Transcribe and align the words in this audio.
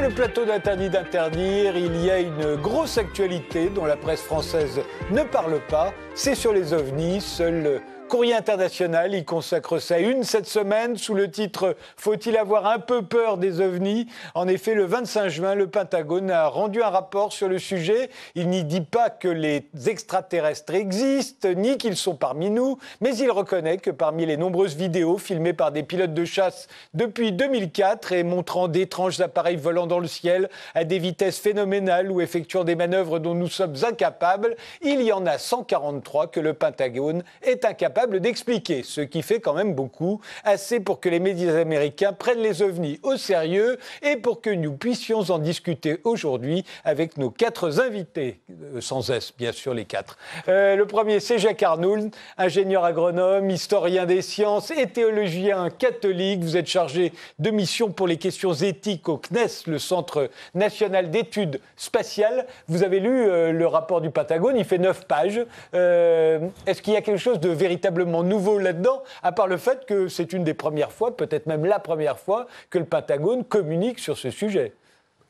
Sur 0.00 0.08
le 0.08 0.14
plateau 0.14 0.46
d'Interdit 0.46 0.88
d'interdire. 0.88 1.76
Il 1.76 2.02
y 2.02 2.10
a 2.10 2.20
une 2.20 2.56
grosse 2.56 2.96
actualité 2.96 3.68
dont 3.68 3.84
la 3.84 3.98
presse 3.98 4.22
française 4.22 4.80
ne 5.10 5.22
parle 5.24 5.60
pas. 5.68 5.92
C'est 6.14 6.34
sur 6.34 6.54
les 6.54 6.72
ovnis. 6.72 7.20
Seul 7.20 7.82
Courrier 8.10 8.34
international, 8.34 9.14
il 9.14 9.24
consacre 9.24 9.78
sa 9.78 10.00
une 10.00 10.24
cette 10.24 10.48
semaine 10.48 10.96
sous 10.96 11.14
le 11.14 11.30
titre 11.30 11.76
Faut-il 11.96 12.36
avoir 12.36 12.66
un 12.66 12.80
peu 12.80 13.02
peur 13.02 13.38
des 13.38 13.60
ovnis? 13.60 14.08
En 14.34 14.48
effet, 14.48 14.74
le 14.74 14.84
25 14.84 15.28
juin, 15.28 15.54
le 15.54 15.68
Pentagone 15.68 16.28
a 16.32 16.48
rendu 16.48 16.82
un 16.82 16.88
rapport 16.88 17.32
sur 17.32 17.48
le 17.48 17.60
sujet. 17.60 18.10
Il 18.34 18.48
n'y 18.48 18.64
dit 18.64 18.80
pas 18.80 19.10
que 19.10 19.28
les 19.28 19.68
extraterrestres 19.86 20.74
existent, 20.74 21.50
ni 21.54 21.78
qu'ils 21.78 21.96
sont 21.96 22.16
parmi 22.16 22.50
nous, 22.50 22.78
mais 23.00 23.16
il 23.16 23.30
reconnaît 23.30 23.78
que 23.78 23.92
parmi 23.92 24.26
les 24.26 24.36
nombreuses 24.36 24.74
vidéos 24.74 25.16
filmées 25.16 25.52
par 25.52 25.70
des 25.70 25.84
pilotes 25.84 26.12
de 26.12 26.24
chasse 26.24 26.66
depuis 26.94 27.30
2004 27.30 28.10
et 28.10 28.24
montrant 28.24 28.66
d'étranges 28.66 29.20
appareils 29.20 29.54
volant 29.54 29.86
dans 29.86 30.00
le 30.00 30.08
ciel 30.08 30.50
à 30.74 30.82
des 30.82 30.98
vitesses 30.98 31.38
phénoménales 31.38 32.10
ou 32.10 32.20
effectuant 32.20 32.64
des 32.64 32.74
manœuvres 32.74 33.20
dont 33.20 33.34
nous 33.34 33.46
sommes 33.46 33.76
incapables, 33.84 34.56
il 34.82 35.00
y 35.00 35.12
en 35.12 35.26
a 35.26 35.38
143 35.38 36.26
que 36.26 36.40
le 36.40 36.54
Pentagone 36.54 37.22
est 37.42 37.64
incapable 37.64 37.99
d'expliquer, 38.06 38.82
ce 38.82 39.00
qui 39.00 39.22
fait 39.22 39.40
quand 39.40 39.54
même 39.54 39.74
beaucoup, 39.74 40.20
assez 40.44 40.80
pour 40.80 41.00
que 41.00 41.08
les 41.08 41.20
médias 41.20 41.58
américains 41.60 42.12
prennent 42.12 42.40
les 42.40 42.62
ovnis 42.62 42.98
au 43.02 43.16
sérieux 43.16 43.78
et 44.02 44.16
pour 44.16 44.40
que 44.40 44.50
nous 44.50 44.72
puissions 44.72 45.20
en 45.30 45.38
discuter 45.38 45.98
aujourd'hui 46.04 46.64
avec 46.84 47.16
nos 47.18 47.30
quatre 47.30 47.80
invités, 47.80 48.40
euh, 48.50 48.80
sans 48.80 49.10
S 49.10 49.32
bien 49.36 49.52
sûr 49.52 49.74
les 49.74 49.84
quatre. 49.84 50.16
Euh, 50.48 50.76
le 50.76 50.86
premier 50.86 51.20
c'est 51.20 51.38
Jacques 51.38 51.62
Arnould, 51.62 52.10
ingénieur 52.38 52.84
agronome, 52.84 53.50
historien 53.50 54.06
des 54.06 54.22
sciences 54.22 54.70
et 54.70 54.86
théologien 54.86 55.70
catholique. 55.70 56.40
Vous 56.40 56.56
êtes 56.56 56.66
chargé 56.66 57.12
de 57.38 57.50
mission 57.50 57.90
pour 57.90 58.06
les 58.06 58.16
questions 58.16 58.54
éthiques 58.54 59.08
au 59.08 59.18
CNES, 59.18 59.66
le 59.66 59.78
Centre 59.78 60.30
national 60.54 61.10
d'études 61.10 61.60
spatiales. 61.76 62.46
Vous 62.68 62.82
avez 62.82 63.00
lu 63.00 63.10
euh, 63.10 63.52
le 63.52 63.66
rapport 63.66 64.00
du 64.00 64.10
Patagone, 64.10 64.56
il 64.56 64.64
fait 64.64 64.78
neuf 64.78 65.06
pages. 65.06 65.40
Est-ce 65.72 66.82
qu'il 66.82 66.94
y 66.94 66.96
a 66.96 67.02
quelque 67.02 67.18
chose 67.18 67.40
de 67.40 67.48
véritable 67.48 67.89
nouveau 67.90 68.58
là-dedans, 68.58 69.02
à 69.22 69.32
part 69.32 69.46
le 69.46 69.56
fait 69.56 69.86
que 69.86 70.08
c'est 70.08 70.32
une 70.32 70.44
des 70.44 70.54
premières 70.54 70.92
fois, 70.92 71.16
peut-être 71.16 71.46
même 71.46 71.64
la 71.64 71.78
première 71.78 72.18
fois, 72.18 72.46
que 72.70 72.78
le 72.78 72.84
Pentagone 72.84 73.44
communique 73.44 73.98
sur 73.98 74.16
ce 74.16 74.30
sujet. 74.30 74.72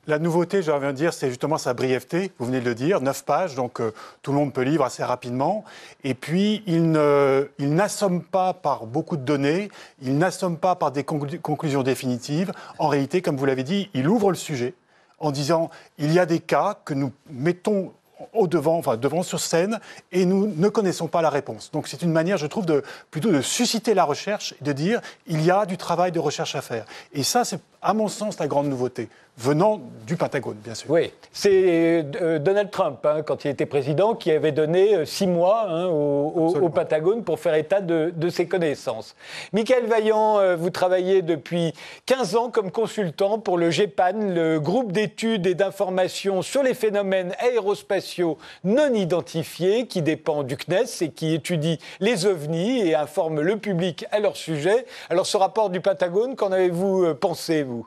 La 0.07 0.19
nouveauté, 0.19 0.63
je 0.63 0.73
viens 0.73 0.93
de 0.93 0.97
dire, 0.97 1.13
c'est 1.13 1.29
justement 1.29 1.59
sa 1.59 1.75
brièveté, 1.75 2.33
vous 2.39 2.47
venez 2.47 2.61
de 2.61 2.65
le 2.65 2.75
dire, 2.75 3.03
neuf 3.03 3.23
pages, 3.23 3.55
donc 3.55 3.81
euh, 3.81 3.93
tout 4.23 4.33
le 4.33 4.39
monde 4.39 4.53
peut 4.53 4.63
lire 4.63 4.83
assez 4.83 5.05
rapidement. 5.05 5.63
Et 6.05 6.15
puis, 6.15 6.63
il 6.67 6.91
n'assomme 7.59 8.23
pas 8.23 8.55
par 8.55 8.87
beaucoup 8.87 9.19
de 9.19 9.23
données, 9.23 9.69
il 10.01 10.17
n'assomme 10.17 10.57
pas 10.57 10.75
par 10.75 10.91
des 10.91 11.05
conclusions 11.05 11.83
définitives. 11.83 12.51
En 12.79 12.89
réalité, 12.89 13.21
comme 13.21 13.37
vous 13.37 13.45
l'avez 13.45 13.63
dit, 13.63 13.91
il 13.93 14.09
ouvre 14.09 14.31
le 14.31 14.37
sujet 14.37 14.73
en 15.19 15.31
disant, 15.33 15.69
il 15.99 16.13
y 16.13 16.19
a 16.19 16.25
des 16.25 16.41
cas 16.41 16.79
que 16.85 16.95
nous 16.95 17.13
mettons 17.31 17.93
au 18.33 18.47
devant, 18.47 18.79
enfin 18.79 18.97
devant 18.97 19.23
sur 19.23 19.41
scène, 19.41 19.81
et 20.13 20.25
nous 20.25 20.53
ne 20.57 20.69
connaissons 20.69 21.09
pas 21.09 21.23
la 21.23 21.31
réponse. 21.31 21.71
Donc 21.73 21.89
c'est 21.89 22.03
une 22.03 22.13
manière, 22.13 22.37
je 22.37 22.47
trouve, 22.47 22.67
de, 22.67 22.83
plutôt 23.11 23.31
de 23.31 23.41
susciter 23.41 23.95
la 23.95 24.05
recherche 24.05 24.55
et 24.61 24.65
de 24.65 24.73
dire 24.73 25.01
il 25.27 25.43
y 25.43 25.51
a 25.51 25.67
du 25.67 25.77
travail 25.77 26.13
de 26.13 26.19
recherche 26.19 26.55
à 26.55 26.63
faire. 26.63 26.85
Et 27.13 27.23
ça, 27.23 27.45
c'est 27.45 27.61
à 27.83 27.95
mon 27.95 28.09
sens 28.09 28.39
la 28.39 28.47
grande 28.47 28.69
nouveauté 28.69 29.09
venant 29.41 29.81
du 30.07 30.17
Pentagone, 30.17 30.57
bien 30.63 30.75
sûr. 30.75 30.91
Oui, 30.91 31.13
c'est 31.33 32.05
euh, 32.21 32.39
Donald 32.39 32.71
Trump, 32.71 32.99
hein, 33.05 33.23
quand 33.23 33.45
il 33.45 33.49
était 33.49 33.67
président, 33.67 34.15
qui 34.15 34.31
avait 34.31 34.53
donné 34.53 34.95
euh, 34.95 35.05
six 35.05 35.27
mois 35.27 35.67
hein, 35.69 35.87
au, 35.87 36.69
Pentagone 36.69 37.25
pour 37.25 37.39
faire 37.39 37.55
état 37.55 37.81
de, 37.81 38.29
ses 38.29 38.47
connaissances. 38.47 39.17
Michael 39.53 39.87
Vaillant, 39.87 40.39
euh, 40.39 40.57
vous 40.57 40.71
travaillez 40.71 41.23
depuis 41.23 41.73
15 42.07 42.37
ans 42.37 42.51
comme 42.51 42.71
consultant 42.71 43.39
pour 43.39 43.57
le 43.57 43.71
GEPAN, 43.71 44.35
le 44.35 44.59
groupe 44.59 44.93
d'études 44.93 45.47
et 45.47 45.55
d'informations 45.55 46.43
sur 46.43 46.63
les 46.63 46.75
phénomènes 46.75 47.35
aérospatiaux 47.39 48.37
non 48.65 48.93
identifiés, 48.93 49.87
qui 49.87 50.03
dépend 50.03 50.43
du 50.43 50.57
CNES 50.57 51.03
et 51.03 51.11
qui 51.11 51.35
étudie 51.35 51.79
les 52.01 52.27
ovnis 52.27 52.81
et 52.81 52.95
informe 52.95 53.41
le 53.41 53.57
public 53.57 54.05
à 54.11 54.19
leur 54.19 54.37
sujet. 54.37 54.87
Alors 55.09 55.27
ce 55.27 55.37
rapport 55.37 55.71
du 55.71 55.81
Pentagone, 55.81 56.37
qu'en 56.37 56.53
avez-vous 56.53 57.15
pensé, 57.15 57.63
vous? 57.63 57.87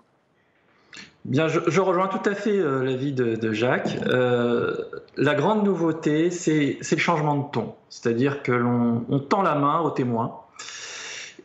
Bien, 1.26 1.48
je, 1.48 1.80
rejoins 1.80 2.08
tout 2.08 2.30
à 2.30 2.36
fait 2.36 2.58
euh, 2.58 2.84
l'avis 2.84 3.14
de, 3.14 3.54
Jacques. 3.54 3.98
Euh, 4.08 4.76
la 5.16 5.36
grande 5.36 5.64
nouveauté, 5.64 6.32
c'est 6.32 6.78
le 6.92 6.98
changement 6.98 7.38
de 7.38 7.50
ton. 7.50 7.76
C'est-à-dire 7.90 8.44
que 8.44 8.52
l'on 8.52 9.20
tend 9.30 9.42
la 9.42 9.56
main 9.56 9.80
aux 9.80 9.92
témoins. 9.92 10.42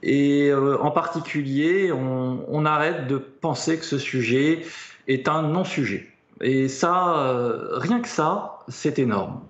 Et 0.03 0.49
euh, 0.51 0.79
en 0.81 0.91
particulier, 0.91 1.93
on, 1.93 2.45
on, 2.49 2.65
arrête 2.67 3.07
de 3.07 3.19
penser 3.19 3.79
que 3.79 3.85
ce 3.85 3.99
sujet 3.99 4.63
est 5.07 5.29
un 5.29 5.43
non-sujet. 5.43 6.09
Et 6.41 6.69
ça, 6.69 7.53
rien 7.75 8.01
que 8.01 8.09
ça, 8.09 8.61
c'est 8.69 8.99
énorme. 8.99 9.41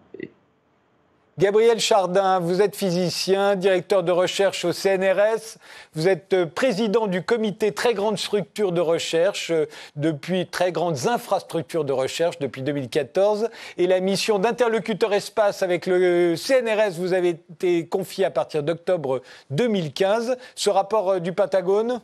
Gabriel 1.38 1.78
Chardin, 1.78 2.40
vous 2.40 2.62
êtes 2.62 2.74
physicien, 2.74 3.54
directeur 3.54 4.02
de 4.02 4.10
recherche 4.10 4.64
au 4.64 4.72
CNRS. 4.72 5.58
Vous 5.94 6.08
êtes 6.08 6.32
euh, 6.32 6.46
président 6.46 7.06
du 7.06 7.22
comité 7.22 7.70
très 7.70 7.94
grande 7.94 8.18
structure 8.18 8.72
de 8.72 8.80
recherche 8.80 9.52
euh, 9.52 9.66
depuis 9.94 10.48
très 10.48 10.72
grandes 10.72 11.06
infrastructures 11.06 11.84
de 11.84 11.92
recherche 11.92 12.40
depuis 12.40 12.62
2014. 12.62 13.50
Et 13.76 13.86
la 13.86 14.00
mission 14.00 14.40
d'interlocuteur 14.40 15.14
espace 15.14 15.62
avec 15.62 15.86
le 15.86 16.34
CNRS 16.34 16.94
vous 16.98 17.12
avez 17.12 17.38
été 17.52 17.86
confiée 17.86 18.24
à 18.24 18.32
partir 18.32 18.64
d'octobre 18.64 19.22
2015. 19.50 20.36
Ce 20.56 20.70
rapport 20.70 21.08
euh, 21.08 21.18
du 21.20 21.32
Pentagone? 21.32 22.00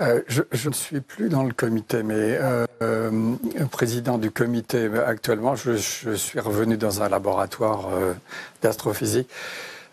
Euh, 0.00 0.22
je, 0.26 0.68
ne 0.68 0.74
suis 0.74 1.00
plus 1.00 1.28
dans 1.28 1.42
le 1.42 1.52
comité, 1.52 2.02
mais 2.02 2.14
euh, 2.16 2.66
euh, 2.82 3.10
président 3.70 4.16
du 4.16 4.30
comité 4.30 4.88
actuellement, 5.06 5.54
je, 5.54 5.76
suis 5.76 6.40
revenu 6.40 6.76
dans 6.76 7.02
un 7.02 7.08
laboratoire 7.08 7.90
d'astrophysique. 8.62 9.28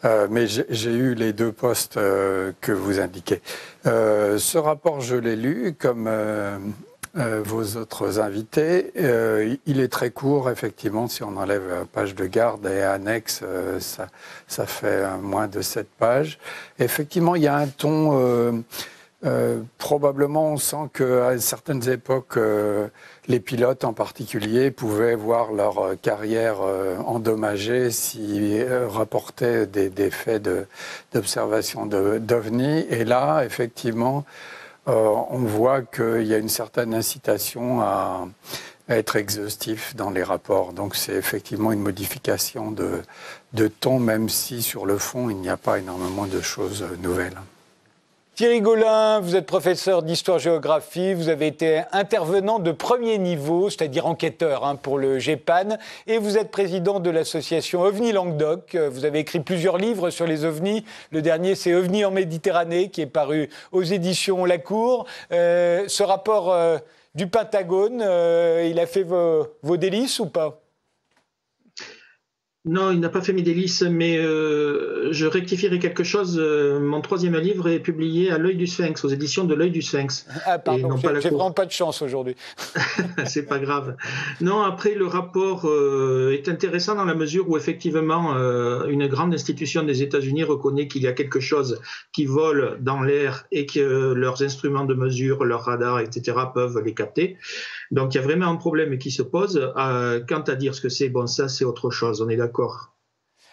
mais 0.03 0.47
j'ai 0.47 0.91
eu 0.91 1.15
les 1.15 1.33
deux 1.33 1.51
postes 1.51 1.95
que 2.61 2.71
vous 2.71 2.99
indiquez. 2.99 3.41
ce 3.83 4.57
rapport, 4.57 5.01
je 5.01 5.15
l'ai 5.15 5.35
lu 5.35 5.75
comme 5.77 6.09
vos 7.13 7.75
autres 7.75 8.19
invités. 8.21 8.91
il 9.65 9.79
est 9.81 9.91
très 9.91 10.11
court, 10.11 10.49
effectivement, 10.49 11.09
si 11.09 11.23
on 11.23 11.35
enlève 11.35 11.85
page 11.91 12.15
de 12.15 12.25
garde 12.25 12.65
et 12.65 12.81
annexe, 12.81 13.43
ça, 13.79 14.07
ça, 14.47 14.65
fait 14.65 15.05
moins 15.21 15.47
de 15.47 15.61
sept 15.61 15.89
pages. 15.99 16.39
Effectivement, 16.79 17.35
il 17.35 17.43
y 17.43 17.47
a 17.47 17.57
un 17.57 17.67
ton 17.67 18.63
euh, 19.25 19.61
probablement, 19.77 20.53
on 20.53 20.57
sent 20.57 20.89
qu'à 20.93 21.37
certaines 21.39 21.89
époques, 21.89 22.37
euh, 22.37 22.87
les 23.27 23.41
pilotes 23.41 23.83
en 23.83 23.91
particulier 23.91 24.71
pouvaient 24.71 25.15
voir 25.15 25.51
leur 25.51 25.79
euh, 25.79 25.95
carrière 25.95 26.61
endommagée 27.05 27.91
s'ils 27.91 28.65
rapportaient 28.87 29.65
des, 29.67 30.11
faits 30.11 30.47
d'observation 31.13 31.85
d'OVNI. 31.85 32.85
Et 32.89 33.03
là, 33.03 33.43
effectivement, 33.43 34.25
on 34.87 35.39
voit 35.39 35.81
qu'il 35.81 36.23
y 36.25 36.33
a 36.33 36.37
une 36.37 36.49
certaine 36.49 36.93
incitation 36.93 37.81
à, 37.81 38.27
être 38.87 39.17
exhaustif 39.17 39.95
dans 39.95 40.09
les 40.09 40.23
rapports. 40.23 40.73
Donc 40.73 40.95
c'est 40.95 41.13
effectivement 41.13 41.71
une 41.71 41.81
modification 41.81 42.71
de, 42.71 43.03
de 43.53 43.67
ton, 43.67 43.99
même 43.99 44.29
si 44.29 44.63
sur 44.63 44.87
le 44.87 44.97
fond, 44.97 45.29
il 45.29 45.37
n'y 45.37 45.49
a 45.49 45.57
pas 45.57 45.77
énormément 45.77 46.25
de 46.25 46.41
choses 46.41 46.83
nouvelles. 46.99 47.37
Thierry 48.39 48.61
Gaulin, 48.61 49.19
vous 49.19 49.35
êtes 49.35 49.45
professeur 49.45 50.01
d'histoire-géographie, 50.01 51.13
vous 51.13 51.27
avez 51.27 51.47
été 51.47 51.81
intervenant 51.91 52.59
de 52.59 52.71
premier 52.71 53.17
niveau, 53.17 53.69
c'est-à-dire 53.69 54.05
enquêteur 54.05 54.63
hein, 54.63 54.77
pour 54.77 54.97
le 54.97 55.19
GEPAN, 55.19 55.77
et 56.07 56.19
vous 56.19 56.37
êtes 56.37 56.49
président 56.49 57.01
de 57.01 57.09
l'association 57.09 57.81
OVNI 57.81 58.13
Languedoc. 58.13 58.77
Vous 58.77 59.03
avez 59.03 59.19
écrit 59.19 59.41
plusieurs 59.41 59.77
livres 59.77 60.09
sur 60.09 60.25
les 60.25 60.45
ovnis. 60.45 60.85
Le 61.11 61.21
dernier, 61.21 61.53
c'est 61.53 61.73
OVNI 61.73 62.05
en 62.05 62.11
Méditerranée, 62.11 62.89
qui 62.89 63.01
est 63.01 63.07
paru 63.07 63.49
aux 63.73 63.83
éditions 63.83 64.45
La 64.45 64.57
Cour. 64.57 65.05
Euh, 65.33 65.83
ce 65.89 66.03
rapport 66.03 66.53
euh, 66.53 66.77
du 67.15 67.27
Pentagone, 67.27 68.01
euh, 68.01 68.65
il 68.71 68.79
a 68.79 68.85
fait 68.85 69.03
vos 69.03 69.75
délices 69.75 70.17
ou 70.21 70.27
pas? 70.27 70.61
Non, 72.65 72.91
il 72.91 72.99
n'a 72.99 73.07
pas 73.07 73.21
fait 73.21 73.31
mes 73.31 73.41
délices, 73.41 73.83
mais 73.83 74.17
euh, 74.17 75.13
je 75.13 75.25
rectifierai 75.25 75.79
quelque 75.79 76.03
chose. 76.03 76.37
Euh, 76.37 76.77
mon 76.81 76.99
troisième 76.99 77.37
livre 77.37 77.69
est 77.69 77.79
publié 77.79 78.31
à 78.31 78.37
l'œil 78.37 78.57
du 78.57 78.67
Sphinx, 78.67 79.01
aux 79.05 79.07
éditions 79.07 79.45
de 79.45 79.55
l'œil 79.55 79.71
du 79.71 79.81
Sphinx. 79.81 80.27
Ah, 80.45 80.59
pardon, 80.59 80.97
j'ai 80.97 81.29
vraiment 81.29 81.51
pas 81.51 81.65
de 81.65 81.71
chance 81.71 82.01
aujourd'hui. 82.01 82.35
C'est 83.25 83.45
pas 83.45 83.59
grave. 83.59 83.95
Non, 84.41 84.61
après, 84.61 84.93
le 84.93 85.07
rapport 85.07 85.69
euh, 85.69 86.33
est 86.33 86.49
intéressant 86.49 86.95
dans 86.95 87.05
la 87.05 87.15
mesure 87.15 87.49
où, 87.49 87.55
effectivement, 87.55 88.35
une 88.87 89.07
grande 89.07 89.33
institution 89.33 89.83
des 89.83 90.03
États-Unis 90.03 90.43
reconnaît 90.43 90.89
qu'il 90.89 91.03
y 91.03 91.07
a 91.07 91.13
quelque 91.13 91.39
chose 91.39 91.79
qui 92.11 92.25
vole 92.25 92.77
dans 92.81 93.01
l'air 93.01 93.45
et 93.53 93.67
que 93.67 94.13
leurs 94.13 94.41
instruments 94.41 94.85
de 94.85 94.95
mesure, 94.95 95.45
leurs 95.45 95.63
radars, 95.63 96.01
etc., 96.01 96.37
peuvent 96.53 96.81
les 96.83 96.93
capter. 96.93 97.37
Donc 97.91 98.13
il 98.13 98.17
y 98.17 98.19
a 98.19 98.23
vraiment 98.23 98.47
un 98.47 98.57
problème 98.57 98.97
qui 98.97 99.11
se 99.11 99.21
pose. 99.21 99.71
Quant 100.27 100.41
à 100.41 100.55
dire 100.55 100.75
ce 100.75 100.81
que 100.81 100.89
c'est, 100.89 101.07
bon, 101.07 101.25
ça 101.25 101.47
c'est 101.47 101.65
autre 101.65 101.89
chose, 101.89 102.21
on 102.21 102.27
est 102.27 102.35
d'accord. 102.35 102.48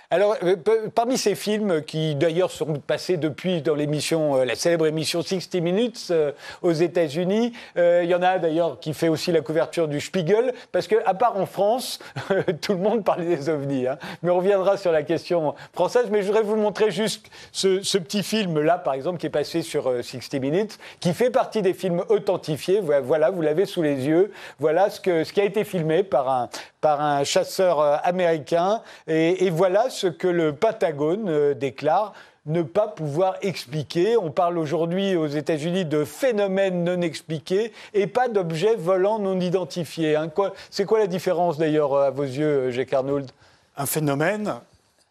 Alors, 0.09 0.37
euh, 0.45 0.55
parmi 0.95 1.19
ces 1.19 1.35
films 1.35 1.83
qui 1.83 2.15
d'ailleurs 2.15 2.53
sont 2.53 2.75
passés 2.75 3.17
depuis 3.17 3.61
dans 3.61 3.75
l'émission, 3.75 4.37
euh, 4.37 4.45
la 4.45 4.55
célèbre 4.55 4.87
émission 4.87 5.21
60 5.21 5.55
Minutes 5.55 6.09
euh, 6.11 6.31
aux 6.63 6.73
États-Unis, 6.73 7.53
il 7.77 8.05
y 8.05 8.15
en 8.15 8.23
a 8.23 8.39
d'ailleurs 8.39 8.79
qui 8.79 8.95
fait 8.95 9.09
aussi 9.09 9.33
la 9.33 9.41
couverture 9.41 9.89
du 9.89 10.01
Spiegel, 10.01 10.55
parce 10.71 10.87
que 10.87 10.97
à 11.07 11.15
part 11.15 11.37
en 11.37 11.47
France, 11.47 11.99
tout 12.63 12.73
le 12.73 12.79
monde 12.79 13.05
parlait 13.05 13.37
des 13.37 13.49
ovnis. 13.49 13.89
Hein. 13.89 13.99
Mais 14.23 14.31
on 14.31 14.37
reviendra 14.37 14.77
sur 14.77 14.93
la 14.93 15.03
question 15.03 15.55
française. 15.73 16.07
Mais 16.11 16.23
je 16.23 16.29
voudrais 16.29 16.43
vous 16.43 16.57
montrer 16.57 16.91
juste 16.91 17.27
ce, 17.53 17.99
petit 17.99 18.23
film 18.23 18.61
là, 18.61 18.79
par 18.79 18.95
exemple, 18.95 19.19
qui 19.19 19.27
est 19.27 19.31
passé 19.31 19.63
sur 19.63 19.85
60 19.85 20.35
Minutes, 20.35 20.79
qui 21.01 21.15
fait 21.15 21.31
partie 21.31 21.63
des 21.63 21.75
films 21.75 22.05
authentifiés. 22.09 22.81
Voilà, 22.81 23.31
vous 23.31 23.43
l'avez 23.43 23.67
sous 23.67 23.83
les 23.83 24.07
yeux. 24.07 24.33
Voilà 24.61 24.91
ce 24.91 25.01
qui 25.01 25.41
a 25.41 25.45
été 25.45 25.65
filmé 25.65 26.03
par 26.03 26.29
un, 26.29 26.49
par 26.87 27.01
un 27.01 27.25
chasseur 27.25 27.81
américain. 28.07 28.81
Et, 29.09 29.51
voilà 29.51 29.91
ce 29.91 30.07
que 30.07 30.29
le 30.29 30.53
Patagone 30.53 31.29
euh, 31.29 31.53
déclare 31.53 32.13
ne 32.47 32.63
pas 32.63 32.87
pouvoir 32.87 33.35
expliquer. 33.43 34.17
On 34.17 34.31
parle 34.31 34.57
aujourd'hui 34.57 35.17
aux 35.17 35.27
États-Unis 35.27 35.85
de 35.85 36.05
phénomènes 36.05 36.85
non 36.85 37.01
expliqués 37.01 37.73
et 37.93 38.07
pas 38.07 38.29
d'objets 38.29 38.77
volants 38.77 39.19
non 39.19 39.41
identifiés. 39.41 40.15
Hein. 40.15 40.31
C'est 40.71 40.85
quoi 40.85 41.01
la 41.01 41.09
différence 41.09 41.59
d'ailleurs 41.59 41.97
à 41.97 42.11
vos 42.11 42.23
yeux, 42.23 42.71
Jacques 42.71 42.93
Arnould? 42.93 43.33
Un 43.77 43.87
phénomène 43.87 44.55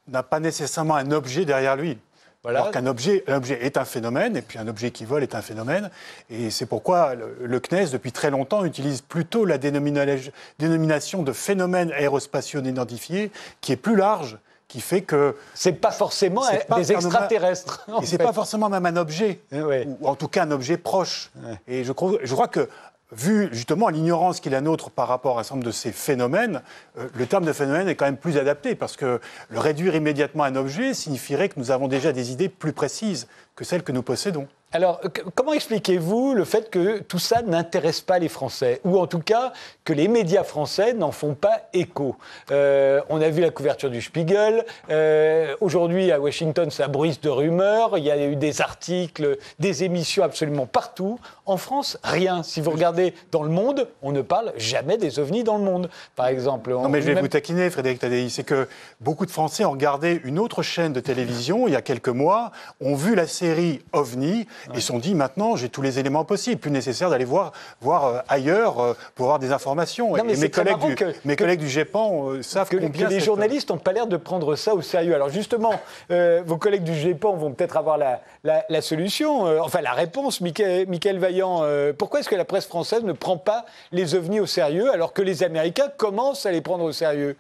n'a 0.08 0.24
pas 0.24 0.40
nécessairement 0.40 0.96
un 0.96 1.12
objet 1.12 1.44
derrière 1.44 1.76
lui. 1.76 1.98
Alors 2.48 2.72
qu'un 2.72 2.86
objet, 2.86 3.24
un 3.28 3.38
objet 3.38 3.66
est 3.66 3.78
un 3.78 3.86
phénomène, 3.86 4.38
et 4.38 4.42
puis 4.42 4.60
un 4.60 4.68
objet 4.68 4.92
qui 4.92 5.06
vole 5.06 5.24
est 5.24 5.36
un 5.36 5.42
phénomène. 5.42 5.90
Et 6.30 6.50
c'est 6.50 6.66
pourquoi 6.66 7.14
le, 7.16 7.60
CNES, 7.60 7.90
depuis 7.92 8.12
très 8.12 8.30
longtemps, 8.30 8.66
utilise 8.66 9.02
plutôt 9.02 9.46
la 9.46 9.58
dénomination 9.58 11.24
de 11.24 11.32
phénomène 11.32 11.92
aérospatiaux 11.92 12.62
non 12.62 12.70
identifiés, 12.70 13.32
qui 13.62 13.72
est 13.72 13.78
plus 13.78 13.96
large 13.96 14.38
qui 14.68 14.82
fait 14.82 15.02
que 15.02 15.36
c'est 15.54 15.74
pas 15.74 15.92
forcément 15.92 16.42
des 16.76 16.92
extraterrestres. 16.92 17.86
Et 18.02 18.06
c'est 18.06 18.18
pas 18.18 18.34
forcément 18.34 18.68
même 18.68 18.86
un 18.86 18.98
objet, 18.98 19.40
ou 19.52 20.08
en 20.08 20.16
tout 20.16 20.28
cas 20.28 20.44
un 20.44 20.52
objet 20.52 20.78
proche. 20.78 21.32
Et 21.68 21.84
je 21.84 21.92
crois, 21.92 22.14
je 22.24 22.34
crois 22.34 22.48
que 22.48 22.68
vu 23.12 23.50
justement 23.52 23.90
l'ignorance 23.90 24.40
qu'il 24.40 24.56
a 24.56 24.62
nôtre 24.62 24.90
par 24.90 25.08
rapport 25.08 25.38
à 25.38 25.42
un 25.42 25.44
certain 25.44 25.56
nombre 25.56 25.68
de 25.68 25.72
ces 25.72 25.92
phénomènes, 25.92 26.62
euh, 26.98 27.08
le 27.16 27.26
terme 27.26 27.46
de 27.46 27.54
phénomène 27.54 27.88
est 27.88 27.96
quand 27.96 28.06
même 28.06 28.18
plus 28.18 28.38
adapté 28.38 28.76
parce 28.76 28.98
que 28.98 29.20
le 29.50 29.60
réduire 29.60 29.96
immédiatement 29.96 30.44
à 30.44 30.48
un 30.48 30.56
objet 30.56 30.94
signifierait 30.94 31.50
que 31.50 31.60
nous 31.60 31.72
avons 31.72 31.88
déjà 31.88 32.12
des 32.12 32.32
idées 32.32 32.50
plus 32.50 32.74
précises 32.74 33.28
que 33.56 33.64
celles 33.64 33.84
que 33.84 33.92
nous 33.92 34.04
possédons. 34.04 34.48
Alors, 34.76 35.00
comment 35.36 35.54
expliquez-vous 35.54 36.34
le 36.34 36.44
fait 36.44 36.70
que 36.70 37.00
tout 37.00 37.18
ça 37.18 37.42
n'intéresse 37.42 38.02
pas 38.02 38.20
les 38.20 38.28
Français 38.28 38.82
Ou 38.84 39.00
en 39.00 39.08
tout 39.08 39.20
cas, 39.20 39.54
que 39.86 39.94
les 39.94 40.10
médias 40.10 40.44
français 40.44 40.94
n'en 40.94 41.14
font 41.14 41.34
pas 41.34 41.62
écho? 41.72 42.18
Euh, 42.52 43.00
On 43.08 43.22
a 43.22 43.30
vu 43.30 43.40
la 43.40 43.52
couverture 43.52 43.90
du 43.90 44.02
Spiegel. 44.02 44.66
Euh, 44.90 45.56
aujourd'hui, 45.62 46.12
à 46.12 46.20
Washington, 46.20 46.70
ça 46.72 46.90
bruise 46.90 47.22
de 47.22 47.30
rumeurs. 47.30 47.98
Il 47.98 48.04
y 48.04 48.12
a 48.12 48.22
eu 48.28 48.36
des 48.36 48.60
articles, 48.60 49.38
des 49.60 49.86
émissions 49.86 50.26
absolument 50.26 50.66
partout. 50.66 51.22
En 51.46 51.56
France, 51.56 51.98
rien. 52.04 52.44
Si 52.44 52.60
vous 52.60 52.72
regardez 52.72 53.14
dans 53.32 53.44
le 53.44 53.50
monde, 53.52 53.88
on 54.02 54.12
ne 54.12 54.22
parle 54.22 54.52
jamais 54.58 54.98
des 54.98 55.20
ovnis 55.20 55.46
dans 55.46 55.58
le 55.58 55.64
monde, 55.64 55.90
par 56.18 56.28
exemple. 56.28 56.72
Non, 56.72 56.90
mais 56.90 57.02
je 57.02 57.14
vais 57.14 57.22
vous 57.22 57.30
taquiner, 57.30 57.70
Frédéric 57.70 58.00
Tadei. 58.00 58.28
C'est 58.28 58.44
que 58.44 58.68
beaucoup 59.00 59.26
de 59.26 59.32
Français 59.32 59.64
ont 59.64 59.72
regardé 59.72 60.20
une 60.26 60.38
autre 60.38 60.64
chaîne 60.64 60.92
de 60.92 61.00
télévision 61.00 61.66
il 61.66 61.72
y 61.72 61.78
a 61.78 61.82
quelques 61.82 62.10
mois, 62.10 62.52
ont 62.82 62.96
vu 62.96 63.16
la 63.16 63.26
série 63.26 63.82
OVNI 63.94 64.46
ils 64.74 64.82
se 64.82 64.88
sont 64.88 65.00
dit 65.00 65.16
maintenant, 65.16 65.56
j'ai 65.56 65.70
tous 65.70 65.82
les 65.82 66.00
éléments 66.00 66.26
possibles, 66.26 66.60
plus 66.60 66.72
nécessaire 66.72 67.10
d'aller 67.10 67.26
voir, 67.26 67.52
voir 67.82 68.06
euh, 68.06 68.20
ailleurs 68.28 68.80
euh, 68.80 68.94
pour 69.16 69.26
avoir 69.26 69.40
des 69.40 69.52
informations. 69.52 70.16
et 70.18 70.24
mes, 70.24 70.50
collègues 70.50 70.80
du, 70.80 70.96
mes 71.26 71.36
collègues 71.36 71.60
du 71.60 71.70
GEPAN 71.70 72.30
euh, 72.30 72.42
savent 72.42 72.70
que, 72.70 72.78
combien. 72.78 73.08
Que 73.08 73.14
les 73.14 73.20
journalistes 73.20 73.70
n'ont 73.70 73.78
pas 73.78 73.92
l'air 73.92 74.08
de 74.08 74.18
prendre 74.18 74.56
ça 74.56 74.74
au 74.74 74.82
sérieux. 74.82 75.16
Alors 75.16 75.30
justement, 75.30 75.74
vos 76.10 76.58
collègues 76.58 76.84
du 76.84 76.96
GEPAN 76.96 77.36
vont 77.36 77.52
peut-être 77.52 77.78
avoir 77.78 77.98
la, 77.98 78.22
la, 78.44 78.82
solution, 78.82 79.44
enfin 79.62 79.82
la 79.82 79.94
réponse. 79.94 80.42
Michael, 80.42 81.20
Vaillant, 81.20 81.64
pourquoi 81.98 82.20
est-ce 82.20 82.30
que 82.30 82.36
la 82.36 82.46
presse 82.46 82.66
française 82.66 83.04
ne 83.04 83.14
prend 83.14 83.38
pas 83.38 83.66
les 83.92 84.16
ovnis 84.16 84.40
au 84.40 84.46
sérieux 84.46 84.92
alors 84.92 85.14
que 85.14 85.22
les 85.22 85.44
Américains 85.44 85.90
commencent 85.98 86.46
à 86.46 86.52
les 86.52 86.62
prendre 86.62 86.84
au 86.84 86.92
sérieux? 86.92 87.36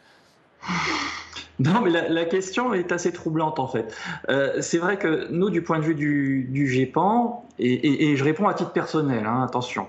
Non, 1.59 1.81
mais 1.81 1.89
la, 1.89 2.25
question 2.25 2.73
est 2.73 2.91
assez 2.91 3.13
troublante 3.13 3.59
en 3.59 3.67
fait. 3.67 3.95
Euh, 4.29 4.61
c'est 4.61 4.77
vrai 4.77 4.97
que 4.97 5.27
nous, 5.31 5.49
du 5.49 5.61
point 5.61 5.79
de 5.79 5.85
vue 5.85 5.95
du, 5.95 6.47
du 6.49 6.67
GEPAN, 6.67 7.45
et, 7.59 8.17
je 8.17 8.23
réponds 8.23 8.47
à 8.49 8.53
titre 8.53 8.71
personnel, 8.71 9.25
hein, 9.25 9.41
attention, 9.41 9.87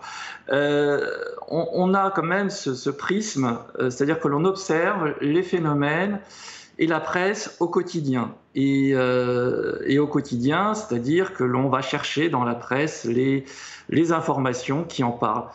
euh, 0.50 1.05
on, 1.49 1.93
a 1.94 2.12
quand 2.12 2.23
même 2.23 2.50
ce, 2.50 2.90
prisme, 2.90 3.58
euh, 3.81 3.90
c'est-à-dire 3.90 4.20
que 4.20 4.28
l'on 4.28 4.44
observe 4.44 5.14
les 5.20 5.43
phénomènes 5.43 6.20
et 6.79 6.87
la 6.87 7.00
presse 7.00 7.56
au 7.58 7.67
quotidien. 7.67 8.32
Et, 8.55 8.94
au 8.96 10.06
quotidien, 10.06 10.75
c'est-à-dire 10.75 11.34
que 11.34 11.43
l'on 11.43 11.69
va 11.69 11.82
chercher 11.82 12.29
dans 12.29 12.44
la 12.44 12.55
presse 12.55 13.05
les 13.05 14.12
informations 14.12 14.84
qui 14.84 15.02
en 15.02 15.11
parlent 15.11 15.49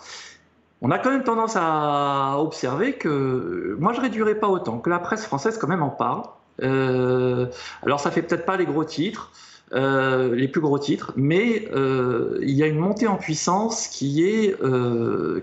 on 0.81 0.89
a 0.89 0.97
quand 0.97 1.11
même 1.11 1.23
tendance 1.23 1.55
à 1.55 2.37
observer 2.39 2.93
que, 2.93 3.75
moi 3.79 3.93
je 3.93 4.01
réduirais 4.01 4.35
pas 4.35 4.47
autant, 4.47 4.79
que 4.79 4.89
la 4.89 4.99
presse 4.99 5.25
française 5.25 5.57
quand 5.57 5.67
même 5.67 5.83
en 5.83 5.89
parle. 5.89 6.23
Euh, 6.63 7.47
alors 7.83 7.99
ça 7.99 8.11
fait 8.11 8.23
peut-être 8.23 8.45
pas 8.45 8.57
les 8.57 8.65
gros 8.65 8.83
titres, 8.83 9.31
euh, 9.73 10.35
les 10.35 10.47
plus 10.47 10.59
gros 10.59 10.79
titres, 10.79 11.13
mais 11.15 11.69
euh, 11.71 12.39
il 12.41 12.51
y 12.51 12.63
a 12.63 12.67
une 12.67 12.79
montée 12.79 13.07
en 13.07 13.15
puissance 13.15 13.87
qui 13.87 14.23
est, 14.23 14.55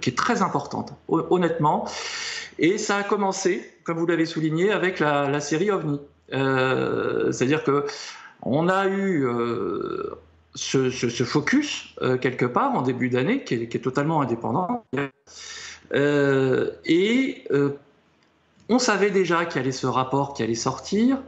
qui 0.01 0.11
est 0.11 0.17
très 0.17 0.43
importante, 0.43 0.93
honnêtement. 1.09 1.87
Et 2.59 2.77
ça 2.77 2.97
a 2.97 3.03
commencé, 3.05 3.63
comme 3.85 3.99
vous 3.99 4.07
l'avez 4.07 4.27
souligné, 4.27 4.73
avec 4.73 4.99
la, 4.99 5.41
série 5.41 5.71
OVNI. 5.71 6.01
C'est-à-dire 6.31 7.63
que 7.63 7.87
on 8.43 8.69
a 8.69 8.89
eu 8.89 9.27
ce, 10.59 11.25
focus 11.25 11.95
euh, 12.03 12.19
quelque 12.19 12.45
part 12.45 12.75
en 12.75 12.83
début 12.83 13.09
d'année 13.09 13.45
qui, 13.45 13.55
est 13.55 13.83
totalement 13.83 14.21
indépendant. 14.21 14.85
Euh, 15.95 16.71
et 16.85 17.45
euh, 17.51 17.71
on 18.69 18.79
savait 18.79 19.11
déjà 19.11 19.45
qu'il 19.47 19.61
y 19.61 19.65
avait 19.65 19.73
ce 19.73 19.87
rapport 19.87 20.35
qui 20.35 20.43
allait 20.43 20.55
sortir. 20.55 21.19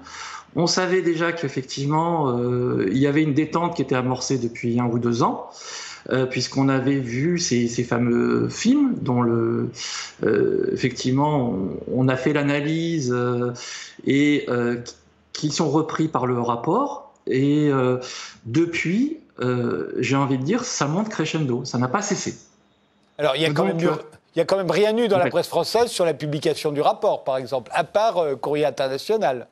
On 0.56 0.66
savait 0.66 1.02
déjà 1.02 1.32
qu'effectivement, 1.32 2.36
il 2.84 2.98
y 2.98 3.06
avait 3.06 3.22
une 3.22 3.34
détente 3.34 3.76
qui 3.76 3.82
était 3.82 3.94
amorcée 3.94 4.36
depuis 4.36 4.80
un 4.80 4.86
ou 4.86 4.98
deux 4.98 5.22
ans, 5.22 5.48
puisqu'on 6.28 6.68
avait 6.68 6.98
vu 6.98 7.38
ces, 7.38 7.68
fameux 7.84 8.48
films 8.48 8.94
dont 9.00 9.24
effectivement, 10.24 11.56
on, 11.86 12.08
a 12.08 12.16
fait 12.16 12.32
l'analyse 12.32 13.16
et 14.04 14.46
qui 15.32 15.50
sont 15.50 15.70
repris 15.70 16.08
par 16.08 16.26
le 16.26 16.40
rapport. 16.40 17.14
Et 17.28 17.70
depuis, 18.44 19.19
euh, 19.40 19.92
j'ai 19.98 20.16
envie 20.16 20.38
de 20.38 20.42
dire, 20.42 20.64
ça 20.64 20.86
monte 20.86 21.08
crescendo, 21.08 21.64
ça 21.64 21.78
n'a 21.78 21.88
pas 21.88 22.02
cessé. 22.02 22.34
Alors, 23.18 23.36
il 23.36 23.42
y 23.42 23.46
a 23.46 23.52
quand 23.52 23.64
même 23.64 23.78
il 23.78 24.38
n'y 24.38 24.42
a 24.42 24.44
quand 24.44 24.56
même 24.56 24.70
rien 24.70 24.96
eu 24.96 25.08
dans 25.08 25.18
la 25.18 25.28
presse 25.28 25.48
française 25.48 25.88
sur 25.88 26.04
la 26.04 26.14
publication 26.14 26.70
du 26.70 26.80
rapport, 26.80 27.24
par 27.24 27.36
exemple, 27.36 27.68
à 27.74 27.82
part 27.82 28.18
euh, 28.18 28.36
Courrier 28.36 28.64
International. 28.64 29.48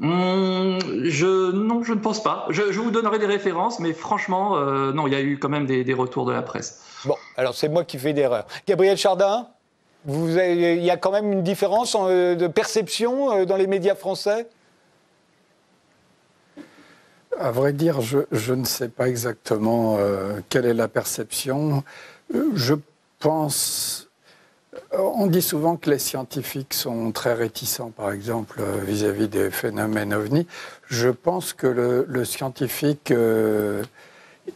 Hum, 0.00 0.78
je, 1.04 1.50
non, 1.52 1.82
je 1.82 1.92
ne 1.92 1.98
pense 1.98 2.22
pas. 2.22 2.46
Je, 2.48 2.62
vous 2.62 2.90
donnerai 2.90 3.18
des 3.18 3.26
références, 3.26 3.80
mais 3.80 3.92
franchement, 3.92 4.58
non, 4.92 5.06
il 5.06 5.12
y 5.12 5.16
a 5.16 5.20
eu 5.20 5.38
quand 5.38 5.50
même 5.50 5.66
des, 5.66 5.92
retours 5.92 6.24
de 6.24 6.32
la 6.32 6.40
presse. 6.40 6.82
Bon, 7.04 7.16
alors 7.36 7.54
c'est 7.54 7.68
moi 7.68 7.84
qui 7.84 7.98
fais 7.98 8.14
d'erreur. 8.14 8.46
Gabriel 8.66 8.96
Chardin, 8.96 9.48
vous 10.06 10.38
il 10.38 10.82
y 10.82 10.90
a 10.90 10.96
quand 10.96 11.10
même 11.10 11.30
une 11.30 11.42
différence 11.42 11.94
de 11.96 12.46
perception 12.46 13.44
dans 13.44 13.56
les 13.56 13.66
médias 13.66 13.94
français? 13.94 14.46
À 17.38 17.50
vrai 17.50 17.72
dire, 17.72 18.00
je, 18.00 18.52
ne 18.52 18.64
sais 18.64 18.88
pas 18.88 19.08
exactement 19.08 19.96
euh, 19.98 20.40
quelle 20.48 20.66
est 20.66 20.74
la 20.74 20.88
perception. 20.88 21.84
Euh, 22.34 22.50
je 22.54 22.74
pense. 23.18 24.08
On 24.92 25.26
dit 25.26 25.42
souvent 25.42 25.76
que 25.76 25.90
les 25.90 25.98
scientifiques 25.98 26.74
sont 26.74 27.12
très 27.12 27.34
réticents, 27.34 27.90
par 27.90 28.12
exemple, 28.12 28.60
euh, 28.60 28.78
vis-à-vis 28.82 29.28
des 29.28 29.50
phénomènes 29.50 30.14
ovnis. 30.14 30.46
Je 30.86 31.08
pense 31.08 31.52
que 31.52 31.66
le, 31.66 32.24
scientifique, 32.24 33.12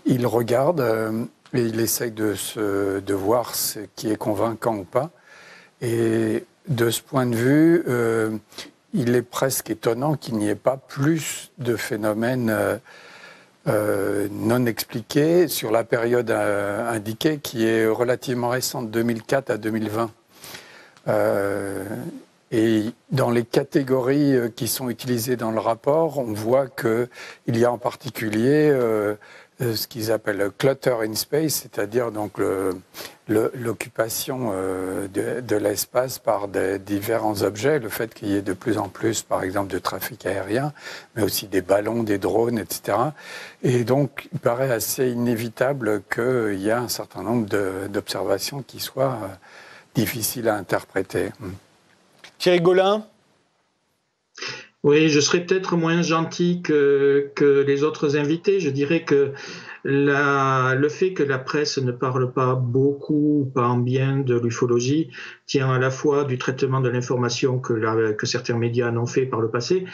il 0.06 0.26
regarde 0.26 1.28
et 1.52 1.60
il 1.60 1.80
essaye 1.80 2.10
de 2.10 3.14
voir 3.14 3.54
ce 3.54 3.80
qui 3.96 4.10
est 4.10 4.16
convaincant 4.16 4.76
ou 4.76 4.84
pas. 4.84 5.10
Et 5.80 6.44
de 6.68 6.90
ce 6.90 7.02
point 7.02 7.26
de 7.26 7.36
vue, 7.36 7.84
il 8.94 9.14
est 9.16 9.22
presque 9.22 9.70
étonnant 9.70 10.14
qu'il 10.14 10.36
n'y 10.36 10.48
ait 10.48 10.54
pas 10.54 10.76
plus 10.76 11.50
de 11.58 11.76
phénomènes 11.76 12.48
euh, 12.48 12.76
euh, 13.66 14.28
non 14.30 14.66
expliqués 14.66 15.48
sur 15.48 15.72
la 15.72 15.84
période 15.84 16.30
euh, 16.30 16.88
indiquée, 16.88 17.38
qui 17.38 17.66
est 17.66 17.86
relativement 17.86 18.48
récente, 18.48 18.90
2004 18.90 19.50
à 19.50 19.58
2020. 19.58 20.10
Et 22.52 22.84
dans 23.10 23.30
les 23.30 23.42
catégories 23.42 24.36
qui 24.54 24.68
sont 24.68 24.88
utilisées 24.88 25.34
dans 25.34 25.50
le 25.50 25.58
rapport, 25.58 26.18
on 26.18 26.32
voit 26.32 26.68
qu'il 26.68 27.08
y 27.48 27.64
a 27.64 27.72
en 27.72 27.78
particulier 27.78 28.72
ce 29.72 29.86
qu'ils 29.86 30.12
appellent 30.12 30.50
clutter 30.58 30.96
in 31.02 31.14
space, 31.14 31.54
c'est-à-dire 31.54 32.10
donc 32.10 32.38
l'occupation 33.28 34.50
euh, 34.52 35.08
de, 35.08 35.56
l'espace 35.56 36.18
par 36.18 36.48
des 36.48 36.78
différents 36.78 37.42
objets, 37.42 37.78
le 37.78 37.88
fait 37.88 38.12
qu'il 38.12 38.28
y 38.28 38.36
ait 38.36 38.42
de 38.42 38.52
plus 38.52 38.78
en 38.78 38.88
plus, 38.88 39.22
par 39.22 39.42
exemple, 39.42 39.72
de 39.72 39.78
trafic 39.78 40.26
aérien, 40.26 40.72
mais 41.16 41.22
aussi 41.22 41.46
des 41.46 41.62
ballons, 41.62 42.02
des 42.02 42.18
drones, 42.18 42.58
etc. 42.58 42.98
Et 43.62 43.84
donc, 43.84 44.28
il 44.32 44.38
paraît 44.38 44.70
assez 44.70 45.08
inévitable 45.10 46.02
qu'il 46.12 46.58
y 46.60 46.68
ait 46.68 46.72
un 46.72 46.88
certain 46.88 47.22
nombre 47.22 47.46
d'observations 47.88 48.62
qui 48.62 48.80
soient 48.80 49.18
euh, 49.22 49.28
difficiles 49.94 50.48
à 50.48 50.56
interpréter. 50.56 51.30
Thierry 52.38 52.60
Golin 52.60 53.06
oui, 54.84 55.08
je 55.08 55.18
serais 55.18 55.46
peut-être 55.46 55.78
moins 55.78 56.02
gentil 56.02 56.60
que, 56.60 57.30
que, 57.34 57.64
les 57.66 57.84
autres 57.84 58.16
invités. 58.18 58.60
Je 58.60 58.68
dirais 58.68 59.02
que 59.02 59.32
la, 59.82 60.74
le 60.78 60.88
fait 60.90 61.14
que 61.14 61.22
la 61.22 61.38
presse 61.38 61.78
ne 61.78 61.90
parle 61.90 62.34
pas 62.34 62.54
beaucoup, 62.54 63.50
pas 63.54 63.66
en 63.66 63.78
bien 63.78 64.18
de 64.18 64.38
l'ufologie, 64.38 65.10
tient 65.46 65.70
à 65.70 65.78
la 65.78 65.90
fois 65.90 66.24
du 66.24 66.36
traitement 66.36 66.82
de 66.82 66.90
l'information 66.90 67.58
que, 67.60 68.12
que 68.12 68.26
certains 68.26 68.58
médias 68.58 68.90
en 68.90 68.98
ont 68.98 69.06
fait 69.06 69.24
par 69.24 69.40
le 69.40 69.50
passé, 69.50 69.86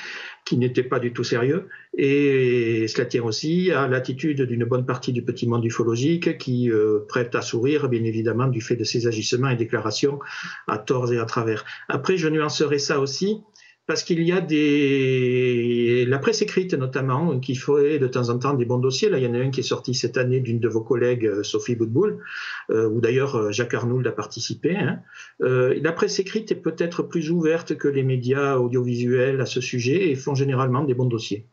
qui 0.44 0.56
n'était 0.56 0.82
pas 0.82 0.98
du 0.98 1.12
tout 1.12 1.22
sérieux, 1.22 1.68
et 1.96 2.86
cela 2.88 3.04
tient 3.04 3.22
aussi 3.22 3.70
à 3.70 3.86
l'attitude 3.86 4.42
d'une 4.42 4.64
bonne 4.64 4.86
partie 4.86 5.12
du 5.12 5.22
petit 5.22 5.46
monde 5.46 5.64
ufologique 5.64 6.38
qui 6.38 6.70
euh, 6.70 7.00
prête 7.08 7.36
à 7.36 7.42
sourire, 7.42 7.88
bien 7.88 8.02
évidemment, 8.02 8.48
du 8.48 8.60
fait 8.60 8.76
de 8.76 8.84
ses 8.84 9.06
agissements 9.06 9.50
et 9.50 9.56
déclarations 9.56 10.18
à 10.66 10.78
tort 10.78 11.12
et 11.12 11.18
à 11.18 11.26
travers. 11.26 11.64
Après, 11.88 12.16
je 12.16 12.28
nuancerai 12.28 12.80
ça 12.80 12.98
aussi 12.98 13.42
parce 13.90 14.04
qu'il 14.04 14.22
y 14.22 14.30
a 14.30 14.40
des 14.40 16.04
la 16.06 16.20
presse 16.20 16.42
écrite 16.42 16.74
notamment 16.74 17.40
qui 17.40 17.56
fait 17.56 17.98
de 17.98 18.06
temps 18.06 18.28
en 18.28 18.38
temps 18.38 18.54
des 18.54 18.64
bons 18.64 18.78
dossiers. 18.78 19.10
Là, 19.10 19.18
il 19.18 19.24
y 19.24 19.26
en 19.26 19.34
a 19.34 19.38
un 19.38 19.50
qui 19.50 19.58
est 19.58 19.64
sorti 19.64 19.94
cette 19.94 20.16
année 20.16 20.38
d'une 20.38 20.60
de 20.60 20.68
vos 20.68 20.80
collègues, 20.80 21.26
euh, 21.26 21.42
Sophie 21.42 21.74
Boudboul, 21.74 22.22
euh, 22.70 22.88
où 22.88 23.00
d'ailleurs 23.00 23.34
euh, 23.34 23.50
Jacques 23.50 23.74
Arnould 23.74 24.06
a 24.06 24.12
participé. 24.12 24.76
Hein. 24.76 25.00
la 25.40 25.90
presse 25.90 26.20
écrite 26.20 26.52
est 26.52 26.62
peut-être 26.62 27.02
plus 27.02 27.32
ouverte 27.32 27.76
que 27.76 27.88
les 27.88 28.04
médias 28.04 28.58
audiovisuels 28.58 29.40
à 29.40 29.46
ce 29.46 29.60
sujet 29.60 30.10
et 30.10 30.14
font 30.14 30.36
généralement 30.36 30.84
des 30.84 30.94
bons 30.94 31.06
dossiers. 31.06 31.48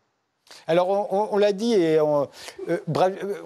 Alors, 0.68 1.14
on, 1.32 1.38
l'a 1.38 1.54
dit, 1.54 1.74
et 1.74 1.98
euh, 2.00 2.26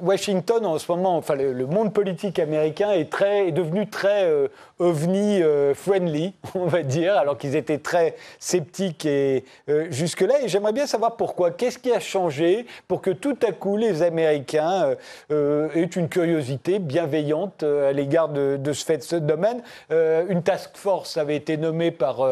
Washington, 0.01 0.65
en 0.65 0.79
ce 0.79 0.91
moment, 0.91 1.17
enfin, 1.17 1.35
le, 1.35 1.65
monde 1.65 1.93
politique 1.93 2.39
américain 2.39 2.91
est, 2.91 3.51
devenu 3.51 3.87
très 3.87 4.25
euh, 4.25 4.47
ovni 4.81 5.41
euh, 5.41 5.73
friendly, 5.73 6.33
on 6.55 6.65
va 6.65 6.83
dire, 6.83 7.15
alors 7.15 7.37
qu'ils 7.37 7.55
étaient 7.55 7.77
très 7.77 8.15
sceptiques 8.39 9.05
et 9.05 9.45
jusque-là. 9.89 10.41
Et 10.43 10.47
j'aimerais 10.47 10.73
bien 10.73 10.87
savoir 10.87 11.15
pourquoi. 11.15 11.51
Qu'est-ce 11.51 11.79
qui 11.79 11.93
a 11.93 11.99
changé 11.99 12.65
pour 12.87 13.01
que 13.01 13.11
tout 13.11 13.37
à 13.47 13.51
coup 13.51 13.77
les 13.77 14.01
Américains 14.01 14.95
aient 15.29 15.83
une 15.83 16.09
curiosité 16.09 16.79
bienveillante 16.79 17.63
à 17.63 17.91
l'égard 17.91 18.29
de, 18.29 18.73
ce 18.73 18.85
fait, 18.85 18.97
de 18.97 19.03
ce 19.03 19.15
domaine? 19.15 19.61
Une 19.89 20.43
task 20.43 20.71
force 20.75 21.17
avait 21.17 21.35
été 21.35 21.57
nommée 21.57 21.91
par, 21.91 22.25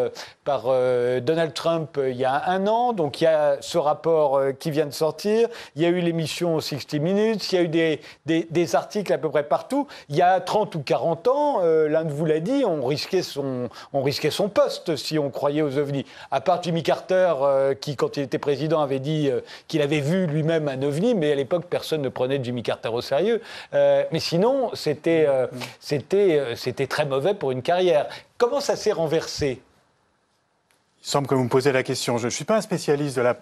Donald 1.21 1.53
Trump 1.53 1.99
il 2.03 2.17
y 2.17 2.25
a 2.25 2.49
un 2.49 2.67
an, 2.67 2.93
donc 2.93 3.21
il 3.21 3.25
y 3.25 3.27
a 3.27 3.57
ce 3.61 3.77
rapport 3.77 4.41
qui 4.59 4.71
vient 4.71 4.85
de 4.85 4.91
sortir, 4.91 5.47
il 5.75 5.81
y 5.81 5.85
a 5.85 5.89
eu 5.89 5.99
l'émission 5.99 6.59
60 6.59 6.89
Minutes, 6.99 7.51
il 7.51 7.55
y 7.55 7.57
a 7.59 7.61
eu 7.61 7.67
des, 7.67 8.01
des, 8.25 8.75
articles 8.75 9.11
à 9.13 9.17
peu 9.17 9.29
près 9.29 9.43
partout. 9.43 9.87
Il 10.09 10.15
y 10.15 10.21
a 10.21 10.39
30 10.39 10.75
ou 10.75 10.81
40 10.81 11.27
ans, 11.27 11.59
euh, 11.61 11.87
l'un 11.87 12.03
de 12.03 12.11
vous 12.11 12.25
l'a 12.25 12.38
dit, 12.39 12.63
on 12.65 12.85
risquait, 12.85 13.21
son, 13.21 13.69
on 13.93 14.01
risquait 14.01 14.31
son 14.31 14.49
poste 14.49 14.95
si 14.95 15.19
on 15.19 15.29
croyait 15.29 15.61
aux 15.61 15.77
ovnis. 15.77 16.05
À 16.31 16.41
part 16.41 16.61
Jimmy 16.63 16.83
Carter, 16.83 17.33
euh, 17.41 17.73
qui, 17.73 17.95
quand 17.95 18.17
il 18.17 18.23
était 18.23 18.37
président, 18.37 18.81
avait 18.81 18.99
dit 18.99 19.29
euh, 19.29 19.41
qu'il 19.67 19.81
avait 19.81 20.01
vu 20.01 20.27
lui-même 20.27 20.67
un 20.67 20.81
ovni, 20.83 21.15
mais 21.15 21.31
à 21.31 21.35
l'époque, 21.35 21.65
personne 21.69 22.01
ne 22.01 22.09
prenait 22.09 22.43
Jimmy 22.43 22.63
Carter 22.63 22.89
au 22.89 23.01
sérieux. 23.01 23.41
mais 23.73 24.19
sinon, 24.19 24.71
c'était 24.73 25.27
c'était 25.79 26.87
très 26.87 27.05
mauvais 27.05 27.33
pour 27.33 27.51
une 27.51 27.61
carrière. 27.61 28.07
Comment 28.37 28.59
ça 28.61 28.75
s'est 28.75 28.91
renversé? 28.91 29.61
Il 31.01 31.07
semble 31.07 31.27
que 31.27 31.35
vous 31.35 31.43
me 31.43 31.49
posez 31.49 31.71
la 31.71 31.83
question. 31.83 32.17
Je 32.17 32.25
ne 32.25 32.29
suis 32.29 32.43
pas 32.43 32.57
un 32.57 32.61
spécialiste 32.61 33.15
de 33.15 33.21
la, 33.21 33.37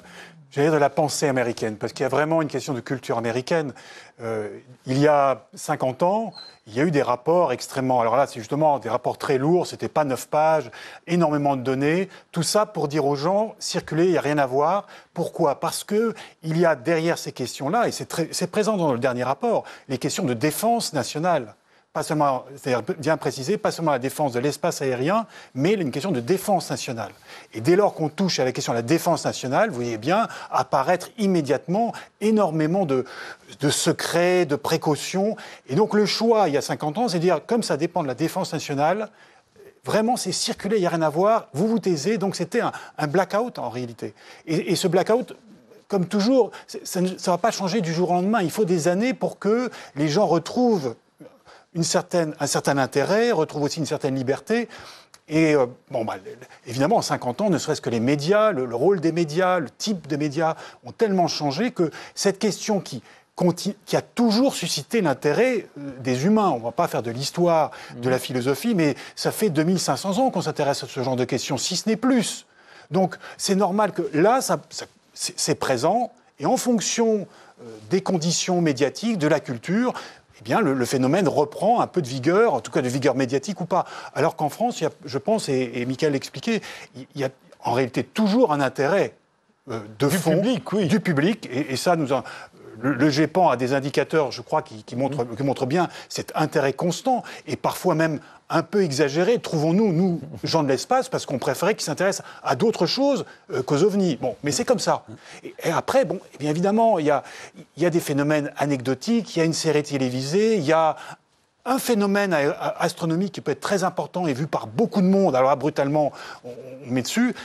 de 0.56 0.78
la 0.78 0.90
pensée 0.90 1.28
américaine, 1.28 1.76
parce 1.76 1.92
qu'il 1.92 2.04
y 2.04 2.06
a 2.06 2.10
vraiment 2.10 2.44
une 2.44 2.48
question 2.48 2.74
de 2.74 2.82
culture 2.82 3.18
américaine. 3.18 3.74
Euh, 4.22 4.60
il 4.86 5.00
y 5.00 5.08
a 5.08 5.48
50 5.56 6.04
ans, 6.04 6.34
il 6.68 6.76
y 6.76 6.80
a 6.80 6.84
eu 6.84 6.92
des 6.92 7.02
rapports 7.02 7.52
extrêmement. 7.52 8.00
Alors 8.00 8.16
là, 8.16 8.28
c'est 8.28 8.40
justement 8.40 8.78
des 8.78 8.90
rapports 8.90 9.18
très 9.18 9.40
lourds, 9.40 9.66
c'était 9.66 9.90
pas 9.90 10.04
neuf 10.04 10.28
pages, 10.28 10.70
énormément 11.08 11.56
de 11.56 11.64
données. 11.64 12.10
Tout 12.32 12.44
ça 12.44 12.68
pour 12.68 12.88
dire 12.88 13.06
aux 13.06 13.16
gens, 13.16 13.56
circuler, 13.58 14.06
il 14.06 14.12
n'y 14.12 14.18
a 14.18 14.22
rien 14.22 14.38
à 14.38 14.46
voir. 14.46 14.86
Pourquoi? 15.16 15.60
Parce 15.60 15.84
que 15.84 16.14
il 16.44 16.60
y 16.60 16.66
a 16.66 16.76
derrière 16.76 17.18
ces 17.18 17.32
questions-là, 17.32 17.88
et 17.88 17.92
c'est 17.92 18.52
présent 18.52 18.78
dans 18.78 18.94
le 18.94 19.00
dernier 19.00 19.24
rapport, 19.24 19.64
les 19.90 19.98
questions 19.98 20.26
de 20.26 20.36
défense 20.36 20.94
nationale 20.94 21.56
pas 21.98 22.04
seulement, 22.04 22.46
c'est-à-dire 22.56 22.84
bien 23.00 23.18
préciser, 23.18 23.58
pas 23.58 23.72
seulement 23.72 23.90
la 23.90 23.98
défense 23.98 24.32
de 24.32 24.40
l'espace 24.40 24.84
aérien, 24.84 25.26
mais 25.56 25.74
une 25.74 25.90
question 25.90 26.12
de 26.12 26.20
défense 26.20 26.70
nationale. 26.70 27.10
Et 27.56 27.60
dès 27.60 27.76
lors 27.76 27.96
qu'on 27.96 28.08
touche 28.08 28.38
à 28.38 28.46
la 28.46 28.52
question 28.52 28.72
de 28.72 28.78
la 28.78 28.84
défense 28.84 29.26
nationale, 29.26 29.70
vous 29.70 29.78
voyez 29.78 29.98
bien 29.98 30.28
apparaître 30.52 31.10
immédiatement 31.18 31.94
énormément 32.22 32.86
de, 32.86 33.04
secrets, 33.72 34.46
de 34.46 34.56
précautions. 34.56 35.38
Et 35.70 35.74
donc 35.74 35.96
le 35.96 36.06
choix, 36.06 36.50
il 36.50 36.54
y 36.54 36.58
a 36.58 36.62
50 36.62 37.00
ans, 37.00 37.08
c'est 37.08 37.18
de 37.18 37.24
dire, 37.24 37.44
comme 37.44 37.64
ça 37.64 37.78
dépend 37.78 38.04
de 38.04 38.08
la 38.08 38.16
défense 38.16 38.54
nationale, 38.54 39.10
Vraiment, 39.86 40.18
c'est 40.18 40.34
circulé, 40.34 40.76
il 40.76 40.82
n'y 40.82 40.86
a 40.86 40.90
rien 40.90 41.02
à 41.02 41.10
voir, 41.10 41.48
vous 41.54 41.66
vous 41.66 41.80
taisez. 41.80 42.18
Donc 42.18 42.36
c'était 42.36 42.60
un, 42.60 43.08
blackout 43.08 43.58
en 43.58 43.70
réalité. 43.70 44.14
Et, 44.46 44.74
et 44.74 44.76
ce 44.76 44.90
blackout, 44.90 45.34
comme 45.88 46.08
toujours, 46.08 46.52
ça 46.84 47.00
ne 47.00 47.08
va 47.08 47.38
pas 47.38 47.52
changer 47.52 47.80
du 47.80 47.94
jour 47.94 48.12
au 48.12 48.14
lendemain. 48.16 48.42
Il 48.42 48.52
faut 48.52 48.66
des 48.66 48.90
années 48.90 49.14
pour 49.14 49.40
que 49.40 49.72
les 49.96 50.10
gens 50.10 50.28
retrouvent 50.28 50.96
une 51.78 51.84
certaine, 51.84 52.36
un 52.40 52.48
certain 52.48 52.78
intérêt, 52.78 53.32
retrouve 53.32 53.64
aussi 53.64 53.80
une 53.80 53.86
certaine 53.86 54.16
liberté. 54.16 54.68
Et 55.30 55.54
euh, 55.56 55.68
bon, 55.92 56.04
bah, 56.04 56.16
évidemment, 56.66 56.98
en 56.98 57.02
50 57.02 57.42
ans, 57.42 57.50
ne 57.50 57.58
serait-ce 57.58 57.82
que 57.82 57.90
les 57.90 58.00
médias, 58.00 58.52
le, 58.52 58.64
rôle 58.76 59.00
des 59.00 59.12
médias, 59.12 59.60
le 59.60 59.70
type 59.70 60.08
de 60.08 60.16
médias 60.16 60.56
ont 60.86 60.92
tellement 60.92 61.28
changé 61.28 61.72
que 61.72 61.92
cette 62.16 62.40
question 62.40 62.82
qui, 62.82 63.04
a 63.94 64.02
toujours 64.02 64.56
suscité 64.56 65.02
l'intérêt 65.02 65.68
euh, 65.78 65.92
des 66.00 66.26
humains. 66.26 66.50
On 66.50 66.58
ne 66.58 66.64
va 66.64 66.72
pas 66.72 66.88
faire 66.88 67.04
de 67.04 67.12
l'histoire, 67.12 67.72
de 67.96 68.10
la 68.10 68.18
philosophie, 68.18 68.74
mais 68.74 68.96
ça 69.16 69.32
fait 69.32 69.52
2500 69.52 70.18
ans 70.18 70.32
qu'on 70.32 70.42
s'intéresse 70.42 70.84
à 70.84 70.88
ce 70.88 71.04
genre 71.04 71.16
de 71.16 71.26
questions, 71.26 71.58
si 71.58 71.76
ce 71.76 71.88
n'est 71.88 71.96
plus. 71.96 72.48
Donc 72.90 73.18
c'est 73.38 73.56
normal 73.56 73.92
que 73.92 74.10
là, 74.14 74.42
ça, 74.42 74.60
c'est 75.14 75.56
présent, 75.56 76.12
et 76.40 76.48
en 76.48 76.58
fonction 76.58 77.28
euh, 77.62 77.78
des 77.90 78.02
conditions 78.02 78.62
médiatiques, 78.62 79.18
de 79.18 79.28
la 79.28 79.40
culture, 79.40 79.94
eh 80.40 80.44
bien, 80.44 80.62
le, 80.62 80.86
phénomène 80.86 81.28
reprend 81.28 81.82
un 81.82 81.88
peu 81.88 82.02
de 82.02 82.08
vigueur, 82.08 82.54
en 82.54 82.62
tout 82.62 82.72
cas 82.72 82.82
de 82.82 82.90
vigueur 82.90 83.16
médiatique 83.16 83.62
ou 83.62 83.66
pas. 83.66 83.86
Alors 84.14 84.36
qu'en 84.36 84.50
France, 84.50 84.80
il 84.80 84.84
y 84.84 84.88
a, 84.88 84.92
je 85.06 85.18
pense, 85.18 85.50
et, 85.50 85.72
et 85.76 85.86
Michael 85.86 86.14
l'expliquait, 86.14 86.62
il 86.96 87.06
y 87.16 87.24
a 87.24 87.30
en 87.64 87.74
réalité 87.74 88.04
toujours 88.04 88.54
un 88.54 88.62
intérêt 88.62 89.14
euh, 89.70 89.82
de 90.00 90.08
du 90.08 90.18
fond 90.18 90.32
public, 90.32 90.72
oui. 90.72 90.88
du 90.88 91.00
public, 91.02 91.50
et, 91.52 91.76
ça, 91.76 91.98
nous 91.98 92.14
en, 92.14 92.24
le, 92.82 93.10
GEPAN 93.10 93.50
a 93.50 93.58
des 93.58 93.74
indicateurs, 93.74 94.32
je 94.32 94.42
crois, 94.42 94.62
qui, 94.62 94.96
montrent, 94.96 95.26
qui 95.36 95.44
montrent 95.44 95.66
bien 95.66 95.90
cet 96.10 96.32
intérêt 96.36 96.74
constant 96.74 97.24
et 97.48 97.56
parfois 97.56 97.96
même 97.96 98.20
un 98.50 98.64
peu 98.64 98.84
exagéré, 98.84 99.40
trouvons-nous, 99.40 99.92
nous, 99.92 100.22
gens 100.44 100.64
de 100.64 100.70
l'espace, 100.70 101.10
parce 101.10 101.26
qu'on 101.26 101.38
préférait 101.38 101.76
qu'ils 101.76 101.84
s'intéressent 101.84 102.26
à 102.44 102.56
d'autres 102.56 102.86
choses 102.86 103.26
euh, 103.52 103.62
qu'aux 103.62 103.84
ovnis. 103.84 104.18
Bon, 104.22 104.36
mais 104.44 104.52
c'est 104.52 104.64
comme 104.64 104.80
ça. 104.80 105.04
Et, 105.44 105.70
après, 105.70 106.06
bon, 106.06 106.20
eh 106.34 106.38
bien 106.38 106.50
évidemment, 106.50 106.98
il 107.00 107.08
y 107.08 107.12
a, 107.12 107.24
y 107.76 107.86
a 107.86 107.90
des 107.90 108.00
phénomènes 108.00 108.52
anecdotiques, 108.58 109.36
il 109.36 109.40
y 109.40 109.42
a 109.42 109.46
une 109.46 109.54
série 109.54 109.84
télévisée, 109.84 110.56
il 110.56 110.64
y 110.64 110.72
a 110.72 110.96
un 111.66 111.80
phénomène 111.80 112.34
astronomique 112.80 113.34
qui 113.34 113.42
peut 113.42 113.52
être 113.52 113.60
très 113.60 113.84
important 113.84 114.26
et 114.26 114.34
vu 114.34 114.48
par 114.48 114.68
beaucoup 114.68 115.02
de 115.02 115.08
monde, 115.08 115.36
alors 115.36 115.50
là, 115.50 115.58
brutalement, 115.58 116.14
on 116.46 116.52
met 116.90 117.02
dessus. 117.02 117.36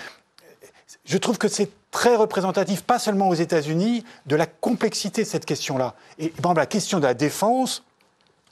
Je 1.04 1.18
trouve 1.18 1.38
que 1.38 1.48
c'est 1.48 1.70
très 1.90 2.16
représentatif, 2.16 2.82
pas 2.82 2.98
seulement 2.98 3.28
aux 3.28 3.34
États-Unis, 3.34 4.04
de 4.26 4.36
la 4.36 4.46
complexité 4.46 5.22
de 5.22 5.28
cette 5.28 5.44
question-là. 5.44 5.94
Et 6.18 6.28
par 6.28 6.38
exemple, 6.38 6.58
la 6.60 6.66
question 6.66 6.98
de 6.98 7.04
la 7.04 7.14
défense, 7.14 7.82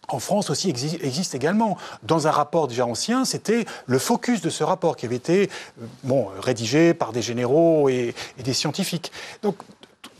en 0.08 0.18
France 0.18 0.50
aussi 0.50 0.68
existe 0.68 1.34
également. 1.34 1.76
Dans 2.02 2.26
un 2.26 2.30
rapport 2.30 2.68
déjà 2.68 2.86
ancien, 2.86 3.24
c'était 3.24 3.64
le 3.86 3.98
focus 3.98 4.40
de 4.40 4.50
ce 4.50 4.64
rapport 4.64 4.96
qui 4.96 5.06
avait 5.06 5.16
été 5.16 5.48
euh, 5.80 5.86
bon, 6.04 6.28
rédigé 6.40 6.94
par 6.94 7.12
des 7.12 7.22
généraux 7.22 7.88
et, 7.88 8.14
des 8.42 8.52
scientifiques. 8.52 9.12
Donc 9.42 9.56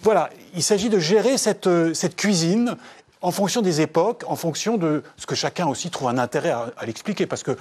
voilà, 0.02 0.30
il 0.54 0.62
s'agit 0.62 0.88
de 0.88 0.98
gérer 0.98 1.36
cette, 1.38 1.66
euh, 1.66 1.92
cette, 1.94 2.16
cuisine 2.16 2.76
en 3.22 3.32
fonction 3.32 3.60
des 3.60 3.80
époques, 3.80 4.24
en 4.26 4.36
fonction 4.36 4.76
de 4.76 5.02
ce 5.16 5.26
que 5.26 5.34
chacun 5.34 5.66
aussi 5.66 5.90
trouve 5.90 6.08
un 6.08 6.18
intérêt 6.18 6.50
à, 6.50 6.72
l'expliquer. 6.86 7.26
Parce 7.26 7.42
que 7.42 7.56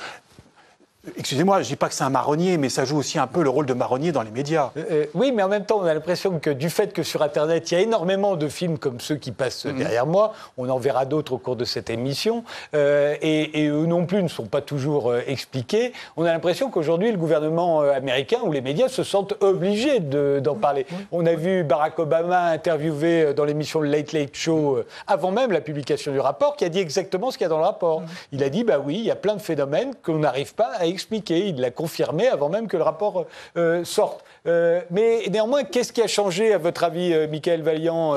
excusez-moi, 1.18 1.62
je 1.62 1.68
dis 1.68 1.76
pas 1.76 1.88
que 1.88 1.94
c'est 1.94 2.04
un 2.04 2.10
marronnier, 2.10 2.58
mais 2.58 2.70
ça 2.70 2.86
joue 2.86 2.98
aussi 2.98 3.20
un 3.20 3.28
peu 3.28 3.44
le 3.44 3.50
rôle 3.50 3.66
de 3.66 3.74
marronnier 3.74 4.12
dans 4.12 4.22
les 4.22 4.32
médias. 4.32 4.72
Euh, 4.78 4.84
euh, 4.92 5.06
oui, 5.14 5.32
mais 5.32 5.44
en 5.44 5.48
même 5.48 5.66
temps, 5.66 5.80
on 5.80 5.86
a 5.86 5.94
l'impression 5.94 6.40
que 6.40 6.50
du 6.50 6.70
fait 6.70 6.94
que 6.94 7.04
sur 7.04 7.22
Internet, 7.22 7.72
il 7.72 7.74
y 7.76 7.78
a 7.78 7.82
énormément 7.82 8.36
de 8.36 8.48
films 8.48 8.78
comme 8.78 9.00
ceux 9.00 9.16
qui 9.16 9.32
passent 9.32 9.66
mhm. 9.66 9.78
derrière 9.78 10.06
moi, 10.06 10.34
on 10.58 10.70
en 10.70 10.78
verra 10.78 11.06
d'autres 11.06 11.34
au 11.34 11.38
cours 11.38 11.56
de 11.56 11.66
cette 11.66 11.90
émission, 11.90 12.44
euh, 12.74 13.16
et, 13.22 13.68
eux 13.68 13.86
non 13.86 14.06
plus 14.06 14.24
ne 14.24 14.28
sont 14.28 14.46
pas 14.46 14.62
toujours 14.62 15.16
expliqués, 15.16 15.94
on 16.18 16.26
a 16.26 16.32
l'impression 16.32 16.70
qu'aujourd'hui, 16.70 17.12
le 17.12 17.18
gouvernement 17.18 17.82
américain 17.82 18.40
ou 18.44 18.52
les 18.52 18.62
médias 18.62 18.88
se 18.88 19.04
sentent 19.04 19.34
obligés 19.42 20.00
d'en 20.00 20.56
parler. 20.56 20.86
On 21.12 21.26
a 21.26 21.34
vu 21.34 21.64
Barack 21.64 22.00
Obama 22.00 22.46
interviewé 22.46 23.34
dans 23.34 23.46
l'émission 23.46 23.82
Late 23.82 24.14
Late 24.14 24.36
Show 24.36 24.80
avant 25.08 25.32
même 25.32 25.52
la 25.52 25.62
publication 25.62 26.12
du 26.12 26.20
rapport, 26.20 26.56
qui 26.56 26.66
a 26.66 26.70
dit 26.70 26.80
exactement 26.80 27.32
ce 27.32 27.38
qu'il 27.38 27.46
y 27.46 27.48
a 27.48 27.50
dans 27.50 27.58
le 27.58 27.64
rapport. 27.64 28.02
Mhm. 28.02 28.08
Il 28.32 28.44
a 28.44 28.50
dit, 28.50 28.64
bah 28.64 28.80
oui, 28.84 28.96
il 28.96 29.06
y 29.06 29.12
a 29.12 29.16
plein 29.16 29.36
de 29.36 29.42
phénomènes 29.42 29.94
qu'on 30.04 30.20
n'arrive 30.20 30.54
pas 30.56 30.72
à 30.78 30.86
expliquer. 30.86 30.99
Il 31.30 31.60
l'a 31.60 31.72
confirmé 31.72 32.28
avant 32.28 32.50
même 32.50 32.68
que 32.68 32.78
le 32.78 32.84
rapport 32.84 33.26
euh, 33.58 33.84
sorte. 33.84 34.24
Euh, 34.48 34.82
mais 34.92 35.28
néanmoins, 35.30 35.64
qu'est-ce 35.64 35.94
qui 35.94 36.02
a 36.02 36.08
changé, 36.08 36.54
à 36.54 36.58
votre 36.58 36.84
avis, 36.84 37.14
euh, 37.14 37.28
Michael 37.28 37.62
Valiant, 37.62 38.14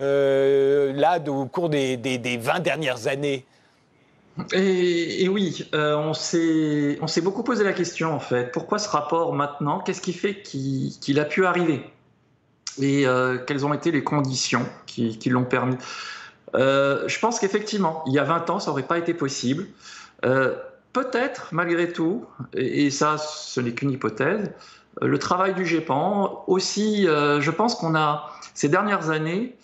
là, 0.00 1.18
au 1.28 1.46
cours 1.46 1.68
des, 1.68 1.96
des, 1.96 2.36
20 2.36 2.60
dernières 2.60 3.06
années? 3.06 3.44
Et, 4.52 5.28
oui, 5.28 5.68
on 5.72 6.12
s'est 6.12 7.20
beaucoup 7.22 7.42
posé 7.42 7.64
la 7.64 7.72
question 7.72 8.12
en 8.12 8.20
fait. 8.20 8.52
Pourquoi 8.52 8.78
ce 8.78 8.88
rapport 8.88 9.32
maintenant? 9.32 9.80
Qu'est-ce 9.80 10.02
qui 10.02 10.12
fait 10.12 10.42
qu'il 10.42 11.20
a 11.20 11.24
pu 11.24 11.46
arriver? 11.46 11.82
Et 12.80 13.06
quelles 13.46 13.64
ont 13.64 13.72
été 13.72 13.90
les 13.90 14.04
conditions 14.04 14.66
qui 14.86 15.30
l'ont 15.30 15.44
permis? 15.44 15.76
Je 16.54 17.18
pense 17.18 17.40
qu'effectivement, 17.40 18.02
il 18.06 18.12
y 18.12 18.18
a 18.18 18.24
20 18.24 18.50
ans, 18.50 18.60
ça 18.60 18.70
n'aurait 18.70 18.82
pas 18.82 18.98
été 18.98 19.14
possible 19.14 19.66
peut-être, 20.96 21.48
malgré 21.52 21.92
tout, 21.92 22.24
et, 22.54 22.88
ça, 22.90 23.18
ce 23.18 23.60
n'est 23.60 23.72
qu'une 23.72 23.90
hypothèse, 23.90 24.50
euh, 25.02 25.06
le 25.06 25.18
travail 25.18 25.52
du 25.52 25.66
GEPAN, 25.66 26.42
aussi, 26.46 27.06
euh, 27.06 27.38
je 27.42 27.50
pense 27.50 27.74
qu'on 27.74 27.94
a, 27.94 28.30
ces 28.54 28.70
dernières 28.70 29.10
années, 29.10 29.54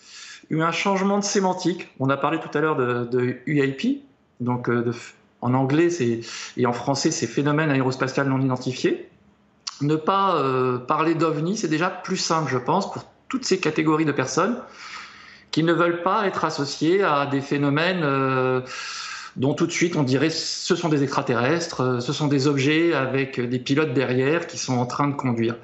eu 0.51 0.61
un 0.61 0.71
changement 0.71 1.17
de 1.17 1.23
sémantique. 1.23 1.89
On 1.99 2.11
a 2.11 2.17
parlé 2.17 2.39
tout 2.39 2.55
à 2.55 2.61
l'heure 2.61 2.75
de, 2.75 3.37
UIP, 3.47 4.03
donc 4.41 4.69
euh, 4.69 4.93
en 5.41 5.55
anglais 5.55 5.89
et 6.55 6.65
en 6.67 6.73
français, 6.73 7.09
c'est 7.09 7.25
phénomène 7.25 7.71
aérospatial 7.71 8.27
non 8.27 8.39
identifié. 8.39 9.09
Ne 9.81 9.95
pas 9.95 10.39
parler 10.87 11.15
d'OVNI, 11.15 11.57
c'est 11.57 11.67
déjà 11.67 11.89
plus 11.89 12.15
simple, 12.15 12.49
je 12.49 12.59
pense, 12.59 12.91
pour 12.93 13.03
toutes 13.27 13.43
ces 13.43 13.59
catégories 13.59 14.05
de 14.05 14.11
personnes 14.11 14.57
qui 15.51 15.63
ne 15.63 15.73
veulent 15.73 16.03
pas 16.03 16.27
être 16.27 16.45
associées 16.45 17.03
à 17.03 17.25
des 17.25 17.41
phénomènes 17.41 18.03
dont 19.35 19.53
tout 19.53 19.65
de 19.65 19.71
suite 19.71 19.95
on 19.95 20.03
dirait 20.03 20.29
ce 20.29 20.75
sont 20.75 20.89
des 20.89 21.03
extraterrestres, 21.03 21.81
euh, 21.81 21.99
ce 21.99 22.13
sont 22.13 22.27
des 22.27 22.47
objets 22.47 22.93
avec 22.93 23.39
des 23.39 23.59
pilotes 23.59 23.93
derrière 23.93 24.47
qui 24.47 24.57
sont 24.57 24.77
en 24.77 24.85
train 24.85 25.07
de 25.07 25.15
conduire. 25.15 25.55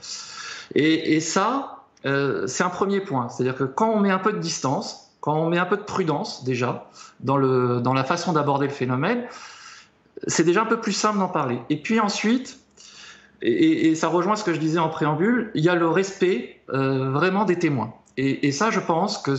Et, 0.76 1.20
ça, 1.20 1.84
euh, 2.06 2.46
c'est 2.46 2.64
un 2.64 2.70
premier 2.70 3.02
point. 3.02 3.28
C'est-à-dire 3.30 3.56
que 3.56 3.64
quand 3.64 3.90
on 3.90 4.00
met 4.00 4.12
un 4.12 4.20
peu 4.20 4.32
de 4.32 4.38
distance, 4.38 5.12
quand 5.20 5.36
on 5.36 5.50
met 5.50 5.58
un 5.58 5.66
peu 5.66 5.78
de 5.78 5.84
prudence 5.84 6.44
déjà 6.44 6.90
dans, 7.22 7.38
le, 7.38 7.82
dans 7.82 7.94
la 7.94 8.04
façon 8.04 8.34
d'aborder 8.34 8.68
le 8.68 8.74
phénomène, 8.74 9.24
c'est 10.28 10.44
déjà 10.44 10.62
un 10.62 10.66
peu 10.66 10.80
plus 10.80 10.92
simple 10.92 11.18
d'en 11.18 11.28
parler. 11.28 11.60
Et 11.70 11.78
puis 11.78 12.00
ensuite, 12.00 12.60
et, 13.42 13.96
ça 13.96 14.10
rejoint 14.10 14.36
ce 14.36 14.44
que 14.44 14.54
je 14.54 14.60
disais 14.60 14.80
en 14.80 14.90
préambule, 14.90 15.52
il 15.56 15.64
y 15.64 15.70
a 15.70 15.76
le 15.76 15.88
respect 15.88 16.62
euh, 16.70 17.10
vraiment 17.10 17.46
des 17.46 17.58
témoins. 17.58 17.94
Et, 18.18 18.48
et, 18.48 18.52
ça, 18.52 18.70
je 18.70 18.80
pense 18.80 19.18
que 19.18 19.36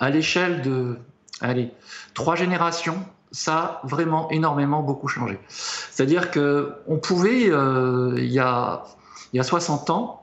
à 0.00 0.10
l'échelle 0.10 0.62
de 0.62 0.98
allez, 1.40 1.70
trois 2.14 2.34
générations, 2.34 2.98
ça 3.32 3.80
a 3.82 3.86
vraiment 3.86 4.30
énormément 4.30 4.82
beaucoup 4.82 5.08
changé. 5.08 5.38
C'est-à-dire 5.48 6.30
qu'on 6.30 6.98
pouvait, 6.98 7.50
euh, 7.50 8.14
il, 8.16 8.32
y 8.32 8.38
a, 8.38 8.84
il 9.32 9.36
y 9.36 9.40
a 9.40 9.42
60 9.42 9.90
ans, 9.90 10.22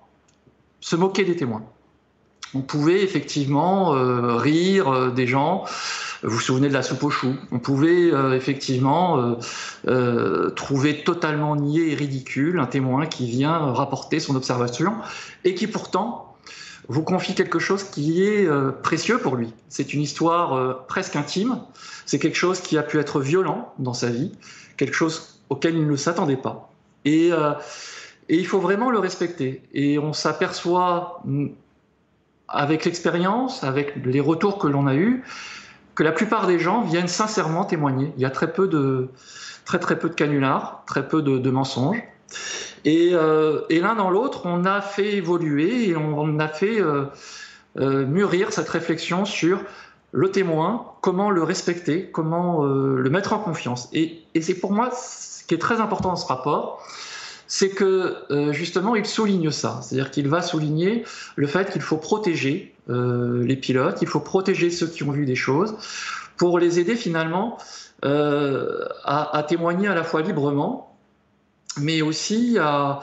se 0.79 0.95
moquer 0.95 1.23
des 1.23 1.35
témoins. 1.35 1.63
On 2.55 2.61
pouvait 2.61 3.03
effectivement 3.03 3.95
euh, 3.95 4.35
rire 4.35 4.89
euh, 4.89 5.09
des 5.09 5.27
gens. 5.27 5.65
Vous 6.21 6.29
vous 6.29 6.39
souvenez 6.39 6.69
de 6.69 6.73
la 6.73 6.83
soupe 6.83 7.03
aux 7.03 7.09
choux. 7.09 7.35
On 7.51 7.59
pouvait 7.59 8.07
effectivement 8.33 9.35
trouver 10.55 11.03
totalement 11.03 11.57
niais 11.57 11.89
et 11.89 11.95
ridicule 11.95 12.61
un 12.61 12.65
témoin 12.65 13.07
qui 13.07 13.29
vient 13.29 13.57
rapporter 13.73 14.21
son 14.21 14.37
observation 14.37 14.93
et 15.43 15.53
qui 15.53 15.67
pourtant 15.67 16.32
vous 16.87 17.03
confie 17.03 17.35
quelque 17.35 17.59
chose 17.59 17.83
qui 17.83 18.23
est 18.23 18.47
précieux 18.81 19.17
pour 19.17 19.35
lui. 19.35 19.53
C'est 19.69 19.93
une 19.93 20.01
histoire 20.01 20.85
presque 20.87 21.15
intime 21.15 21.59
c'est 22.05 22.19
quelque 22.19 22.35
chose 22.35 22.59
qui 22.59 22.77
a 22.77 22.83
pu 22.83 22.99
être 22.99 23.19
violent 23.19 23.73
dans 23.79 23.93
sa 23.93 24.09
vie, 24.09 24.31
quelque 24.77 24.95
chose 24.95 25.39
auquel 25.49 25.75
il 25.75 25.87
ne 25.87 25.95
s'attendait 25.95 26.37
pas. 26.37 26.69
Euh, 27.07 27.53
et, 28.29 28.37
il 28.37 28.47
faut 28.47 28.59
vraiment 28.59 28.89
le 28.89 28.99
respecter. 28.99 29.61
Et 29.73 29.99
on 29.99 30.13
s'aperçoit, 30.13 31.21
mm, 31.25 31.47
avec 32.47 32.85
l'expérience, 32.85 33.63
avec 33.63 33.95
les 34.05 34.19
retours 34.19 34.57
que 34.57 34.67
l'on 34.67 34.87
a 34.87 34.95
eus, 34.95 35.23
que 35.95 36.03
la 36.03 36.11
plupart 36.11 36.47
des 36.47 36.59
gens 36.59 36.81
viennent 36.81 37.07
sincèrement 37.07 37.65
témoigner. 37.65 38.11
Il 38.17 38.21
y 38.21 38.25
a 38.25 38.29
très 38.29 38.51
peu 38.51 38.67
de, 38.67 39.09
très, 39.65 39.79
très 39.79 39.97
peu 39.97 40.09
de 40.09 40.15
canulars, 40.15 40.83
très 40.87 41.07
peu 41.07 41.21
de, 41.21 41.49
mensonges. 41.49 42.01
Euh, 42.85 43.61
et, 43.69 43.79
l'un 43.79 43.95
dans 43.95 44.09
l'autre, 44.09 44.41
on 44.45 44.65
a 44.65 44.81
fait 44.81 45.13
évoluer 45.13 45.89
et 45.89 45.95
on, 45.95 46.39
a 46.39 46.47
fait 46.47 46.81
euh, 46.81 47.05
mûrir 48.05 48.51
cette 48.51 48.69
réflexion 48.69 49.25
sur 49.25 49.59
le 50.13 50.29
témoin, 50.29 50.93
comment 51.01 51.31
le 51.31 51.43
respecter, 51.43 52.09
comment 52.11 52.63
euh, 52.63 52.99
le 52.99 53.09
mettre 53.09 53.33
en 53.33 53.39
confiance. 53.39 53.89
Et, 53.93 54.21
c'est 54.39 54.53
pour 54.53 54.71
moi 54.71 54.91
ce 54.91 55.43
qui 55.43 55.55
est 55.55 55.59
très 55.59 55.81
important 55.81 56.09
dans 56.09 56.15
ce 56.15 56.27
rapport, 56.27 56.85
c'est 57.47 57.69
que 57.69 58.15
euh, 58.29 58.53
justement 58.53 58.95
il 58.95 59.05
souligne 59.05 59.51
ça, 59.51 59.79
c'est-à-dire 59.81 60.11
qu'il 60.11 60.29
va 60.29 60.41
souligner 60.41 61.03
le 61.35 61.47
fait 61.47 61.71
qu'il 61.71 61.81
faut 61.81 61.97
protéger 61.97 62.73
euh, 62.89 63.43
les 63.43 63.55
pilotes, 63.55 63.97
il 64.01 64.07
faut 64.07 64.19
protéger 64.19 64.69
ceux 64.69 64.87
qui 64.87 65.03
ont 65.03 65.11
vu 65.11 65.25
des 65.25 65.35
choses, 65.35 65.75
pour 66.37 66.59
les 66.59 66.79
aider 66.79 66.95
finalement 66.95 67.57
à, 68.03 69.37
à, 69.37 69.43
témoigner 69.43 69.87
à 69.87 69.95
la 69.95 70.03
fois 70.03 70.21
librement, 70.21 70.92
mais 71.77 72.01
aussi 72.01 72.57
à 72.59 72.99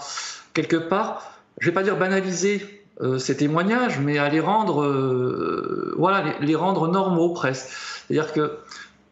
quelque 0.54 0.76
part, 0.76 1.32
je 1.58 1.66
vais 1.66 1.74
pas 1.74 1.82
dire 1.82 1.96
banaliser 1.96 2.84
euh, 3.00 3.18
ces 3.18 3.36
témoignages, 3.36 3.98
mais 3.98 4.18
à 4.18 4.28
les 4.28 4.40
rendre, 4.40 4.82
euh, 4.82 5.94
voilà, 5.96 6.38
les, 6.40 6.54
rendre 6.54 6.86
normaux 6.88 7.30
presque. 7.30 7.68
C'est-à-dire 8.06 8.32
que 8.32 8.58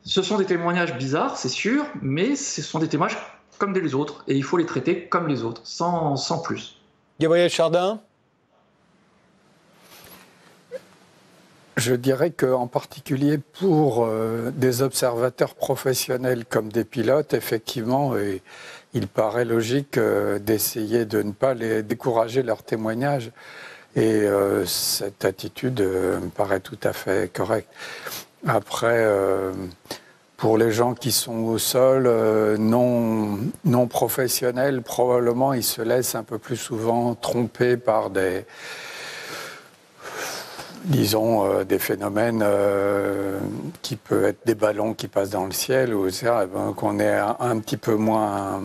ce 0.05 0.21
sont 0.23 0.37
des 0.37 0.45
témoignages 0.45 0.97
bizarres, 0.99 1.39
c'est 1.39 1.49
sûr, 1.49 1.87
mais 2.03 2.37
ce 2.37 2.61
sont 2.61 2.81
des 2.81 2.89
témoignages 2.89 3.19
comme 3.57 3.73
des 3.73 3.95
autres, 3.95 4.25
et 4.29 4.37
il 4.37 4.45
faut 4.45 4.59
les 4.59 4.67
traiter 4.67 5.07
comme 5.07 5.27
les 5.27 5.43
autres, 5.43 5.63
sans, 5.65 6.17
sans 6.17 6.41
plus. 6.41 6.77
Gabriel 7.19 7.51
Chardin? 7.51 7.99
Je 11.79 11.95
dirais 11.95 12.31
qu'en 12.31 12.67
particulier 12.67 13.39
pour 13.39 14.05
euh, 14.05 14.51
des 14.51 14.83
observateurs 14.83 15.55
professionnels 15.55 16.45
comme 16.45 16.71
des 16.71 16.85
pilotes, 16.85 17.35
effectivement, 17.35 18.15
il 18.95 19.09
paraît 19.09 19.45
logique 19.45 19.99
d'essayer 19.99 21.05
de 21.05 21.23
ne 21.23 21.33
pas 21.33 21.55
les 21.55 21.83
décourager 21.83 22.43
leurs 22.43 22.63
témoignages. 22.63 23.31
Et 23.97 24.23
euh, 24.23 24.65
cette 24.67 25.25
attitude 25.25 25.81
euh, 25.81 26.21
me 26.21 26.29
paraît 26.29 26.61
tout 26.61 26.79
à 26.85 26.93
fait 26.93 27.33
correcte. 27.33 27.69
Après, 28.47 28.99
euh, 28.99 29.53
pour 30.37 30.57
les 30.57 30.71
gens 30.71 30.95
qui 30.95 31.11
sont 31.11 31.39
au 31.45 31.59
sol, 31.59 32.09
non, 32.59 33.39
non 33.65 33.89
professionnels, 33.89 34.83
probablement 34.83 35.53
ils 35.53 35.65
se 35.65 35.83
laissent 35.83 36.15
un 36.15 36.23
peu 36.23 36.39
plus 36.39 36.57
souvent 36.57 37.17
tromper 37.17 37.77
par 37.77 38.11
des, 38.11 38.45
disons, 40.89 41.63
des 41.65 41.79
phénomènes 41.79 42.45
qui 43.83 43.97
peuvent 43.97 44.25
être 44.25 44.47
des 44.47 44.55
ballons 44.55 44.95
qui 44.95 45.09
passent 45.09 45.31
dans 45.31 45.47
le 45.47 45.53
ciel, 45.53 45.95
ou 45.95 46.09
eh 46.09 46.13
ben, 46.23 46.73
qu'on 46.77 46.99
est 46.99 47.19
un, 47.19 47.59
petit 47.61 47.77
peu 47.77 47.95
moins 47.95 48.61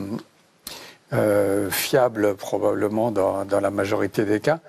fiable 1.70 2.36
probablement 2.36 3.12
dans, 3.12 3.46
la 3.62 3.72
majorité 3.72 4.26
des 4.26 4.40
cas. 4.40 4.60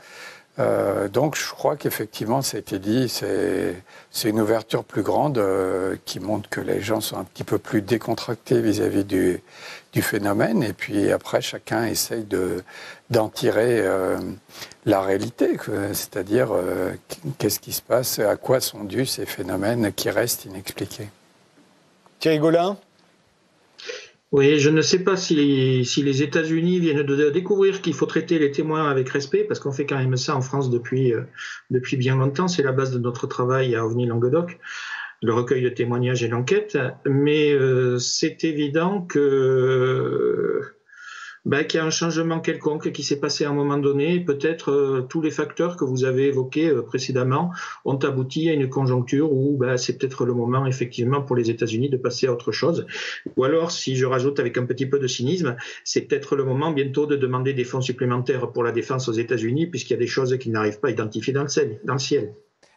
Euh, 0.60 1.08
donc 1.08 1.36
je 1.36 1.50
crois 1.50 1.76
qu'effectivement, 1.76 2.42
ça 2.42 2.56
a 2.56 2.60
été 2.60 2.78
dit, 2.78 3.08
c'est 3.08 4.28
une 4.28 4.40
ouverture 4.40 4.84
plus 4.84 5.02
grande 5.02 5.38
euh, 5.38 5.96
qui 6.04 6.20
montre 6.20 6.48
que 6.48 6.60
les 6.60 6.80
gens 6.80 7.00
sont 7.00 7.16
un 7.16 7.24
petit 7.24 7.42
peu 7.42 7.58
plus 7.58 7.82
décontractés 7.82 8.60
vis-à-vis 8.60 9.04
du, 9.04 9.42
phénomène. 10.00 10.62
Et 10.62 10.72
puis 10.72 11.10
après, 11.12 11.40
chacun 11.40 11.84
essaye 11.84 12.26
d'en 13.10 13.28
tirer 13.28 13.80
euh, 13.80 14.18
la 14.86 15.00
réalité, 15.00 15.56
c'est-à-dire 15.92 16.50
qu'est-ce 17.38 17.60
qui 17.60 17.72
se 17.72 17.82
passe, 17.82 18.18
à 18.18 18.36
quoi 18.36 18.60
sont 18.60 18.84
dus 18.84 19.06
ces 19.06 19.26
phénomènes 19.26 19.92
qui 19.92 20.10
restent 20.10 20.44
inexpliqués. 20.46 21.08
Thierry 22.18 22.38
Gaulin? 22.38 22.76
Oui, 24.34 24.58
je 24.58 24.68
ne 24.68 24.80
sais 24.80 25.04
pas 25.04 25.16
si 25.16 25.36
les, 25.36 26.22
États-Unis 26.24 26.80
viennent 26.80 27.04
de 27.04 27.30
découvrir 27.30 27.80
qu'il 27.80 27.94
faut 27.94 28.06
traiter 28.06 28.40
les 28.40 28.50
témoins 28.50 28.90
avec 28.90 29.08
respect, 29.08 29.44
parce 29.44 29.60
qu'on 29.60 29.70
fait 29.70 29.86
quand 29.86 29.96
même 29.96 30.16
ça 30.16 30.34
en 30.34 30.40
France 30.40 30.70
depuis, 30.70 31.12
euh, 31.12 31.22
depuis 31.70 31.96
bien 31.96 32.16
longtemps. 32.16 32.48
C'est 32.48 32.64
la 32.64 32.72
base 32.72 32.90
de 32.90 32.98
notre 32.98 33.28
travail 33.28 33.76
à 33.76 33.86
OVNI 33.86 34.06
Languedoc, 34.06 34.58
le 35.22 35.32
recueil 35.32 35.62
de 35.62 35.68
témoignages 35.68 36.24
et 36.24 36.28
l'enquête. 36.28 36.76
Mais 37.06 37.52
euh, 37.52 37.98
c'est 37.98 38.42
évident 38.42 39.02
que 39.02 40.73
ben, 41.44 41.64
qu'il 41.64 41.78
y 41.78 41.80
a 41.82 41.86
un 41.86 41.90
changement 41.90 42.40
quelconque 42.40 42.92
qui 42.92 43.02
s'est 43.02 43.20
passé 43.20 43.44
à 43.44 43.50
un 43.50 43.52
moment 43.52 43.78
donné. 43.78 44.20
Peut-être 44.20 44.70
euh, 44.70 45.00
tous 45.08 45.20
les 45.20 45.30
facteurs 45.30 45.76
que 45.76 45.84
vous 45.84 46.04
avez 46.04 46.28
évoqués 46.28 46.68
euh, 46.68 46.82
précédemment 46.82 47.50
ont 47.84 47.96
abouti 47.96 48.48
à 48.48 48.52
une 48.52 48.68
conjoncture 48.68 49.32
où 49.32 49.56
ben, 49.56 49.76
c'est 49.76 49.98
peut-être 49.98 50.24
le 50.24 50.34
moment 50.34 50.66
effectivement 50.66 51.22
pour 51.22 51.36
les 51.36 51.50
États-Unis 51.50 51.90
de 51.90 51.96
passer 51.96 52.26
à 52.26 52.32
autre 52.32 52.52
chose. 52.52 52.86
Ou 53.36 53.44
alors, 53.44 53.70
si 53.70 53.96
je 53.96 54.06
rajoute 54.06 54.40
avec 54.40 54.56
un 54.58 54.64
petit 54.64 54.86
peu 54.86 54.98
de 54.98 55.06
cynisme, 55.06 55.56
c'est 55.84 56.02
peut-être 56.02 56.36
le 56.36 56.44
moment 56.44 56.70
bientôt 56.70 57.06
de 57.06 57.16
demander 57.16 57.52
des 57.52 57.64
fonds 57.64 57.80
supplémentaires 57.80 58.50
pour 58.52 58.64
la 58.64 58.72
défense 58.72 59.08
aux 59.08 59.12
États-Unis, 59.12 59.66
puisqu'il 59.66 59.94
y 59.94 59.96
a 59.96 60.00
des 60.00 60.06
choses 60.06 60.36
qu'ils 60.38 60.52
n'arrivent 60.52 60.80
pas 60.80 60.88
à 60.88 60.90
identifier 60.90 61.32
Dans 61.32 61.42
le 61.42 61.48
ciel. 61.98 62.34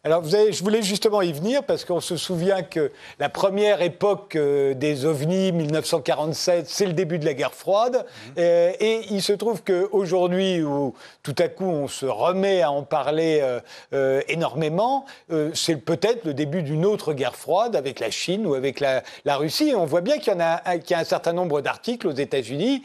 Alors, 0.08 0.22
vous 0.22 0.30
je 0.30 0.64
voulais 0.64 0.84
justement 0.84 1.22
y 1.22 1.34
venir 1.34 1.66
parce 1.66 1.84
qu'on 1.84 2.00
se 2.00 2.16
souvient 2.16 2.64
que 2.64 2.94
la 3.20 3.28
première 3.28 3.82
époque 3.82 4.38
euh, 4.38 4.74
des 4.74 5.06
ovnis, 5.06 5.52
1947, 5.52 6.66
c'est 6.70 6.86
le 6.86 6.94
début 6.94 7.20
de 7.20 7.26
la 7.26 7.34
guerre 7.34 7.54
froide. 7.54 8.06
Mhm. 8.28 8.34
Euh, 8.38 8.72
et 8.80 9.02
il 9.10 9.22
se 9.22 9.34
trouve 9.34 9.64
qu'aujourd'hui, 9.64 10.64
où 10.64 10.94
tout 11.24 11.36
à 11.40 11.50
coup 11.50 11.66
on 11.66 11.90
se 11.90 12.06
remet 12.06 12.62
à 12.62 12.72
en 12.72 12.84
parler 12.84 13.46
euh, 13.92 14.22
énormément, 14.30 15.04
c'est 15.54 15.76
peut-être 15.76 16.24
le 16.24 16.34
début 16.34 16.64
d'une 16.64 16.86
autre 16.86 17.12
guerre 17.12 17.36
froide 17.36 17.76
avec 17.76 18.00
la 18.00 18.10
Chine 18.10 18.48
ou 18.48 18.54
avec 18.54 18.80
la, 18.80 19.04
Russie. 19.26 19.72
Et 19.72 19.76
on 19.76 19.86
voit 19.86 20.00
bien 20.00 20.20
qu'il 20.20 20.32
y, 20.32 20.36
en 20.38 20.40
a, 20.40 20.78
qu'il 20.78 20.92
y 20.92 20.94
a 20.94 21.00
un 21.00 21.04
certain 21.04 21.34
nombre 21.34 21.60
d'articles 21.60 22.08
aux 22.08 22.12
États-Unis 22.12 22.82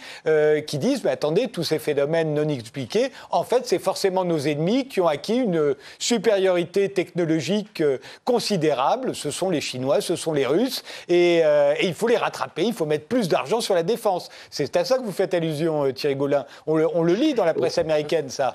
qui 0.67 0.79
disent 0.79 1.05
mais 1.05 1.13
attendez, 1.13 1.47
tous 1.47 1.63
ces 1.63 1.79
phénomènes 1.79 2.35
non 2.35 2.49
expliqués, 2.49 3.13
en 3.31 3.45
fait, 3.45 3.65
c'est 3.65 3.79
forcément 3.79 4.25
nos 4.25 4.41
ennemis 4.41 4.89
qui 4.89 5.01
ont 5.01 5.07
acquis 5.07 5.37
une 5.37 5.77
supériorité 6.01 6.89
technologique 6.89 7.12
technologiques 7.13 7.81
euh, 7.81 7.99
considérables. 8.25 9.15
Ce 9.15 9.31
sont 9.31 9.51
les 9.51 9.61
Chinois, 9.61 10.01
ce 10.01 10.17
sont 10.17 10.33
les 10.33 10.47
Russes. 10.47 10.83
Euh, 11.11 11.75
et, 11.79 11.87
il 11.87 11.95
faut 11.95 12.09
les 12.09 12.17
rattraper, 12.17 12.65
il 12.65 12.73
faut 12.73 12.87
mettre 12.87 13.07
plus 13.07 13.29
d'argent 13.29 13.61
sur 13.61 13.75
la 13.75 13.83
défense. 13.83 14.31
C'est 14.51 14.77
à 14.77 14.85
ça 14.85 14.99
que 14.99 15.05
vous 15.05 15.13
faites 15.13 15.35
allusion, 15.35 15.85
euh, 15.85 15.93
Thierry 15.93 16.17
Gaulin. 16.17 16.47
On 16.67 16.77
le, 17.03 17.15
lit 17.15 17.35
dans 17.35 17.45
la 17.45 17.55
presse 17.55 17.79
américaine, 17.79 18.31
ça. 18.31 18.55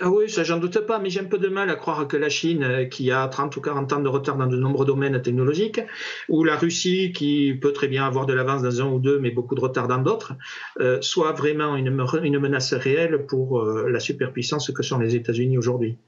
Ah 0.00 0.10
oui, 0.10 0.28
ça 0.28 0.42
j'en 0.42 0.58
doute 0.58 0.80
pas, 0.80 0.98
mais 0.98 1.10
j'ai 1.10 1.20
un 1.20 1.24
peu 1.24 1.38
de 1.38 1.46
mal 1.46 1.70
à 1.70 1.76
croire 1.76 2.08
que 2.08 2.16
la 2.16 2.28
Chine, 2.28 2.88
qui 2.90 3.12
a 3.12 3.28
30 3.28 3.56
ou 3.56 3.60
40 3.60 3.92
ans 3.92 4.00
de 4.00 4.08
retard 4.08 4.36
dans 4.36 4.48
de 4.48 4.56
nombreux 4.56 4.84
domaines 4.84 5.22
technologiques, 5.22 5.80
ou 6.28 6.42
la 6.42 6.56
Russie, 6.56 7.12
qui 7.12 7.54
peut 7.54 7.72
très 7.72 7.86
bien 7.86 8.04
avoir 8.04 8.26
de 8.26 8.32
l'avance 8.32 8.62
dans 8.62 8.80
un 8.80 8.86
ou 8.86 8.98
deux, 8.98 9.20
mais 9.20 9.30
beaucoup 9.30 9.54
de 9.54 9.60
retard 9.60 9.86
dans 9.86 9.98
d'autres, 9.98 10.32
soit 11.02 11.32
vraiment 11.32 11.76
une, 11.76 12.04
une, 12.24 12.38
menace 12.40 12.74
réelle 12.74 13.26
pour 13.26 13.62
la 13.64 14.00
superpuissance 14.00 14.72
que 14.72 14.82
sont 14.82 14.98
les 14.98 15.14
États-Unis 15.14 15.56
aujourd'hui. 15.56 15.98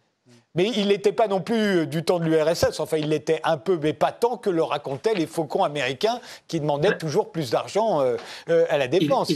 Mais 0.57 0.71
il 0.77 0.89
n'était 0.89 1.13
pas 1.13 1.27
non 1.27 1.41
plus 1.41 1.57
euh, 1.57 1.87
du 1.87 2.05
temps 2.05 2.21
de 2.21 2.27
l'URSS. 2.27 2.79
Enfin, 2.79 2.97
il 2.97 3.09
l'était 3.09 3.41
un 3.43 3.57
peu, 3.57 3.79
mais 3.83 3.93
pas 3.93 4.13
tant 4.13 4.37
que 4.37 4.51
le 4.51 4.63
racontaient 4.63 5.15
les 5.15 5.27
faucons 5.27 5.65
américains 5.65 6.21
qui 6.47 6.61
demandaient 6.61 6.97
toujours 6.97 7.33
plus 7.33 7.51
d'argent 7.51 8.01
euh, 8.01 8.17
euh, 8.49 8.65
à 8.69 8.79
la 8.79 8.87
défense. 8.87 9.33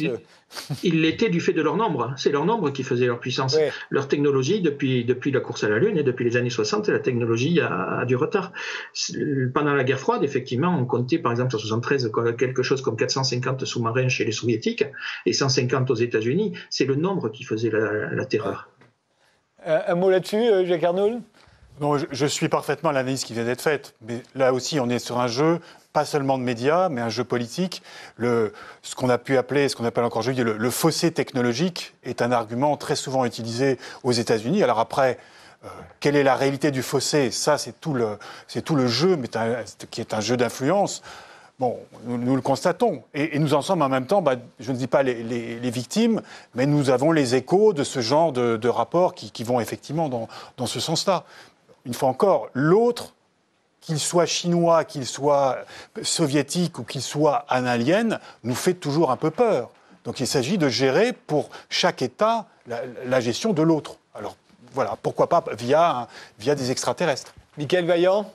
Il 0.83 1.03
l'était 1.03 1.29
du 1.29 1.41
fait 1.41 1.53
de 1.53 1.61
leur 1.61 1.77
nombre. 1.77 2.15
C'est 2.17 2.31
leur 2.31 2.47
nombre 2.47 2.71
qui 2.71 2.83
faisait 2.85 3.07
leur 3.07 3.19
puissance. 3.19 3.59
Leur 3.91 4.09
technologie, 4.09 4.63
depuis, 4.63 5.05
depuis 5.05 5.31
la 5.31 5.41
course 5.41 5.65
à 5.65 5.69
la 5.69 5.79
Lune 5.79 5.99
et 5.99 6.03
depuis 6.03 6.25
les 6.25 6.37
années 6.37 6.51
60, 6.51 6.89
la 6.89 7.01
technologie 7.01 7.61
a, 7.61 8.05
du 8.07 8.17
retard. 8.17 8.53
Pendant 9.53 9.75
la 9.75 9.85
guerre 9.85 9.99
froide, 9.99 10.25
effectivement, 10.25 10.75
on 10.75 10.87
comptait 10.87 11.19
par 11.19 11.33
exemple 11.33 11.55
en 11.55 11.59
73 11.59 12.13
quelque 12.39 12.63
chose 12.63 12.81
comme 12.81 12.97
450 12.97 13.67
sous-marins 13.67 14.09
chez 14.09 14.25
les 14.25 14.33
soviétiques 14.33 14.85
et 15.27 15.35
150 15.35 15.91
aux 15.91 15.95
États-Unis. 15.95 16.55
C'est 16.71 16.87
le 16.87 16.95
nombre 16.95 17.29
qui 17.29 17.45
faisait 17.45 17.71
la, 17.71 18.25
terreur. 18.25 18.71
Un 19.69 19.95
mot 19.97 20.09
là-dessus, 20.09 20.37
euh, 20.37 20.67
Jacques 20.67 20.85
Arnoul 20.85 21.21
non, 21.81 21.97
je, 21.97 22.27
suis 22.27 22.49
parfaitement 22.49 22.91
l'analyse 22.91 23.23
qui 23.23 23.35
vient 23.35 23.45
d'être 23.45 23.61
faite. 23.61 23.95
Mais 24.01 24.21
là 24.35 24.53
aussi, 24.53 24.81
on 24.81 24.89
est 24.89 24.99
sur 24.99 25.21
un 25.21 25.29
jeu, 25.29 25.61
pas 25.93 26.05
seulement 26.05 26.37
de 26.37 26.43
médias, 26.43 26.89
mais 26.89 27.01
un 27.01 27.09
jeu 27.09 27.23
politique. 27.23 27.85
Ce 28.19 28.51
qu'on 28.97 29.09
a 29.09 29.17
pu 29.17 29.37
appeler, 29.37 29.69
ce 29.69 29.77
qu'on 29.77 29.85
appelle 29.85 30.03
encore 30.03 30.19
aujourd'hui, 30.19 30.43
le, 30.43 30.57
le, 30.57 30.71
fossé 30.71 31.13
technologique 31.13 31.95
est 32.03 32.21
un 32.21 32.33
argument 32.33 32.77
très 32.77 32.97
souvent 32.97 33.25
utilisé 33.25 33.79
aux 34.03 34.11
États-Unis. 34.11 34.65
Alors 34.65 34.81
après, 34.81 35.19
euh, 35.65 35.69
quelle 36.01 36.17
est 36.17 36.25
la 36.25 36.35
réalité 36.35 36.73
du 36.73 36.83
fossé? 36.83 37.31
Ça, 37.31 37.59
c'est 37.59 37.81
tout 37.81 37.95
le, 37.95 38.19
c'est 38.47 38.63
tout 38.63 38.75
le 38.75 38.89
jeu, 38.89 39.17
mais 39.17 39.29
qui 39.91 40.01
est 40.01 40.15
un 40.15 40.21
jeu 40.21 40.37
d'influence. 40.37 41.03
Bon, 41.59 41.77
nous, 42.05 42.37
le 42.37 42.40
constatons. 42.40 43.03
Et, 43.14 43.37
nous 43.40 43.53
en 43.53 43.62
sommes 43.62 43.83
en 43.83 43.88
même 43.88 44.07
temps, 44.07 44.23
bah, 44.23 44.37
je 44.61 44.71
ne 44.71 44.77
dis 44.77 44.87
pas 44.87 45.03
les, 45.03 45.71
victimes, 45.71 46.23
mais 46.55 46.66
nous 46.66 46.90
avons 46.90 47.11
les 47.11 47.35
échos 47.35 47.73
de 47.73 47.83
ce 47.83 48.01
genre 48.01 48.33
de, 48.33 48.68
rapports 48.68 49.14
qui, 49.14 49.42
vont 49.42 49.59
effectivement 49.59 50.09
dans, 50.09 50.66
ce 50.66 50.79
sens-là. 50.79 51.25
Une 51.85 51.94
fois 51.94 52.09
encore, 52.11 52.49
l'autre, 52.53 53.14
qu'il 53.81 53.99
soit 53.99 54.27
chinois, 54.27 54.85
qu'il 54.85 55.05
soit 55.05 55.59
soviétique 56.03 56.79
ou 56.79 56.85
qu'il 56.85 57.03
soit 57.03 57.44
analien, 57.49 58.21
nous 58.44 58.55
fait 58.55 58.75
toujours 58.75 59.11
un 59.11 59.16
peu 59.16 59.31
peur. 59.31 59.71
Donc 60.05 60.21
il 60.21 60.27
s'agit 60.29 60.59
de 60.59 60.68
gérer 60.68 61.12
pour 61.12 61.51
chaque 61.71 62.03
État 62.03 62.47
la, 62.66 63.21
gestion 63.21 63.53
de 63.53 63.62
l'autre. 63.62 63.97
Alors 64.14 64.37
voilà, 64.73 64.97
pourquoi 65.03 65.29
pas 65.29 65.42
via, 65.59 66.07
via 66.38 66.55
des 66.55 66.71
extraterrestres. 66.71 67.35
Michael 67.57 67.87
Vaillant? 67.87 68.31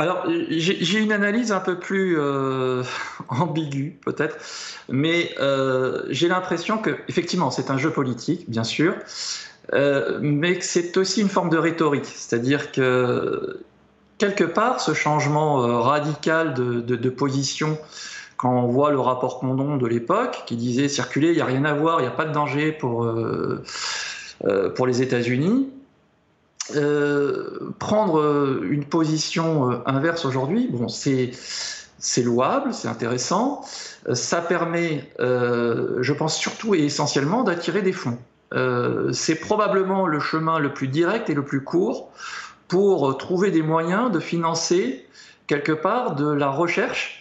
Alors, 0.00 0.26
j'ai 0.28 1.00
une 1.00 1.10
analyse 1.10 1.50
un 1.50 1.58
peu 1.58 1.76
plus 1.76 2.16
euh, 2.18 2.84
ambiguë, 3.28 3.98
peut-être, 4.04 4.36
mais 4.88 5.34
euh, 5.40 6.04
j'ai 6.08 6.28
l'impression 6.28 6.78
que, 6.78 6.96
effectivement, 7.08 7.50
c'est 7.50 7.68
un 7.70 7.78
jeu 7.78 7.90
politique, 7.90 8.48
bien 8.48 8.62
sûr, 8.62 8.94
euh, 9.74 10.20
mais 10.22 10.56
que 10.56 10.64
c'est 10.64 10.96
aussi 10.96 11.20
une 11.20 11.28
forme 11.28 11.50
de 11.50 11.58
rhétorique. 11.58 12.06
C'est-à-dire 12.06 12.70
que, 12.70 13.60
quelque 14.18 14.44
part, 14.44 14.80
ce 14.80 14.94
changement 14.94 15.82
radical 15.82 16.54
de, 16.54 17.10
position, 17.10 17.76
quand 18.36 18.52
on 18.52 18.68
voit 18.68 18.92
le 18.92 19.00
rapport 19.00 19.40
Condon 19.40 19.78
de 19.78 19.86
l'époque, 19.88 20.44
qui 20.46 20.54
disait 20.54 20.88
circuler, 20.88 21.30
il 21.30 21.34
n'y 21.34 21.40
a 21.40 21.44
rien 21.44 21.64
à 21.64 21.74
voir, 21.74 21.98
il 21.98 22.02
n'y 22.02 22.08
a 22.08 22.12
pas 22.12 22.24
de 22.24 22.32
danger 22.32 22.70
pour, 22.70 23.12
pour 24.76 24.86
les 24.86 25.02
États-Unis, 25.02 25.68
euh, 26.74 27.72
prendre 27.78 28.18
euh, 28.20 28.66
une 28.70 28.84
position 28.84 29.70
euh, 29.70 29.76
inverse 29.86 30.24
aujourd'hui, 30.24 30.68
bon, 30.70 30.88
c'est 30.88 31.30
c'est 32.00 32.22
louable, 32.22 32.72
c'est 32.74 32.86
intéressant. 32.86 33.62
Ça 34.14 34.40
permet, 34.40 35.10
je 35.18 36.12
pense 36.12 36.36
surtout 36.36 36.76
et 36.76 36.84
essentiellement, 36.84 37.42
d'attirer 37.42 37.82
des 37.82 37.92
fonds. 37.92 38.16
c'est 39.12 39.34
probablement 39.34 40.06
le 40.06 40.20
chemin 40.20 40.60
le 40.60 40.72
plus 40.72 40.86
direct 40.86 41.28
et 41.28 41.34
le 41.34 41.44
plus 41.44 41.64
court 41.64 42.12
pour 42.68 43.18
trouver 43.18 43.50
des 43.50 43.62
moyens 43.62 44.12
de 44.12 44.20
financer 44.20 45.08
quelque 45.48 45.72
part 45.72 46.14
de 46.14 46.30
la 46.30 46.50
recherche 46.50 47.20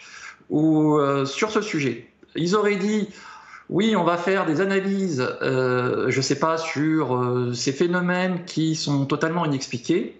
ou 0.51 0.99
sur 1.25 1.49
ce 1.49 1.61
sujet. 1.61 2.07
Ils 2.35 2.55
auraient 2.55 2.75
dit 2.75 3.09
oui, 3.69 3.95
on 3.95 4.03
va 4.03 4.17
faire 4.17 4.45
des 4.45 4.61
analyses, 4.61 5.27
euh, 5.41 6.09
je 6.09 6.17
ne 6.17 6.21
sais 6.21 6.39
pas, 6.39 6.57
sur 6.57 7.15
euh, 7.15 7.53
ces 7.53 7.73
phénomènes 7.73 8.45
qui 8.45 8.75
sont 8.75 9.05
totalement 9.05 9.45
inexpliqués. 9.45 10.19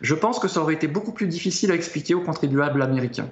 Je 0.00 0.14
pense 0.14 0.38
que 0.38 0.46
ça 0.46 0.60
aurait 0.60 0.74
été 0.74 0.86
beaucoup 0.86 1.12
plus 1.12 1.26
difficile 1.26 1.72
à 1.72 1.74
expliquer 1.74 2.14
aux 2.14 2.20
contribuables 2.20 2.82
américains. 2.82 3.28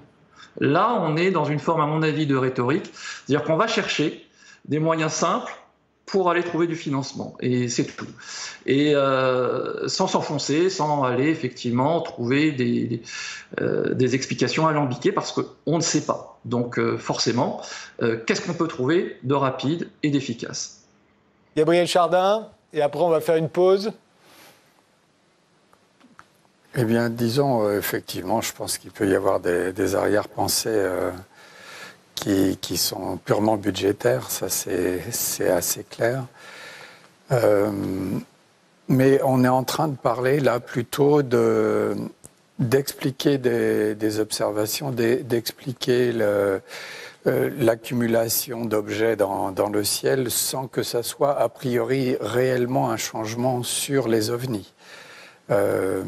Là, 0.58 0.98
on 1.00 1.16
est 1.16 1.30
dans 1.30 1.44
une 1.44 1.58
forme, 1.58 1.80
à 1.80 1.86
mon 1.86 2.02
avis, 2.02 2.26
de 2.26 2.36
rhétorique, 2.36 2.90
c'est-à-dire 2.94 3.44
qu'on 3.44 3.56
va 3.56 3.66
chercher 3.66 4.26
des 4.64 4.78
moyens 4.78 5.12
simples 5.12 5.52
pour 6.06 6.30
aller 6.30 6.42
trouver 6.42 6.66
du 6.66 6.76
financement. 6.76 7.34
Et 7.40 7.68
c'est 7.68 7.84
tout. 7.84 8.06
Et 8.66 8.94
euh, 8.94 9.88
sans 9.88 10.06
s'enfoncer, 10.06 10.70
sans 10.70 11.02
aller 11.02 11.28
effectivement 11.28 12.00
trouver 12.00 12.52
des, 12.52 13.02
euh, 13.60 13.94
des, 13.94 14.14
explications 14.14 14.66
alambiquées 14.66 15.12
parce 15.12 15.32
qu'on 15.32 15.76
ne 15.76 15.82
sait 15.82 16.02
pas. 16.02 16.38
Donc 16.44 16.78
euh, 16.78 16.98
forcément, 16.98 17.62
qu'est-ce 18.26 18.42
qu'on 18.42 18.54
peut 18.54 18.68
trouver 18.68 19.16
de 19.22 19.34
rapide 19.34 19.88
et 20.02 20.10
d'efficace? 20.10 20.82
Gabriel 21.56 21.86
Chardin, 21.86 22.48
et 22.72 22.82
après 22.82 23.00
on 23.00 23.08
va 23.08 23.20
faire 23.20 23.36
une 23.36 23.48
pause. 23.48 23.92
Eh 26.76 26.84
bien, 26.84 27.08
disons, 27.08 27.70
effectivement, 27.70 28.40
je 28.40 28.52
pense 28.52 28.78
qu'il 28.78 28.90
peut 28.90 29.08
y 29.08 29.14
avoir 29.14 29.38
des, 29.38 29.72
des 29.72 29.94
arrière-pensées 29.94 30.88
qui, 32.60 32.76
sont 32.76 33.18
purement 33.18 33.56
budgétaires, 33.56 34.30
ça 34.30 34.48
c'est 34.48 35.50
assez 35.50 35.84
clair. 35.84 36.24
Euh, 37.32 37.70
mais 38.88 39.20
on 39.24 39.44
est 39.44 39.48
en 39.48 39.64
train 39.64 39.88
de 39.88 39.96
parler 39.96 40.40
là 40.40 40.60
plutôt 40.60 41.22
d'expliquer 42.58 43.38
des, 43.38 44.20
observations, 44.20 44.90
d'expliquer 44.90 46.12
euh, 46.14 46.60
l'accumulation 47.26 48.64
d'objets 48.64 49.16
dans, 49.16 49.70
le 49.72 49.84
ciel 49.84 50.30
sans 50.30 50.66
que 50.66 50.82
ça 50.82 51.02
soit 51.02 51.38
a 51.38 51.48
priori 51.48 52.16
réellement 52.20 52.90
un 52.90 52.96
changement 52.96 53.62
sur 53.62 54.08
les 54.08 54.30
ovnis. 54.30 54.72
Euh, 55.50 56.02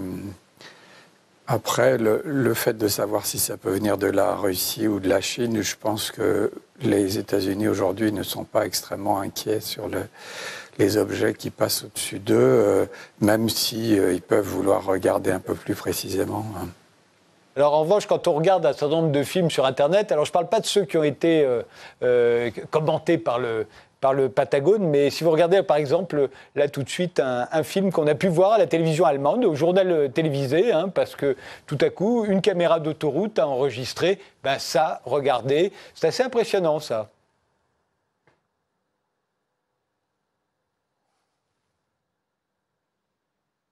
après, 1.48 1.96
le, 1.96 2.54
fait 2.54 2.76
de 2.76 2.88
savoir 2.88 3.24
si 3.24 3.38
ça 3.38 3.56
peut 3.56 3.70
venir 3.70 3.98
de 3.98 4.08
la 4.08 4.34
Russie 4.34 4.88
ou 4.88 4.98
de 4.98 5.08
la 5.08 5.20
Chine, 5.20 5.62
je 5.62 5.76
pense 5.76 6.10
que 6.10 6.50
les 6.80 7.18
États-Unis 7.18 7.68
aujourd'hui 7.68 8.10
ne 8.10 8.24
sont 8.24 8.44
pas 8.44 8.66
extrêmement 8.66 9.20
inquiets 9.20 9.60
sur 9.60 9.88
les 10.78 10.96
objets 10.96 11.34
qui 11.34 11.50
passent 11.50 11.84
au-dessus 11.84 12.18
d'eux, 12.18 12.34
euh, 12.36 12.86
même 13.20 13.48
si 13.48 13.98
euh, 13.98 14.18
peuvent 14.26 14.44
vouloir 14.44 14.84
regarder 14.84 15.30
un 15.30 15.38
peu 15.38 15.54
plus 15.54 15.74
précisément. 15.74 16.44
Hein. 16.56 16.66
Alors 17.54 17.74
en 17.74 17.82
revanche, 17.82 18.06
quand 18.06 18.28
on 18.28 18.34
regarde 18.34 18.66
un 18.66 18.74
certain 18.74 18.96
nombre 18.96 19.12
de 19.12 19.22
films 19.22 19.50
sur 19.50 19.64
Internet, 19.64 20.12
alors 20.12 20.26
je 20.26 20.30
ne 20.30 20.34
parle 20.34 20.48
pas 20.48 20.60
de 20.60 20.66
ceux 20.66 20.84
qui 20.84 20.98
ont 20.98 21.04
été 21.04 21.46
euh, 22.02 22.50
commentés 22.70 23.16
par 23.16 23.38
le, 23.38 23.66
par 24.06 24.14
le 24.14 24.28
Patagone. 24.28 24.86
Mais 24.86 25.10
si 25.10 25.24
vous 25.24 25.32
regardez, 25.32 25.64
par 25.64 25.78
exemple, 25.78 26.28
là 26.54 26.68
tout 26.68 26.84
de 26.84 26.88
suite, 26.88 27.18
un, 27.18 27.62
film 27.64 27.90
qu'on 27.90 28.06
a 28.06 28.14
pu 28.14 28.28
voir 28.28 28.52
à 28.52 28.58
la 28.58 28.68
télévision 28.68 29.04
allemande, 29.04 29.44
au 29.44 29.56
journal 29.56 30.12
télévisé, 30.14 30.70
hein, 30.70 30.88
parce 30.88 31.16
que 31.16 31.36
tout 31.66 31.78
à 31.80 31.90
coup, 31.90 32.24
une 32.24 32.40
caméra 32.40 32.78
d'autoroute 32.78 33.40
a 33.40 33.48
enregistré, 33.48 34.20
ben 34.44 34.60
ça, 34.60 35.00
regardez, 35.06 35.72
c'est 35.96 36.06
assez 36.06 36.22
impressionnant 36.22 36.78
ça. 36.78 37.08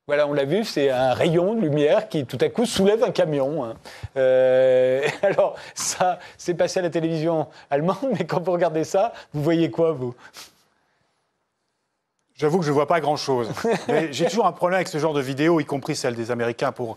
Voilà, 0.07 0.27
on 0.29 0.35
l'a 0.35 0.45
vu, 0.45 0.65
c'est 0.65 0.91
un 0.91 1.15
rayon 1.15 1.55
de 1.55 1.63
lumière 1.63 2.11
qui 2.11 2.27
tout 2.27 2.37
à 2.43 2.51
coup 2.51 2.67
soulève 2.67 3.03
un 3.03 3.11
camion. 3.11 3.65
Hein. 3.65 3.75
Euh, 4.19 5.03
alors, 5.23 5.57
ça, 5.75 6.19
c'est 6.37 6.53
passé 6.53 6.81
à 6.81 6.83
la 6.83 6.91
télévision 6.91 7.49
allemande, 7.71 8.11
mais 8.13 8.27
quand 8.27 8.43
vous 8.43 8.53
regardez 8.53 8.85
ça, 8.85 9.15
vous 9.33 9.43
voyez 9.43 9.71
quoi, 9.71 9.93
vous? 9.93 10.15
J'avoue 12.37 12.59
que 12.59 12.65
je 12.67 12.71
ne 12.71 12.75
vois 12.75 12.87
pas 12.87 13.01
grand-chose. 13.01 13.51
j'ai 14.11 14.27
toujours 14.27 14.45
un 14.45 14.53
problème 14.53 14.77
avec 14.77 14.89
ce 14.89 14.99
genre 14.99 15.15
de 15.15 15.23
vidéos, 15.23 15.59
y 15.61 15.65
compris 15.65 15.97
celle 15.97 16.15
des 16.15 16.31
Américains, 16.31 16.73
pour... 16.73 16.97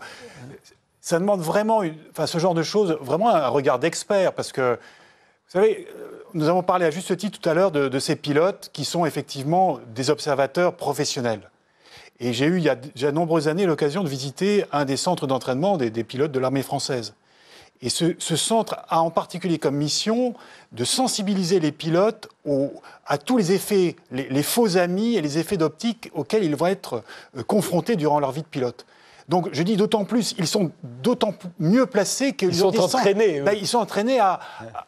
Ça 1.00 1.18
demande 1.18 1.40
vraiment, 1.40 1.80
enfin, 2.10 2.26
ce 2.26 2.36
genre 2.36 2.54
de 2.54 2.62
choses, 2.62 2.98
vraiment 3.00 3.30
un 3.30 3.48
regard 3.48 3.78
d'expert, 3.78 4.34
parce 4.34 4.52
que, 4.52 4.74
vous 4.74 5.52
savez, 5.52 5.88
nous 6.34 6.48
avons 6.50 6.62
parlé 6.62 6.84
à 6.84 6.90
juste 6.90 7.16
titre 7.16 7.40
tout 7.40 7.48
à 7.48 7.54
l'heure 7.54 7.70
de 7.70 7.98
ces 7.98 8.16
pilotes 8.16 8.68
qui 8.74 8.84
sont 8.84 9.06
effectivement 9.06 9.78
des 9.94 10.10
observateurs 10.10 10.74
professionnels. 10.74 11.48
Et 12.20 12.32
j'ai 12.32 12.46
eu, 12.46 12.56
il 12.58 12.64
y 12.64 12.68
a 12.68 12.74
déjà 12.74 13.10
de 13.10 13.16
nombreuses 13.16 13.48
années, 13.48 13.64
l'occasion 13.64 14.02
de 14.02 14.08
visiter 14.08 14.64
un 14.72 14.84
des 14.84 14.96
centres 14.96 15.26
d'entraînement 15.26 15.76
des, 15.76 16.04
pilotes 16.04 16.32
de 16.32 16.38
l'armée 16.38 16.62
française. 16.62 17.14
Et 17.80 17.90
ce, 17.90 18.14
centre 18.18 18.76
a 18.88 19.02
en 19.02 19.10
particulier 19.10 19.58
comme 19.58 19.76
mission 19.76 20.34
de 20.72 20.84
sensibiliser 20.84 21.60
les 21.60 21.70
pilotes 21.70 22.28
à 23.06 23.18
tous 23.18 23.36
les 23.36 23.52
effets, 23.52 23.94
les, 24.10 24.42
faux 24.42 24.76
amis 24.76 25.14
et 25.14 25.22
les 25.22 25.38
effets 25.38 25.56
d'optique 25.56 26.10
auxquels 26.12 26.42
ils 26.42 26.56
vont 26.56 26.66
être 26.66 27.04
euh, 27.36 27.44
confrontés 27.44 27.94
durant 27.94 28.18
leur 28.18 28.32
vie 28.32 28.42
de 28.42 28.48
pilote. 28.48 28.84
Donc 29.28 29.48
je 29.52 29.62
dis 29.62 29.76
d'autant 29.76 30.04
plus, 30.04 30.34
ils 30.38 30.48
sont 30.48 30.72
d'autant 30.82 31.34
mieux 31.60 31.86
placés 31.86 32.32
qu'ils 32.32 32.54
sont 32.54 32.76
entraînés. 32.80 33.42
Ben, 33.42 33.52
ils 33.52 33.68
sont 33.68 33.78
entraînés 33.78 34.18
à, 34.18 34.40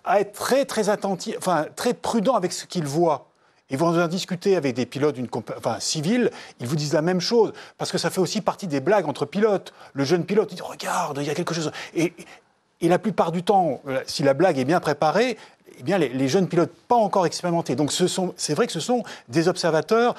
à, 0.03 0.21
être 0.21 0.33
très 0.33 0.65
très 0.65 0.89
attentifs, 0.89 1.37
enfin 1.39 1.67
très 1.77 1.95
prudents 1.95 2.35
avec 2.35 2.53
ce 2.53 2.65
qu'ils 2.65 2.87
voient. 2.87 3.30
Et 3.71 3.77
vous 3.77 3.87
en 3.87 4.09
discutez 4.09 4.57
avec 4.57 4.75
des 4.75 4.85
pilotes 4.85 5.15
d'une 5.15 5.29
enfin, 5.57 5.79
civile, 5.79 6.31
ils 6.59 6.67
vous 6.67 6.77
disent 6.77 6.93
la 6.93 7.03
même 7.03 7.21
chose. 7.21 7.53
Parce 7.79 7.93
que 7.93 7.99
ça 7.99 8.11
fait 8.11 8.21
aussi 8.21 8.41
partie 8.41 8.67
des 8.67 8.81
blagues 8.81 9.09
entre 9.09 9.27
pilotes. 9.27 9.73
Le 9.93 10.05
jeune 10.05 10.25
pilote, 10.25 10.49
il 10.53 10.57
dit 10.57 10.63
Regarde, 10.63 11.19
il 11.21 11.27
y 11.27 11.31
a 11.31 11.35
quelque 11.35 11.55
chose. 11.55 11.71
Et, 11.95 12.13
et 12.81 12.89
la 12.89 12.99
plupart 12.99 13.31
du 13.31 13.43
temps, 13.43 13.81
euh, 13.87 14.01
si 14.07 14.23
la 14.23 14.35
blague 14.35 14.59
est 14.59 14.65
bien 14.65 14.81
préparée, 14.81 15.37
eh 15.79 15.83
bien, 15.83 15.99
les, 15.99 16.29
jeunes 16.29 16.49
pilotes 16.49 16.73
pas 16.89 16.97
encore 16.97 17.27
expérimentés. 17.27 17.77
Donc 17.77 17.93
c'est 17.93 18.55
vrai 18.55 18.67
que 18.67 18.73
ce 18.73 18.81
sont 18.81 19.03
des 19.29 19.49
observateurs 19.49 20.15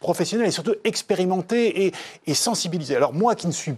professionnels 0.00 0.48
et 0.48 0.50
surtout 0.50 0.74
expérimentés 0.84 1.86
et, 1.86 1.92
et 2.26 2.34
sensibilisés. 2.34 2.96
Alors 2.96 3.14
moi 3.14 3.34
qui 3.34 3.46
ne 3.46 3.52
suis 3.52 3.74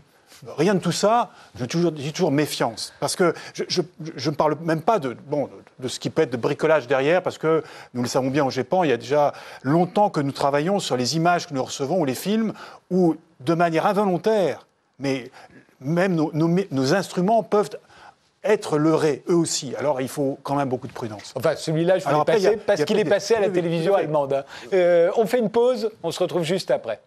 Rien 0.57 0.75
de 0.75 0.81
tout 0.81 0.93
ça, 0.93 1.31
j'ai 1.59 1.67
toujours, 1.67 1.93
toujours, 1.95 2.31
méfiance. 2.31 2.93
Parce 3.01 3.17
que 3.17 3.35
je 3.55 4.31
ne 4.31 4.35
parle 4.35 4.57
même 4.63 4.83
pas 4.83 4.99
de, 4.99 5.17
bon, 5.27 5.49
de 5.79 5.89
ce 5.89 5.99
qui 5.99 6.11
peut 6.11 6.23
être 6.23 6.31
de 6.31 6.37
bricolage 6.37 6.87
derrière, 6.87 7.23
parce 7.23 7.39
que 7.39 7.63
nous 7.95 8.03
le 8.03 8.09
savons 8.09 8.31
bien 8.31 8.45
au 8.45 8.51
GEPAN, 8.51 8.85
il 8.85 8.91
y 8.91 8.93
a 8.93 8.97
déjà 8.97 9.33
longtemps 9.63 10.11
que 10.11 10.21
nous 10.21 10.33
travaillons 10.33 10.79
sur 10.79 10.97
les 10.97 11.17
images 11.17 11.47
que 11.47 11.55
nous 11.55 11.65
recevons 11.65 12.01
ou 12.01 12.05
les 12.05 12.15
films, 12.15 12.53
où 12.91 13.17
de 13.41 13.55
manière 13.55 13.87
involontaire, 13.87 14.67
mais 14.99 15.31
même 15.81 16.15
nos, 16.15 16.31
nos, 16.33 16.95
instruments 16.95 17.43
peuvent 17.43 17.71
être 18.43 18.79
leurrés, 18.79 19.23
eux 19.29 19.35
aussi. 19.35 19.75
Alors 19.77 20.01
il 20.01 20.09
faut 20.09 20.39
quand 20.43 20.55
même 20.55 20.69
beaucoup 20.69 20.87
de 20.87 20.93
prudence. 20.93 21.33
Enfin, 21.35 21.55
celui-là, 21.57 21.99
je 21.99 22.09
vais 22.09 22.25
passer 22.25 22.57
parce 22.57 22.85
qu'il 22.85 22.99
est 22.99 23.05
passé 23.05 23.35
à 23.35 23.41
la 23.41 23.51
télévision 23.51 23.95
allemande. 23.95 24.33
Hein. 24.33 24.45
Euh, 24.73 25.11
on 25.17 25.27
fait 25.27 25.39
une 25.39 25.51
pause, 25.51 25.91
on 26.03 26.11
se 26.11 26.23
retrouve 26.23 26.45
juste 26.45 26.71
après. 26.71 27.01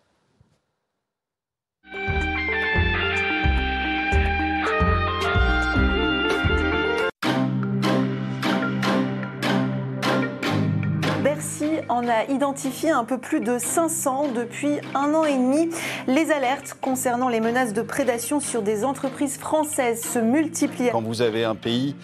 En 11.89 12.08
a 12.08 12.25
identifié 12.30 12.91
un 12.91 13.04
peu 13.04 13.17
plus 13.17 13.39
de 13.39 13.58
500 13.58 14.30
depuis 14.36 14.80
un 14.95 15.13
an 15.13 15.25
et 15.25 15.36
demi. 15.36 15.69
Les 16.08 16.32
alertes 16.32 16.75
concernant 16.82 17.30
les 17.30 17.39
menaces 17.39 17.73
de 17.73 17.82
prédation 17.82 18.39
sur 18.39 18.62
des 18.62 18.84
entreprises 18.84 19.38
françaises 19.38 20.02
se 20.02 20.19
multiplient. 20.19 20.89
Quand 20.91 21.02
vous 21.02 21.21
avez 21.21 21.43
un 21.43 21.56
pays 21.56 21.95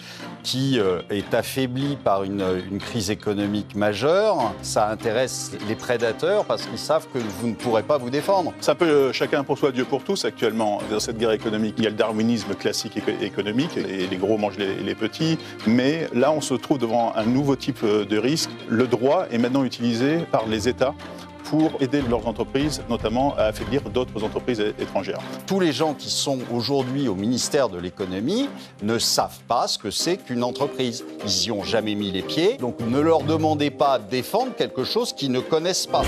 qui 0.46 0.78
euh, 0.78 1.02
est 1.10 1.34
affaibli 1.34 1.96
par 1.96 2.22
une, 2.22 2.44
crise 2.78 3.10
économique 3.10 3.74
majeure, 3.74 4.54
ça 4.62 4.88
intéresse 4.88 5.50
les 5.68 5.74
prédateurs 5.74 6.44
parce 6.44 6.66
qu'ils 6.66 6.78
savent 6.78 7.08
que 7.12 7.18
vous 7.18 7.48
ne 7.48 7.54
pourrez 7.54 7.82
pas 7.82 7.98
vous 7.98 8.10
défendre. 8.10 8.52
C'est 8.60 8.70
un 8.70 8.76
peu 8.76 8.84
euh, 8.84 9.12
chacun 9.12 9.42
pour 9.42 9.58
soi, 9.58 9.72
Dieu 9.72 9.84
pour 9.84 10.04
tous 10.04 10.24
actuellement 10.24 10.80
dans 10.88 11.00
cette 11.00 11.18
guerre 11.18 11.32
économique. 11.32 11.74
Il 11.78 11.84
y 11.84 11.86
a 11.88 11.90
le 11.90 11.96
darwinisme 11.96 12.54
classique 12.54 12.96
économique, 13.20 13.76
et 13.76 14.06
les 14.06 14.16
gros 14.16 14.38
mangent 14.38 14.58
les, 14.58 14.76
les 14.76 14.94
petits, 14.94 15.36
mais 15.66 16.08
là 16.14 16.30
on 16.30 16.40
se 16.40 16.54
trouve 16.54 16.78
devant 16.78 17.12
un 17.16 17.24
nouveau 17.24 17.56
type 17.56 17.80
euh, 17.82 18.04
de 18.04 18.16
risque. 18.16 18.50
Le 18.68 18.86
droit 18.86 19.26
est 19.32 19.38
maintenant 19.38 19.64
utilisé 19.64 20.18
par 20.30 20.46
les 20.46 20.68
États 20.68 20.94
pour 21.50 21.72
aider 21.80 22.02
leurs 22.02 22.26
entreprises, 22.26 22.82
notamment 22.88 23.34
à 23.36 23.44
affaiblir 23.44 23.82
d'autres 23.82 24.22
entreprises 24.24 24.60
étrangères. 24.78 25.20
Tous 25.46 25.60
les 25.60 25.72
gens 25.72 25.94
qui 25.94 26.10
sont 26.10 26.38
aujourd'hui 26.52 27.08
au 27.08 27.14
ministère 27.14 27.68
de 27.68 27.78
l'économie 27.78 28.48
ne 28.82 28.98
savent 28.98 29.40
pas 29.48 29.68
ce 29.68 29.78
que 29.78 29.90
c'est 29.90 30.16
qu'une 30.16 30.42
entreprise. 30.42 31.04
Ils 31.24 31.46
n'y 31.46 31.50
ont 31.52 31.64
jamais 31.64 31.94
mis 31.94 32.10
les 32.10 32.22
pieds, 32.22 32.56
donc 32.58 32.80
ne 32.80 33.00
leur 33.00 33.22
demandez 33.22 33.70
pas 33.70 33.98
de 33.98 34.08
défendre 34.08 34.54
quelque 34.56 34.84
chose 34.84 35.12
qu'ils 35.12 35.32
ne 35.32 35.40
connaissent 35.40 35.86
pas. 35.86 36.02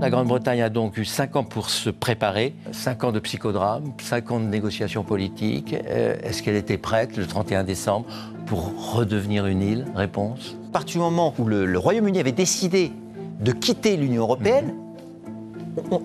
La 0.00 0.08
Grande-Bretagne 0.08 0.62
a 0.62 0.70
donc 0.70 0.96
eu 0.96 1.04
cinq 1.04 1.36
ans 1.36 1.44
pour 1.44 1.68
se 1.68 1.90
préparer, 1.90 2.54
cinq 2.72 3.04
ans 3.04 3.12
de 3.12 3.20
psychodrame, 3.20 3.92
cinq 4.00 4.30
ans 4.30 4.40
de 4.40 4.46
négociations 4.46 5.04
politiques. 5.04 5.74
Euh, 5.74 6.16
est-ce 6.22 6.42
qu'elle 6.42 6.56
était 6.56 6.78
prête 6.78 7.18
le 7.18 7.26
31 7.26 7.64
décembre 7.64 8.06
pour 8.46 8.94
redevenir 8.94 9.44
une 9.44 9.60
île? 9.60 9.84
Réponse. 9.94 10.56
À 10.70 10.72
partir 10.72 10.94
du 10.94 10.98
moment 11.00 11.34
où 11.38 11.44
le, 11.44 11.78
Royaume-Uni 11.78 12.18
avait 12.18 12.32
décidé 12.32 12.92
de 13.40 13.52
quitter 13.52 13.98
l'Union 13.98 14.22
européenne, 14.22 14.74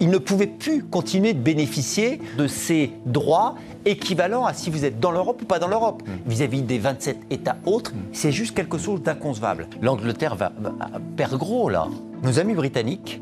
il 0.02 0.10
ne 0.10 0.18
pouvait 0.18 0.48
plus 0.48 0.84
continuer 0.84 1.32
de 1.34 1.40
bénéficier 1.40 2.20
de 2.38 2.48
ces 2.48 2.92
droits 3.06 3.56
équivalents 3.86 4.46
à 4.46 4.54
si 4.54 4.70
vous 4.70 4.84
êtes 4.84 5.00
dans 5.00 5.12
l'Europe 5.12 5.42
ou 5.42 5.46
pas 5.46 5.60
dans 5.60 5.70
l'Europe. 5.70 6.04
Mm. 6.06 6.30
Vis-à-vis 6.30 6.62
des 6.64 6.80
27 6.80 7.18
États 7.30 7.56
autres, 7.66 7.94
mm. 7.94 8.00
c'est 8.12 8.34
juste 8.34 8.56
quelque 8.58 8.78
chose 8.78 9.02
d'inconcevable. 9.02 9.68
L'Angleterre 9.82 10.36
va, 10.36 10.52
va, 10.60 10.74
perdre 11.16 11.38
gros 11.38 11.70
là. 11.70 11.88
Nos 12.24 12.40
amis 12.40 12.56
britanniques 12.56 13.22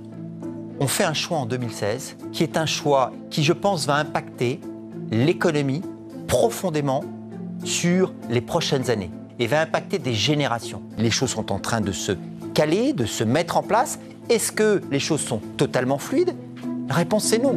on 0.80 0.88
fait 0.88 1.04
un 1.04 1.14
choix 1.14 1.38
en 1.38 1.46
2016 1.46 2.18
qui 2.32 2.44
est 2.44 2.58
un 2.58 2.66
choix 2.66 3.12
qui, 3.30 3.44
je 3.44 3.54
pense, 3.54 3.86
va 3.86 3.96
impacter 3.96 4.60
l'économie 5.12 5.82
profondément 6.28 7.04
sur 7.64 8.14
les 8.30 8.42
prochaines 8.42 8.90
années 8.90 9.12
et 9.40 9.48
va 9.48 9.62
impacter 9.62 10.00
des 10.00 10.14
générations. 10.14 10.82
Les 10.98 11.12
choses 11.12 11.32
sont 11.32 11.52
en 11.52 11.60
train 11.60 11.82
de 11.82 11.92
se 11.92 12.14
caler, 12.54 12.94
de 12.94 13.06
se 13.06 13.24
mettre 13.24 13.58
en 13.58 13.64
place. 13.64 14.00
Est-ce 14.30 14.52
que 14.52 14.82
les 14.92 15.00
choses 15.00 15.22
sont 15.22 15.42
totalement 15.58 15.98
fluides? 15.98 16.36
La 16.88 16.96
réponse 16.96 17.32
est 17.34 17.40
non. 17.40 17.56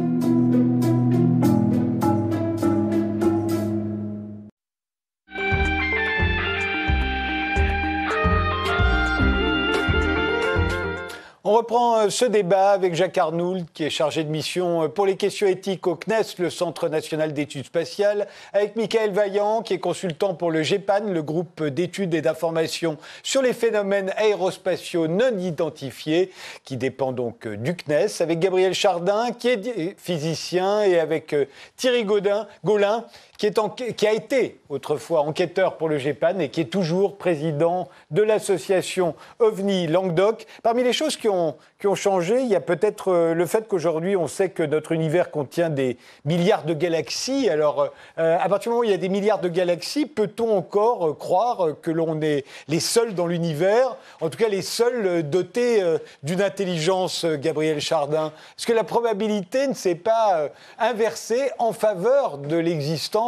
On 11.49 11.53
reprend 11.53 11.99
euh, 11.99 12.09
ce 12.09 12.25
débat 12.25 12.71
avec 12.71 12.93
Jacques 12.93 13.17
Arnould, 13.17 13.63
qui 13.73 13.85
est 13.85 13.89
chargé 13.89 14.25
de 14.25 14.29
mission 14.29 14.83
euh, 14.83 14.87
pour 14.89 15.05
les 15.05 15.15
questions 15.15 15.47
éthiques 15.47 15.87
au 15.87 15.95
CNES, 15.95 16.35
le 16.39 16.49
Centre 16.49 16.89
national 16.89 17.31
d'études 17.31 17.63
spatiales, 17.63 18.27
avec 18.51 18.75
Michael 18.75 19.11
Vaillant, 19.11 19.61
qui 19.61 19.73
est 19.73 19.79
consultant 19.79 20.33
pour 20.33 20.51
le 20.51 20.61
GEPAN, 20.61 21.05
le 21.07 21.23
groupe 21.23 21.63
d'études 21.63 22.13
et 22.15 22.21
d'informations 22.21 22.97
sur 23.23 23.41
les 23.41 23.53
phénomènes 23.53 24.11
aérospatiaux 24.17 25.07
non 25.07 25.37
identifiés, 25.39 26.33
qui 26.65 26.75
dépend 26.75 27.13
donc 27.13 27.47
euh, 27.47 27.55
du 27.55 27.77
CNES, 27.77 28.19
avec 28.19 28.39
Gabriel 28.39 28.73
Chardin, 28.73 29.31
qui 29.31 29.47
est 29.47 29.95
physicien, 29.97 30.81
et 30.81 30.99
avec 30.99 31.33
Thierry 31.77 32.03
Gaulin, 32.03 33.05
qui, 33.37 34.07
a 34.07 34.13
été 34.13 34.59
autrefois 34.69 35.21
enquêteur 35.21 35.77
pour 35.77 35.89
le 35.89 35.97
GEPAN 35.97 36.39
et 36.39 36.49
qui 36.49 36.61
est 36.61 36.65
toujours 36.65 37.17
président 37.17 37.87
de 38.09 38.23
l'association 38.23 39.15
OVNI 39.39 39.87
Languedoc. 39.87 40.47
Parmi 40.63 40.83
les 40.83 40.93
choses 40.93 41.17
qui 41.17 41.29
ont 41.29 41.55
changé. 41.95 42.41
Il 42.41 42.47
y 42.47 42.55
a 42.55 42.61
peut-être 42.61 43.11
euh, 43.11 43.33
le 43.33 43.45
fait 43.45 43.67
qu'aujourd'hui, 43.67 44.15
on 44.15 44.27
sait 44.27 44.49
que 44.49 44.63
notre 44.63 44.91
univers 44.91 45.31
contient 45.31 45.69
des 45.69 45.97
milliards 46.25 46.65
de 46.65 46.73
galaxies. 46.73 47.49
Alors, 47.49 47.89
euh, 48.17 48.37
à 48.39 48.49
partir 48.49 48.69
du 48.69 48.69
moment 48.69 48.81
où 48.81 48.83
il 48.83 48.91
y 48.91 48.93
a 48.93 48.97
des 48.97 49.09
milliards 49.09 49.39
de 49.39 49.49
galaxies, 49.49 50.05
peut-on 50.05 50.57
encore 50.57 51.07
euh, 51.07 51.13
croire 51.13 51.69
que 51.81 51.91
l'on 51.91 52.21
est 52.21 52.45
les 52.67 52.79
seuls 52.79 53.13
dans 53.13 53.27
l'univers, 53.27 53.95
en 54.21 54.29
tout 54.29 54.37
cas 54.37 54.49
les 54.49 54.61
seuls 54.61 55.29
dotés 55.29 55.83
d'une 56.23 56.41
intelligence, 56.41 57.25
Gabriel 57.25 57.79
Chardin 57.79 58.31
Est-ce 58.57 58.65
que 58.65 58.73
la 58.73 58.83
probabilité 58.83 59.67
ne 59.67 59.73
s'est 59.73 59.95
pas 59.95 60.49
inversée 60.79 61.51
en 61.59 61.73
faveur 61.73 62.37
de 62.37 62.57
l'existence 62.57 63.26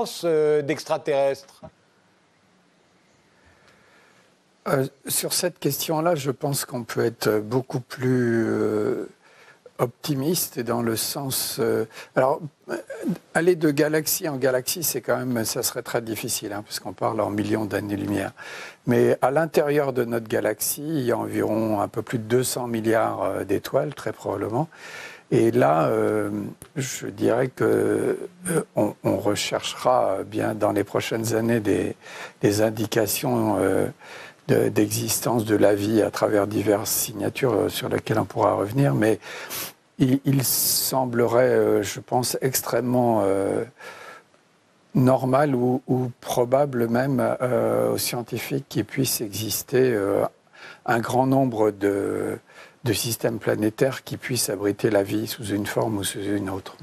d'extraterrestres? 0.63 1.63
Euh, 4.69 4.85
sur 5.07 5.33
cette 5.33 5.59
question-là, 5.59 6.15
je 6.15 6.31
pense 6.31 6.65
qu'on 6.65 6.83
peut 6.83 7.05
être 7.05 7.39
beaucoup 7.39 7.79
plus 7.79 8.45
euh, 8.45 9.09
optimiste 9.79 10.59
dans 10.59 10.81
le 10.81 10.95
sens. 10.95 11.57
Euh, 11.59 11.85
alors, 12.15 12.41
aller 13.33 13.55
de 13.55 13.71
galaxie 13.71 14.27
en 14.27 14.35
galaxie, 14.35 14.83
c'est 14.83 15.01
quand 15.01 15.17
même, 15.17 15.43
ça 15.45 15.63
serait 15.63 15.81
très 15.81 16.01
difficile, 16.01 16.53
hein, 16.53 16.63
puisqu'on 16.63 16.93
parle 16.93 17.21
en 17.21 17.29
millions 17.29 17.65
d'années-lumière. 17.65 18.31
Mais 18.85 19.17
à 19.21 19.31
l'intérieur 19.31 19.93
de 19.93 20.03
notre 20.03 20.27
galaxie, 20.27 20.83
il 20.85 21.05
y 21.05 21.11
a 21.11 21.17
environ 21.17 21.79
un 21.81 21.87
peu 21.87 22.01
plus 22.01 22.19
de 22.19 22.23
200 22.23 22.67
milliards 22.67 23.45
d'étoiles, 23.45 23.95
très 23.95 24.11
probablement. 24.11 24.67
Et 25.31 25.51
là, 25.51 25.91
je 26.75 27.07
dirais 27.07 27.49
que 27.49 28.17
on, 28.75 28.95
recherchera 29.03 30.23
bien 30.25 30.55
dans 30.55 30.71
les 30.71 30.83
prochaines 30.83 31.35
années 31.35 31.59
des, 31.59 32.61
indications 32.61 33.59
d'existence 34.49 35.45
de, 35.45 35.55
la 35.55 35.75
vie 35.75 36.01
à 36.01 36.11
travers 36.11 36.47
diverses 36.47 36.91
signatures 36.91 37.53
euh, 37.53 37.69
sur 37.69 37.89
lesquelles 37.89 38.19
on 38.19 38.25
pourra 38.25 38.53
revenir, 38.53 38.95
mais 38.95 39.19
il, 39.99 40.43
semblerait, 40.43 41.49
euh, 41.49 41.83
je 41.83 41.99
pense, 41.99 42.37
extrêmement 42.41 43.21
euh, 43.23 43.63
normal 44.95 45.55
ou, 45.55 45.81
probable 46.21 46.87
même 46.87 47.23
aux 47.93 47.97
scientifiques 47.97 48.65
qu'il 48.69 48.85
puisse 48.85 49.21
exister 49.21 49.95
un 50.85 50.99
grand 50.99 51.27
nombre 51.27 51.71
de, 51.71 52.39
de, 52.83 52.93
systèmes 52.93 53.39
planétaires 53.39 54.03
qui 54.03 54.17
puissent 54.17 54.49
abriter 54.49 54.89
la 54.89 55.03
vie 55.03 55.27
sous 55.27 55.45
une 55.45 55.65
forme 55.65 55.97
ou 55.97 56.03
sous 56.03 56.21
une 56.21 56.49
autre. 56.49 56.75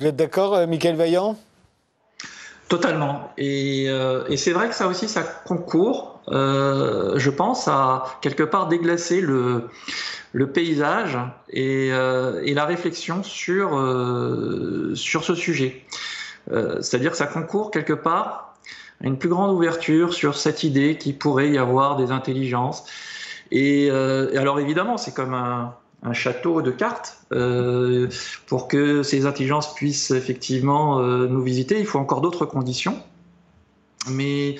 Vous 0.00 0.06
êtes 0.06 0.16
d'accord, 0.16 0.66
Michael 0.66 0.96
Vaillant 0.96 1.36
Totalement. 2.68 3.30
Et, 3.36 3.84
et 3.84 4.36
c'est 4.38 4.52
vrai 4.52 4.68
que 4.68 4.74
ça 4.74 4.86
aussi, 4.86 5.06
ça 5.06 5.22
concourt 5.22 6.12
euh, 6.28 7.18
je 7.18 7.30
pense, 7.30 7.66
à 7.68 8.04
quelque 8.20 8.44
part 8.44 8.68
déglacer 8.68 9.20
le, 9.20 9.68
le 10.32 10.52
paysage 10.52 11.18
et, 11.50 11.88
euh, 11.92 12.40
et, 12.44 12.54
la 12.54 12.64
réflexion 12.64 13.22
sur, 13.22 13.76
euh, 13.76 14.92
sur 14.94 15.24
ce 15.24 15.34
sujet. 15.34 15.84
C'est-à-dire 16.80 17.12
que 17.12 17.16
ça 17.16 17.28
concourt 17.28 17.70
quelque 17.70 17.92
part 17.92 18.56
à 19.02 19.06
une 19.06 19.16
plus 19.16 19.28
grande 19.28 19.52
ouverture 19.52 20.12
sur 20.12 20.36
cette 20.36 20.64
idée 20.64 20.98
qu'il 20.98 21.16
pourrait 21.16 21.50
y 21.50 21.58
avoir 21.58 21.96
des 21.96 22.10
intelligences. 22.10 22.84
Et, 23.54 23.86
et 23.86 24.38
alors 24.38 24.58
évidemment, 24.58 24.96
c'est 24.96 25.14
comme 25.14 25.34
un, 25.34 25.74
château 26.12 26.62
de 26.62 26.70
cartes. 26.70 27.18
pour 28.46 28.66
que 28.66 29.02
ces 29.02 29.26
intelligences 29.26 29.74
puissent 29.74 30.10
effectivement 30.10 31.00
nous 31.00 31.42
visiter, 31.42 31.78
il 31.78 31.86
faut 31.86 31.98
encore 31.98 32.22
d'autres 32.22 32.46
conditions. 32.46 32.96
Mais 34.08 34.56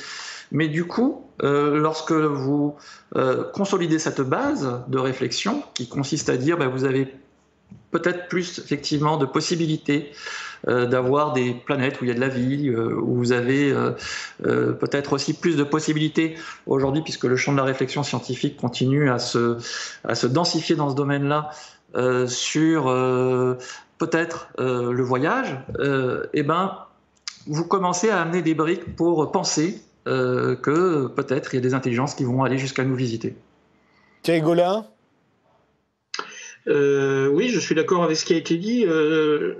mais 0.52 0.68
du 0.68 0.84
coup, 0.84 1.24
euh, 1.42 1.78
lorsque 1.78 2.12
vous 2.12 2.76
euh, 3.16 3.50
consolidez 3.52 3.98
cette 3.98 4.20
base 4.20 4.82
de 4.86 4.98
réflexion, 4.98 5.62
qui 5.74 5.88
consiste 5.88 6.28
à 6.28 6.36
dire, 6.36 6.58
ben, 6.58 6.68
vous 6.68 6.84
avez 6.84 7.12
peut-être 7.90 8.28
plus 8.28 8.58
effectivement 8.58 9.16
de 9.16 9.26
possibilités 9.26 10.12
euh, 10.68 10.86
d'avoir 10.86 11.32
des 11.32 11.54
planètes 11.54 12.00
où 12.00 12.04
il 12.04 12.08
y 12.08 12.10
a 12.10 12.14
de 12.14 12.20
la 12.20 12.28
vie, 12.28 12.70
où 12.70 13.16
vous 13.16 13.32
avez 13.32 13.74
peut-être 14.40 15.12
aussi 15.12 15.34
plus 15.34 15.56
de 15.56 15.64
possibilités 15.64 16.36
aujourd'hui, 16.66 17.02
puisque 17.02 17.24
le 17.24 17.36
champ 17.36 17.52
de 17.52 17.58
la 17.58 17.64
réflexion 17.64 18.02
scientifique 18.02 18.56
continue 18.56 19.10
à 19.10 19.18
se, 19.18 19.58
à 20.04 20.14
se 20.14 20.26
densifier 20.26 20.76
dans 20.76 20.90
ce 20.90 20.94
domaine-là, 20.94 21.50
sur 22.26 22.84
peut-être 23.98 24.48
le 24.58 25.02
voyage, 25.02 25.58
eh 26.32 26.42
ben, 26.42 26.78
vous 27.46 27.64
commencez 27.64 28.10
à 28.10 28.20
amener 28.20 28.42
des 28.42 28.54
briques 28.54 28.94
pour 28.94 29.32
penser 29.32 29.82
euh, 30.08 30.56
que 30.56 31.06
peut-être 31.06 31.54
il 31.54 31.58
y 31.58 31.58
a 31.58 31.62
des 31.62 31.74
intelligences 31.74 32.16
qui 32.16 32.24
vont 32.24 32.42
aller 32.42 32.58
jusqu'à 32.58 32.84
nous 32.84 32.96
visiter. 32.96 33.36
Thierry 34.22 34.40
Gaulin? 34.40 34.84
Euh, 36.68 37.28
oui, 37.28 37.48
je 37.48 37.58
suis 37.58 37.74
d'accord 37.74 38.04
avec 38.04 38.16
ce 38.16 38.24
qui 38.24 38.34
a 38.34 38.36
été 38.36 38.56
dit. 38.56 38.84
Euh, 38.86 39.54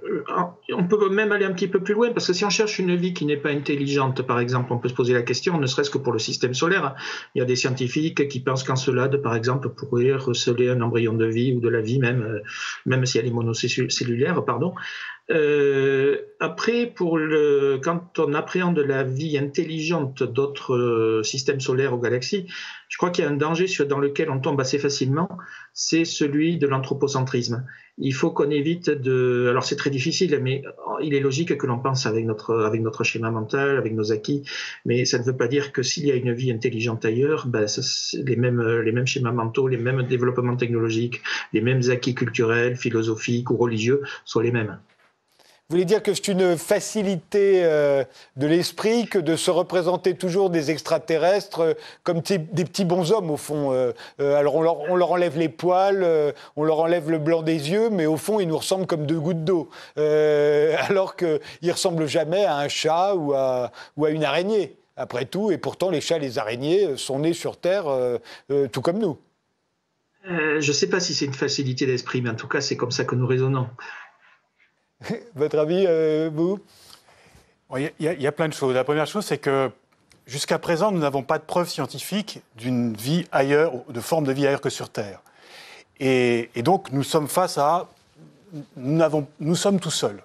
on 0.72 0.84
peut 0.84 1.08
même 1.08 1.32
aller 1.32 1.44
un 1.44 1.52
petit 1.52 1.68
peu 1.68 1.80
plus 1.80 1.94
loin, 1.94 2.12
parce 2.12 2.26
que 2.26 2.32
si 2.32 2.44
on 2.44 2.50
cherche 2.50 2.78
une 2.78 2.94
vie 2.94 3.12
qui 3.12 3.26
n'est 3.26 3.36
pas 3.36 3.50
intelligente, 3.50 4.22
par 4.22 4.38
exemple, 4.38 4.72
on 4.72 4.78
peut 4.78 4.88
se 4.88 4.94
poser 4.94 5.12
la 5.12 5.22
question, 5.22 5.58
ne 5.58 5.66
serait-ce 5.66 5.90
que 5.90 5.98
pour 5.98 6.12
le 6.12 6.18
système 6.18 6.54
solaire. 6.54 6.94
Il 7.34 7.40
y 7.40 7.42
a 7.42 7.44
des 7.44 7.56
scientifiques 7.56 8.28
qui 8.28 8.40
pensent 8.40 8.62
qu'Encelade, 8.62 9.16
par 9.22 9.34
exemple, 9.34 9.68
pourrait 9.70 10.12
receler 10.12 10.68
un 10.68 10.80
embryon 10.80 11.14
de 11.14 11.26
vie 11.26 11.52
ou 11.54 11.60
de 11.60 11.68
la 11.68 11.80
vie, 11.80 11.98
même, 11.98 12.40
même 12.86 13.04
si 13.06 13.18
elle 13.18 13.26
est 13.26 13.30
monocellulaire, 13.30 14.44
pardon. 14.44 14.74
Euh, 15.32 16.18
après, 16.40 16.92
quand 16.94 18.18
on 18.18 18.34
appréhende 18.34 18.78
la 18.78 19.02
vie 19.02 19.38
intelligente 19.38 20.22
d'autres 20.22 20.74
euh, 20.74 21.22
systèmes 21.22 21.60
solaires 21.60 21.94
ou 21.94 21.98
galaxies, 21.98 22.46
je 22.88 22.96
crois 22.98 23.10
qu'il 23.10 23.24
y 23.24 23.26
a 23.26 23.30
un 23.30 23.36
danger 23.36 23.66
dans 23.88 23.98
lequel 23.98 24.28
on 24.28 24.40
tombe 24.40 24.60
assez 24.60 24.78
facilement, 24.78 25.28
c'est 25.72 26.04
celui 26.04 26.58
de 26.58 26.66
l'anthropocentrisme. 26.66 27.64
Il 27.96 28.12
faut 28.12 28.30
qu'on 28.30 28.50
évite 28.50 28.90
de... 28.90 29.46
Alors 29.48 29.64
c'est 29.64 29.76
très 29.76 29.90
difficile, 29.90 30.38
mais 30.42 30.62
il 31.02 31.14
est 31.14 31.20
logique 31.20 31.56
que 31.56 31.66
l'on 31.66 31.78
pense 31.78 32.04
avec 32.04 32.26
notre, 32.26 33.04
schéma 33.04 33.30
mental, 33.30 33.78
avec 33.78 33.94
nos 33.94 34.12
acquis, 34.12 34.42
mais 34.84 35.04
ça 35.06 35.18
ne 35.18 35.24
veut 35.24 35.36
pas 35.36 35.48
dire 35.48 35.72
que 35.72 35.82
s'il 35.82 36.06
y 36.06 36.10
a 36.10 36.14
une 36.14 36.32
vie 36.32 36.50
intelligente 36.50 37.04
ailleurs, 37.04 37.46
ben, 37.46 37.66
les, 38.14 38.36
mêmes, 38.36 38.80
les 38.80 38.92
mêmes 38.92 39.06
schémas 39.06 39.32
mentaux, 39.32 39.68
les 39.68 39.78
mêmes 39.78 40.02
développements 40.02 40.56
technologiques, 40.56 41.22
les 41.52 41.62
mêmes 41.62 41.82
acquis 41.90 42.14
culturels, 42.14 42.76
philosophiques 42.76 43.50
ou 43.50 43.56
religieux 43.56 44.02
sont 44.24 44.40
les 44.40 44.50
mêmes. 44.50 44.78
Vous 45.72 45.76
voulez 45.76 45.86
dire 45.86 46.02
que 46.02 46.12
c'est 46.12 46.28
une 46.28 46.58
facilité 46.58 47.64
euh, 47.64 48.04
de 48.36 48.46
l'esprit 48.46 49.06
que 49.06 49.18
de 49.18 49.36
se 49.36 49.50
représenter 49.50 50.12
toujours 50.12 50.50
des 50.50 50.70
extraterrestres 50.70 51.60
euh, 51.60 51.72
comme 52.02 52.20
des 52.20 52.64
petits 52.66 52.84
bonshommes, 52.84 53.30
au 53.30 53.38
fond. 53.38 53.72
Euh, 53.72 53.94
alors, 54.18 54.56
on 54.56 54.96
leur, 54.96 55.12
enlève 55.12 55.38
les 55.38 55.48
poils, 55.48 56.06
on 56.56 56.64
leur 56.64 56.80
enlève 56.80 57.10
le 57.10 57.16
blanc 57.16 57.40
des 57.40 57.70
yeux, 57.70 57.88
mais 57.88 58.04
au 58.04 58.18
fond, 58.18 58.38
ils 58.38 58.48
nous 58.48 58.58
ressemblent 58.58 58.86
comme 58.86 59.06
deux 59.06 59.18
gouttes 59.18 59.44
d'eau. 59.44 59.70
alors 59.96 61.16
qu'ils 61.16 61.72
ressemblent 61.72 62.06
jamais 62.06 62.44
à 62.44 62.58
un 62.58 62.68
chat 62.68 63.14
ou 63.14 63.32
à, 63.32 63.72
ou 63.96 64.04
à 64.04 64.10
une 64.10 64.24
araignée, 64.24 64.76
après 64.98 65.24
tout. 65.24 65.52
Et 65.52 65.56
pourtant, 65.56 65.88
les 65.88 66.02
chats 66.02 66.18
et 66.18 66.20
les 66.20 66.38
araignées 66.38 66.98
sont 66.98 67.20
nés 67.20 67.32
sur 67.32 67.56
Terre 67.56 67.86
tout 68.72 68.82
comme 68.82 68.98
nous. 68.98 69.16
je 70.26 70.56
ne 70.56 70.60
sais 70.74 70.90
pas 70.90 71.00
si 71.00 71.14
c'est 71.14 71.24
une 71.24 71.32
facilité 71.32 71.86
d'esprit, 71.86 72.20
mais 72.20 72.28
en 72.28 72.34
tout 72.34 72.48
cas, 72.48 72.60
c'est 72.60 72.76
comme 72.76 72.92
ça 72.92 73.06
que 73.06 73.14
nous 73.14 73.26
raisonnons. 73.26 73.68
Votre 75.34 75.58
avis, 75.58 75.84
euh, 75.86 76.30
vous 76.32 76.58
Il 77.76 77.90
y, 78.00 78.26
a 78.26 78.32
plein 78.32 78.48
de 78.48 78.54
choses. 78.54 78.74
La 78.74 78.84
première 78.84 79.06
chose, 79.06 79.24
c'est 79.24 79.38
que 79.38 79.70
jusqu'à 80.26 80.58
présent, 80.58 80.92
nous 80.92 81.00
n'avons 81.00 81.22
pas 81.22 81.38
de 81.38 81.44
preuves 81.44 81.68
scientifiques 81.68 82.40
d'une 82.56 82.94
vie 82.94 83.26
ailleurs, 83.32 83.72
de 83.88 84.00
forme 84.00 84.24
de 84.24 84.32
vie 84.32 84.46
ailleurs 84.46 84.60
que 84.60 84.70
sur 84.70 84.88
Terre. 84.88 85.20
Et, 86.00 86.50
donc, 86.56 86.90
nous 86.92 87.02
sommes 87.02 87.28
face 87.28 87.58
à. 87.58 87.88
Nous, 88.76 89.00
nous 89.40 89.54
sommes 89.54 89.80
tout 89.80 89.90
seuls. 89.90 90.22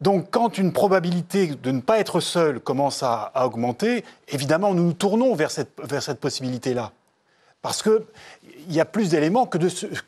Donc, 0.00 0.30
quand 0.30 0.58
une 0.58 0.72
probabilité 0.72 1.46
de 1.46 1.70
ne 1.70 1.80
pas 1.80 1.98
être 1.98 2.20
seul 2.20 2.60
commence 2.60 3.02
à, 3.02 3.32
augmenter, 3.46 4.04
évidemment, 4.28 4.74
nous 4.74 4.84
nous 4.84 4.92
tournons 4.92 5.34
vers 5.34 5.50
cette, 5.50 5.70
vers 5.82 6.02
cette 6.02 6.20
possibilité-là. 6.20 6.92
Parce 7.62 7.82
qu'il 7.82 8.02
y 8.68 8.80
a 8.80 8.84
plus 8.84 9.10
d'éléments 9.10 9.46
que, 9.46 9.58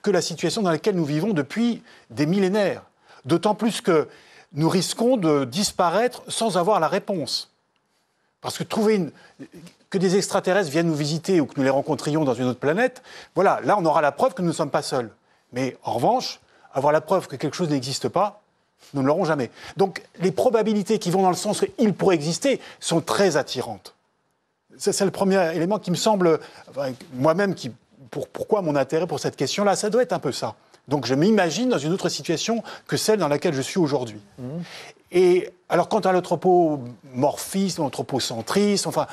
que 0.02 0.10
la 0.10 0.20
situation 0.20 0.62
dans 0.62 0.70
laquelle 0.70 0.94
nous 0.94 1.04
vivons 1.04 1.32
depuis 1.32 1.82
des 2.10 2.26
millénaires. 2.26 2.82
D'autant 3.28 3.54
plus 3.54 3.82
que 3.82 4.08
nous 4.54 4.70
risquons 4.70 5.18
de 5.18 5.44
disparaître 5.44 6.22
sans 6.28 6.56
avoir 6.56 6.80
la 6.80 6.88
réponse. 6.88 7.50
Parce 8.40 8.56
que 8.56 8.64
trouver 8.64 9.12
que 9.90 9.98
des 9.98 10.16
extraterrestres 10.16 10.70
viennent 10.70 10.86
nous 10.86 10.94
visiter 10.94 11.38
ou 11.38 11.44
que 11.44 11.52
nous 11.58 11.62
les 11.62 11.68
rencontrions 11.68 12.24
dans 12.24 12.32
une 12.32 12.46
autre 12.46 12.58
planète, 12.58 13.02
voilà, 13.34 13.60
là 13.64 13.76
on 13.78 13.84
aura 13.84 14.00
la 14.00 14.12
preuve 14.12 14.32
que 14.32 14.40
nous 14.40 14.48
ne 14.48 14.54
sommes 14.54 14.70
pas 14.70 14.80
seuls. 14.80 15.10
Mais 15.52 15.76
en 15.82 15.92
revanche, 15.92 16.40
avoir 16.72 16.90
la 16.90 17.02
preuve 17.02 17.28
que 17.28 17.36
quelque 17.36 17.54
chose 17.54 17.68
n'existe 17.68 18.08
pas, 18.08 18.40
nous 18.94 19.02
ne 19.02 19.06
l'aurons 19.06 19.26
jamais. 19.26 19.50
Donc 19.76 20.02
les 20.20 20.32
probabilités 20.32 20.98
qui 20.98 21.10
vont 21.10 21.20
dans 21.20 21.28
le 21.28 21.36
sens 21.36 21.60
qu'il 21.60 21.92
pourrait 21.92 22.14
exister 22.14 22.62
sont 22.80 23.02
très 23.02 23.36
attirantes. 23.36 23.94
C'est 24.78 25.04
le 25.04 25.10
premier 25.10 25.54
élément 25.54 25.78
qui 25.78 25.90
me 25.90 25.96
semble, 25.96 26.40
moi-même, 27.12 27.54
pour, 28.10 28.26
pourquoi 28.28 28.62
mon 28.62 28.74
intérêt 28.74 29.06
pour 29.06 29.20
cette 29.20 29.36
question-là, 29.36 29.76
ça 29.76 29.90
doit 29.90 30.02
être 30.02 30.14
un 30.14 30.18
peu 30.18 30.32
ça. 30.32 30.54
Donc 30.88 31.06
je 31.06 31.14
m'imagine 31.14 31.68
dans 31.68 31.78
une 31.78 31.92
autre 31.92 32.08
situation 32.08 32.62
que 32.86 32.96
celle 32.96 33.18
dans 33.18 33.28
laquelle 33.28 33.54
je 33.54 33.62
suis 33.62 33.78
aujourd'hui. 33.78 34.20
Mmh. 34.38 34.42
Et 35.12 35.50
alors 35.68 35.88
quant 35.88 36.00
à 36.00 36.12
l'anthropomorphisme, 36.12 37.82
l'anthropocentrisme, 37.82 38.88
enfin, 38.88 39.06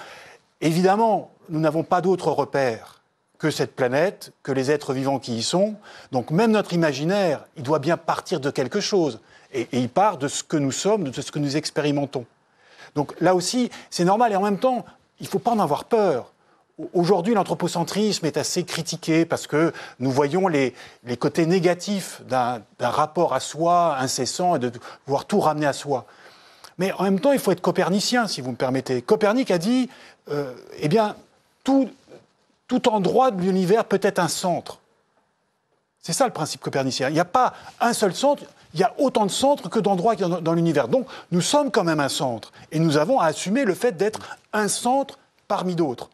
évidemment, 0.62 1.32
nous 1.50 1.60
n'avons 1.60 1.84
pas 1.84 2.02
d'autres 2.02 2.32
repères 2.32 3.02
que 3.38 3.52
cette 3.52 3.76
planète, 3.76 4.32
que 4.44 4.52
les 4.52 4.72
êtres 4.72 4.94
vivants 4.94 5.20
qui 5.20 5.36
y 5.36 5.44
sont. 5.44 5.76
Donc 6.12 6.32
même 6.32 6.52
notre 6.52 6.74
imaginaire, 6.74 7.46
il 7.58 7.64
doit 7.64 7.80
bien 7.80 7.98
partir 7.98 8.40
de 8.40 8.50
quelque 8.50 8.80
chose. 8.80 9.20
Et, 9.54 9.62
et 9.72 9.80
il 9.80 9.90
part 9.90 10.18
de 10.18 10.28
ce 10.28 10.44
que 10.44 10.58
nous 10.58 10.72
sommes, 10.72 11.10
de 11.10 11.22
ce 11.22 11.32
que 11.32 11.40
nous 11.40 11.58
expérimentons. 11.58 12.26
Donc 12.96 13.14
là 13.20 13.36
aussi, 13.36 13.70
c'est 13.90 14.06
normal. 14.06 14.32
Et 14.32 14.36
en 14.36 14.42
même 14.42 14.60
temps, 14.60 14.86
il 15.20 15.24
ne 15.24 15.30
faut 15.30 15.40
pas 15.40 15.52
en 15.52 15.60
avoir 15.60 15.86
peur. 15.86 16.34
Aujourd'hui, 16.94 17.34
l'anthropocentrisme 17.34 18.26
est 18.26 18.36
assez 18.36 18.66
critiqué 18.66 19.26
parce 19.26 19.48
que 19.48 19.72
nous 20.00 20.12
voyons 20.12 20.50
les, 20.50 20.74
côtés 21.18 21.46
négatifs 21.46 22.22
d'un 22.28 22.62
rapport 22.80 23.34
à 23.34 23.40
soi 23.40 23.98
incessant 23.98 24.58
et 24.58 24.60
de 24.60 24.72
vouloir 25.08 25.26
tout 25.26 25.40
ramener 25.40 25.68
à 25.68 25.74
soi. 25.74 26.06
Mais 26.78 26.92
en 26.94 27.04
même 27.04 27.22
temps, 27.22 27.32
il 27.32 27.40
faut 27.40 27.52
être 27.52 27.62
copernicien, 27.62 28.28
si 28.28 28.42
vous 28.42 28.52
me 28.52 28.58
permettez. 28.58 29.02
Copernic 29.02 29.52
a 29.52 29.58
dit, 29.58 29.90
euh, 30.30 30.54
eh 30.80 30.90
bien, 30.90 31.16
tout, 31.64 31.90
endroit 32.88 33.32
de 33.32 33.42
l'univers 33.42 33.86
peut 33.86 34.02
être 34.02 34.20
un 34.20 34.28
centre. 34.28 34.80
C'est 36.02 36.12
ça 36.12 36.26
le 36.26 36.34
principe 36.34 36.60
copernicien. 36.60 37.08
Il 37.08 37.14
n'y 37.14 37.22
a 37.22 37.26
pas 37.26 37.54
un 37.80 37.94
seul 37.94 38.14
centre, 38.14 38.44
il 38.74 38.82
y 38.82 38.84
a 38.84 38.94
autant 38.98 39.26
de 39.26 39.32
centres 39.32 39.70
que 39.70 39.80
d'endroits 39.80 40.16
dans 40.18 40.54
l'univers. 40.54 40.90
Donc, 40.90 41.08
nous 41.32 41.42
sommes 41.42 41.72
quand 41.72 41.86
même 41.86 42.02
un 42.02 42.10
centre. 42.10 42.52
Et 42.74 42.80
nous 42.80 42.98
avons 42.98 43.22
à 43.22 43.28
assumer 43.28 43.64
le 43.64 43.74
fait 43.74 43.94
d'être 43.94 44.20
un 44.52 44.68
centre 44.68 45.18
parmi 45.48 45.76
d'autres. 45.76 46.10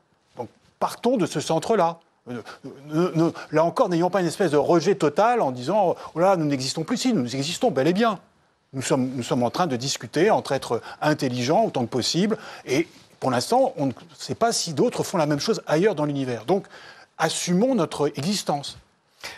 Partons 0.82 1.16
de 1.16 1.28
ce 1.28 1.40
centre-là. 1.40 2.00
Euh, 2.30 3.32
là 3.52 3.64
encore, 3.64 3.88
n'ayons 3.88 4.10
pas 4.10 4.20
une 4.20 4.28
espèce 4.28 4.52
de 4.52 4.58
rejet 4.58 4.96
total 4.96 5.40
en 5.42 5.52
disant 5.52 5.96
oh 6.16 6.20
là, 6.20 6.36
nous 6.36 6.46
n'existons 6.46 6.84
plus. 6.84 6.98
Si, 6.98 7.14
nous 7.14 7.36
existons 7.36 7.72
bel 7.72 7.88
et 7.88 7.94
bien. 7.94 8.20
Nous 8.74 8.82
sommes, 8.82 9.12
nous 9.16 9.24
sommes 9.24 9.44
en 9.44 9.52
train 9.52 9.68
de 9.68 9.76
discuter 9.76 10.32
entre 10.32 10.54
être 10.54 10.82
intelligents 11.00 11.66
autant 11.66 11.84
que 11.84 11.90
possible. 11.90 12.38
Et 12.66 12.88
pour 13.20 13.30
l'instant, 13.30 13.74
on 13.78 13.86
ne 13.86 13.92
sait 14.18 14.36
pas 14.36 14.52
si 14.52 14.74
d'autres 14.74 15.04
font 15.04 15.18
la 15.18 15.28
même 15.28 15.40
chose 15.40 15.62
ailleurs 15.68 15.94
dans 15.94 16.06
l'univers. 16.06 16.46
Donc, 16.46 16.66
assumons 17.20 17.76
notre 17.76 18.12
existence. 18.18 18.80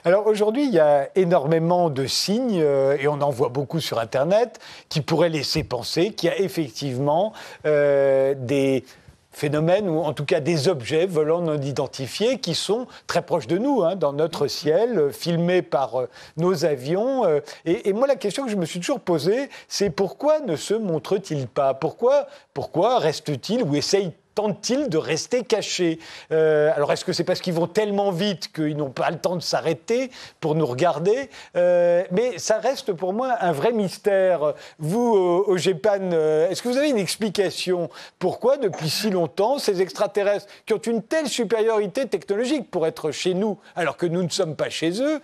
Alors 0.06 0.28
aujourd'hui, 0.28 0.66
il 0.66 0.74
y 0.74 0.80
a 0.80 1.10
énormément 1.16 1.90
de 1.90 2.06
signes, 2.06 2.62
euh, 2.62 2.96
et 2.98 3.08
on 3.10 3.22
en 3.22 3.30
voit 3.30 3.50
beaucoup 3.50 3.82
sur 3.82 4.00
Internet, 4.00 4.60
qui 4.88 5.02
pourraient 5.02 5.28
laisser 5.28 5.66
penser 5.66 6.14
qu'il 6.14 6.30
y 6.30 6.32
a 6.32 6.40
effectivement 6.40 7.34
euh, 7.66 8.34
des 8.38 8.86
phénomènes, 9.34 9.90
ou 9.90 10.00
en 10.00 10.14
tout 10.14 10.26
cas 10.26 10.40
des 10.40 10.68
objets 10.68 11.06
volants 11.06 11.42
non 11.42 11.60
identifiés 11.60 12.40
qui 12.40 12.56
sont 12.56 12.88
très 13.08 13.22
proches 13.22 13.48
de 13.48 13.58
nous, 13.58 13.84
hein, 13.84 13.96
dans 13.96 14.14
notre 14.14 14.48
ciel, 14.48 14.98
euh, 14.98 15.12
filmés 15.12 15.62
par 15.62 16.02
euh, 16.02 16.10
nos 16.38 16.66
avions. 16.66 17.26
euh, 17.26 17.40
et, 17.66 17.92
moi, 17.94 18.08
la 18.08 18.16
question 18.16 18.46
que 18.46 18.52
je 18.52 18.56
me 18.56 18.66
suis 18.66 18.80
toujours 18.80 19.00
posée, 19.00 19.50
c'est 19.68 19.90
pourquoi 19.90 20.40
ne 20.40 20.56
se 20.56 20.74
montre-t-il 20.74 21.48
pas? 21.48 21.74
Pourquoi, 21.74 22.28
pourquoi 22.54 23.00
reste-t-il 23.00 23.64
ou 23.64 23.76
essaye 23.76 24.14
tentent-ils 24.36 24.90
de 24.90 24.98
rester 24.98 25.44
cachés 25.44 26.00
Euh, 26.32 26.72
Alors, 26.76 26.92
est-ce 26.92 27.06
que 27.06 27.14
c'est 27.14 27.24
parce 27.24 27.42
qu'ils 27.42 27.54
vont 27.54 27.68
tellement 27.68 28.12
vite 28.12 28.52
qu'ils 28.54 28.76
n'ont 28.78 28.90
pas 28.90 29.10
le 29.12 29.18
temps 29.18 29.36
de 29.36 29.42
s'arrêter 29.42 30.12
pour 30.40 30.56
nous 30.56 30.66
regarder 30.66 31.30
Euh, 31.56 32.04
Mais 32.12 32.38
ça 32.38 32.58
reste 32.58 32.94
pour 32.94 33.14
moi 33.14 33.36
un 33.40 33.52
vrai 33.52 33.72
mystère. 33.72 34.54
Vous, 34.80 35.16
euh, 35.16 35.44
au 35.48 35.58
GEPAN, 35.58 36.12
est-ce 36.50 36.62
que 36.62 36.70
vous 36.70 36.78
avez 36.78 36.90
une 36.90 36.98
explication 36.98 37.90
Pourquoi, 38.20 38.58
depuis 38.58 38.90
si 38.90 39.10
longtemps, 39.10 39.60
ces 39.60 39.82
extraterrestres, 39.82 40.48
qui 40.66 40.74
ont 40.74 40.82
une 40.82 41.02
telle 41.02 41.28
supériorité 41.28 42.08
technologique 42.08 42.70
pour 42.72 42.88
être 42.88 43.12
chez 43.12 43.34
nous, 43.34 43.58
alors 43.76 43.98
que 43.98 44.06
nous 44.06 44.24
ne 44.24 44.30
sommes 44.30 44.56
pas 44.56 44.70
chez 44.70 44.94
eux, 45.02 45.22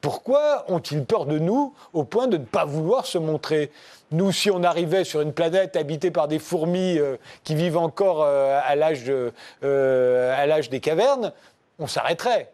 pourquoi 0.00 0.64
ont-ils 0.68 1.04
peur 1.04 1.26
de 1.26 1.38
nous 1.38 1.74
au 1.92 2.04
point 2.04 2.26
de 2.26 2.36
ne 2.38 2.44
pas 2.44 2.64
vouloir 2.64 3.06
se 3.06 3.18
montrer? 3.18 3.70
Nous, 4.12 4.32
si 4.32 4.50
on 4.50 4.62
arrivait 4.62 5.04
sur 5.04 5.20
une 5.20 5.32
planète 5.32 5.76
habitée 5.76 6.10
par 6.10 6.28
des 6.28 6.38
fourmis 6.38 6.98
euh, 6.98 7.16
qui 7.44 7.54
vivent 7.54 7.76
encore 7.76 8.22
euh, 8.22 8.58
à 8.64 8.76
l'âge 8.76 9.04
de- 9.04 9.32
euh, 9.64 10.34
à 10.36 10.46
l'âge 10.46 10.70
des 10.70 10.80
cavernes, 10.80 11.32
on 11.78 11.86
s'arrêterait. 11.86 12.52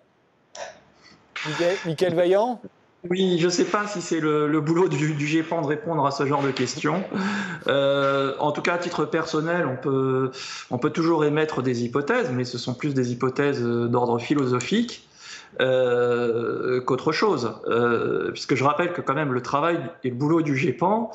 Michael, 1.84 2.14
Vaillant 2.14 2.61
Oui, 3.11 3.38
je 3.40 3.46
ne 3.46 3.50
sais 3.50 3.64
pas 3.64 3.86
si 3.86 4.00
c'est 4.00 4.20
le, 4.20 4.61
boulot 4.61 4.88
du, 4.88 5.14
du 5.14 5.26
GEPAN 5.26 5.61
de 5.61 5.66
répondre 5.66 6.07
à 6.07 6.12
ce 6.12 6.24
genre 6.24 6.42
de 6.42 6.53
questions. 6.53 7.03
En 7.66 8.53
tout 8.53 8.62
cas, 8.62 8.74
à 8.74 8.78
titre 8.78 9.05
personnel, 9.05 9.66
on 9.66 9.76
peut, 9.76 10.30
on 10.70 10.78
peut 10.78 10.90
toujours 10.90 11.24
émettre 11.24 11.62
des 11.62 11.84
hypothèses, 11.84 12.30
mais 12.30 12.44
ce 12.44 12.59
sont 12.59 12.74
plus 12.74 12.94
des 12.94 13.11
hypothèses 13.12 13.61
d'ordre 13.62 14.18
philosophique 14.18 15.09
euh, 15.61 16.80
qu'autre 16.80 17.12
chose. 17.12 17.53
Euh, 17.66 18.30
puisque 18.30 18.55
je 18.55 18.64
rappelle 18.64 18.92
que 18.92 19.03
quand 19.03 19.14
même 19.14 19.32
le 19.32 19.42
travail 19.42 19.78
et 20.03 20.09
le 20.09 20.14
boulot 20.14 20.40
du 20.40 20.57
GEPAN, 20.57 21.11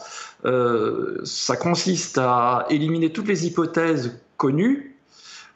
euh, 0.46 1.20
ça 1.24 1.58
consiste 1.58 2.20
à 2.20 2.68
éliminer 2.70 3.12
toutes 3.12 3.28
les 3.28 3.48
hypothèses 3.48 4.20
connues 4.38 4.96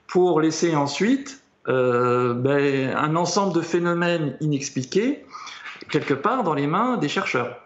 pour 0.07 0.41
laisser 0.41 0.75
ensuite 0.75 1.41
euh, 1.67 2.33
ben, 2.33 2.95
un 2.95 3.15
ensemble 3.15 3.53
de 3.53 3.61
phénomènes 3.61 4.35
inexpliqués 4.41 5.25
quelque 5.89 6.15
part 6.15 6.43
dans 6.43 6.55
les 6.55 6.67
mains 6.67 6.97
des 6.97 7.09
chercheurs. 7.09 7.57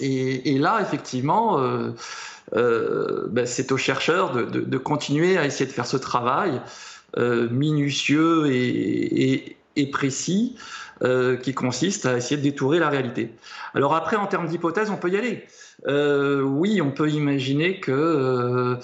Et, 0.00 0.58
là, 0.58 0.80
effectivement, 0.80 1.58
ben, 2.52 3.46
c'est 3.46 3.72
aux 3.72 3.76
chercheurs 3.76 4.32
de, 4.32 4.78
continuer 4.78 5.36
à 5.36 5.46
essayer 5.46 5.66
de 5.66 5.72
faire 5.72 5.86
ce 5.86 5.96
travail 5.96 6.60
minutieux 7.16 8.46
et- 8.52 9.56
précis 9.86 10.56
euh, 11.02 11.38
qui 11.38 11.54
consiste 11.54 12.04
à 12.04 12.18
essayer 12.18 12.36
de 12.36 12.42
détourer 12.42 12.78
la 12.78 12.90
réalité. 12.90 13.32
Alors 13.72 13.94
après, 13.94 14.16
en 14.16 14.26
termes 14.26 14.46
d'hypothèses, 14.46 14.90
on 14.90 14.98
peut 14.98 15.08
y 15.08 15.16
aller. 15.16 15.44
Euh, 15.86 16.42
oui, 16.42 16.82
on 16.82 16.90
peut 16.90 17.08
imaginer 17.08 17.80
que 17.80 17.90
euh, 17.90 18.76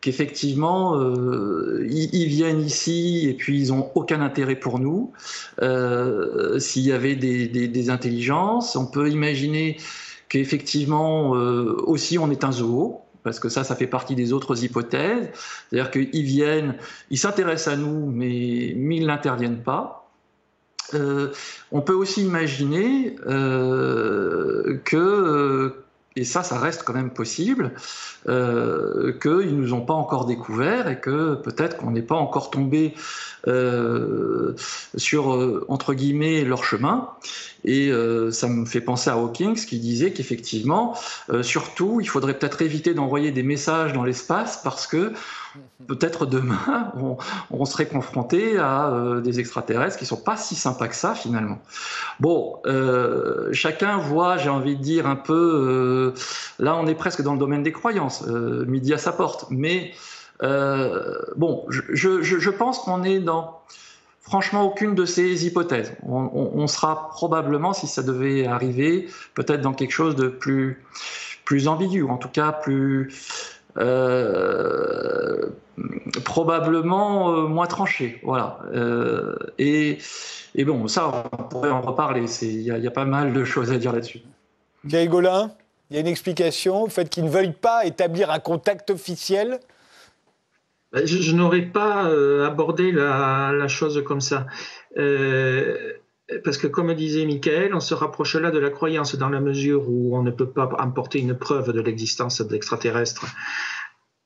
qu'effectivement 0.00 0.98
ils, 1.90 2.28
viennent 2.28 2.62
ici 2.62 3.28
et 3.28 3.34
puis 3.34 3.60
ils 3.60 3.70
ont 3.74 3.90
aucun 3.96 4.22
intérêt 4.22 4.56
pour 4.56 4.78
nous. 4.78 5.12
S'il 5.60 6.82
y 6.84 6.92
avait 6.92 7.16
des, 7.16 7.90
intelligences, 7.90 8.74
on 8.74 8.86
peut 8.86 9.10
imaginer 9.10 9.76
qu'effectivement 10.30 11.32
aussi 11.32 12.16
on 12.16 12.30
est 12.30 12.44
un 12.44 12.52
zoo. 12.52 13.02
Parce 13.24 13.40
que 13.40 13.50
ça, 13.50 13.62
ça 13.62 13.76
fait 13.76 13.88
partie 13.88 14.14
des 14.14 14.32
autres 14.32 14.64
hypothèses. 14.64 15.28
C'est-à-dire 15.68 15.90
qu'ils 15.90 16.24
viennent, 16.24 16.76
ils 17.10 17.18
s'intéressent 17.18 17.74
à 17.74 17.76
nous, 17.76 18.06
mais 18.06 18.68
ils 18.68 19.06
n'interviennent 19.06 19.62
pas. 19.62 19.97
Euh, 20.94 21.32
on 21.72 21.80
peut 21.80 21.92
aussi 21.92 22.22
imaginer 22.22 23.16
euh, 23.26 24.78
que, 24.84 24.96
euh, 24.96 25.84
et 26.16 26.24
ça, 26.24 26.42
ça 26.42 26.58
reste 26.58 26.82
quand 26.82 26.94
même 26.94 27.12
possible, 27.12 27.72
qu'ils 28.24 28.32
ne 28.32 29.50
nous 29.50 29.72
ont 29.72 29.82
pas 29.82 29.94
encore 29.94 30.26
découvert 30.26 30.88
et 30.88 30.98
que 30.98 31.36
peut-être 31.36 31.76
qu'on 31.76 31.92
n'est 31.92 32.02
pas 32.02 32.16
encore 32.16 32.50
tombé 32.50 32.94
sur, 34.96 35.64
entre 35.68 35.94
guillemets, 35.94 36.42
leur 36.42 36.64
chemin. 36.64 37.10
Et 37.64 37.92
ça 38.32 38.48
me 38.48 38.64
fait 38.64 38.80
penser 38.80 39.10
à 39.10 39.14
Hawking 39.14 39.54
qui 39.54 39.78
disait 39.78 40.12
qu'effectivement, 40.12 40.96
surtout, 41.42 42.00
il 42.00 42.08
faudrait 42.08 42.36
peut-être 42.36 42.62
éviter 42.62 42.94
d'envoyer 42.94 43.30
des 43.30 43.44
messages 43.44 43.92
dans 43.92 44.02
l'espace 44.02 44.60
parce 44.64 44.88
que 44.88 45.12
peut-être 45.86 46.26
demain, 46.26 46.92
on, 47.50 47.64
serait 47.64 47.86
confronté 47.86 48.58
à 48.58 48.88
euh, 48.88 49.20
des 49.20 49.40
extraterrestres 49.40 49.96
qui 49.96 50.06
sont 50.06 50.20
pas 50.20 50.36
si 50.36 50.54
sympas 50.54 50.88
que 50.88 50.94
ça 50.94 51.14
finalement. 51.14 51.58
Bon, 52.20 52.60
euh, 52.66 53.48
chacun 53.52 53.98
voit, 53.98 54.36
j'ai 54.36 54.48
envie 54.48 54.76
de 54.76 54.82
dire 54.82 55.06
un 55.06 55.16
peu, 55.16 56.14
euh, 56.14 56.20
là 56.58 56.76
on 56.76 56.86
est 56.86 56.94
presque 56.94 57.22
dans 57.22 57.32
le 57.32 57.38
domaine 57.38 57.62
des 57.62 57.72
croyances, 57.72 58.26
midi 58.26 58.92
à 58.94 58.98
sa 58.98 59.12
porte, 59.12 59.46
mais 59.50 59.92
bon, 60.40 61.66
je, 61.68 62.50
pense 62.50 62.80
qu'on 62.80 63.02
est 63.02 63.18
dans 63.18 63.60
franchement 64.20 64.64
aucune 64.64 64.94
de 64.94 65.04
ces 65.04 65.46
hypothèses. 65.46 65.92
On, 66.02 66.66
sera 66.66 67.08
probablement, 67.08 67.72
si 67.72 67.86
ça 67.86 68.02
devait 68.02 68.46
arriver, 68.46 69.08
peut-être 69.34 69.62
dans 69.62 69.72
quelque 69.72 69.92
chose 69.92 70.16
de 70.16 70.28
plus, 70.28 70.84
plus 71.44 71.66
ambigu, 71.66 72.04
en 72.04 72.18
tout 72.18 72.28
cas 72.28 72.52
plus 72.52 73.10
euh, 73.76 75.50
probablement 76.24 77.32
euh, 77.32 77.46
moins 77.46 77.66
tranché. 77.66 78.20
Voilà. 78.22 78.58
Euh, 78.74 79.36
et, 79.58 79.98
et 80.54 80.64
bon, 80.64 80.88
ça, 80.88 81.24
on 81.38 81.42
pourrait 81.44 81.70
en 81.70 81.80
reparler. 81.80 82.24
Il 82.42 82.62
y, 82.62 82.70
a- 82.70 82.78
il 82.78 82.84
y 82.84 82.86
a 82.86 82.90
pas 82.92 83.04
mal 83.04 83.32
de 83.32 83.44
choses 83.44 83.70
à 83.72 83.78
dire 83.78 83.92
là-dessus. 83.92 84.20
Gaël 84.84 85.08
Gaulin, 85.08 85.52
il 85.90 85.94
y 85.94 85.96
a 85.98 86.00
une 86.00 86.06
explication 86.06 86.84
au 86.84 86.88
fait 86.88 87.08
qu'ils 87.08 87.24
ne 87.24 87.30
veuillent 87.30 87.52
pas 87.52 87.84
établir 87.84 88.30
un 88.30 88.38
contact 88.38 88.90
officiel? 88.90 89.60
Ben, 90.92 91.06
Je, 91.06 91.18
je 91.18 91.34
n'aurais 91.36 91.62
pas 91.62 92.06
euh, 92.06 92.46
abordé 92.46 92.92
la, 92.92 93.52
la 93.52 93.68
chose 93.68 94.02
comme 94.04 94.20
ça. 94.20 94.46
Parce 96.44 96.58
que, 96.58 96.66
comme 96.66 96.92
disait 96.94 97.24
Michael, 97.24 97.74
on 97.74 97.80
se 97.80 97.94
rapproche 97.94 98.36
là 98.36 98.50
de 98.50 98.58
la 98.58 98.68
croyance 98.70 99.16
dans 99.16 99.30
la 99.30 99.40
mesure 99.40 99.88
où 99.88 100.16
on 100.16 100.22
ne 100.22 100.30
peut 100.30 100.50
pas 100.50 100.68
emporter 100.78 101.20
une 101.20 101.34
preuve 101.34 101.72
de 101.72 101.80
l'existence 101.80 102.42
d'extraterrestres, 102.42 103.26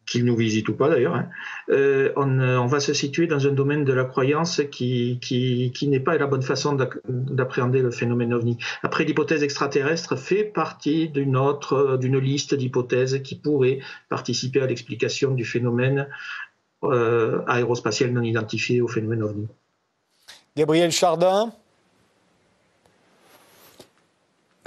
qu'ils 0.07 0.25
nous 0.25 0.37
visitent 0.37 0.69
ou 0.69 0.75
pas 0.75 0.89
d'ailleurs. 0.89 1.15
hein. 1.15 1.29
Euh, 1.71 2.13
on, 2.17 2.67
va 2.67 2.81
se 2.81 2.93
situer 2.93 3.27
dans 3.27 3.47
un 3.47 3.53
domaine 3.53 3.85
de 3.85 3.93
la 3.93 4.05
croyance 4.05 4.61
qui, 4.71 5.21
n'est 5.83 6.01
pas 6.01 6.19
la 6.19 6.27
bonne 6.27 6.43
façon 6.43 6.77
d'appréhender 7.09 7.83
le 7.83 7.91
phénomène 7.91 8.35
ovni. 8.35 8.59
Après, 8.83 9.05
l'hypothèse 9.05 9.43
extraterrestre 9.43 10.17
fait 10.17 10.45
partie 10.45 11.09
d'une 11.09 11.37
autre, 11.37 11.97
d'une 11.99 12.19
liste 12.19 12.55
d'hypothèses 12.55 13.23
qui 13.23 13.37
pourraient 13.37 13.79
participer 14.09 14.61
à 14.61 14.67
l'explication 14.67 15.35
du 15.35 15.45
phénomène 15.45 16.09
euh, 16.83 17.43
aérospatial 17.47 18.11
non 18.11 18.23
identifié 18.23 18.81
au 18.81 18.89
phénomène 18.89 19.23
ovni. 19.23 19.47
Gabriel 20.57 20.91
Chardin 20.91 21.53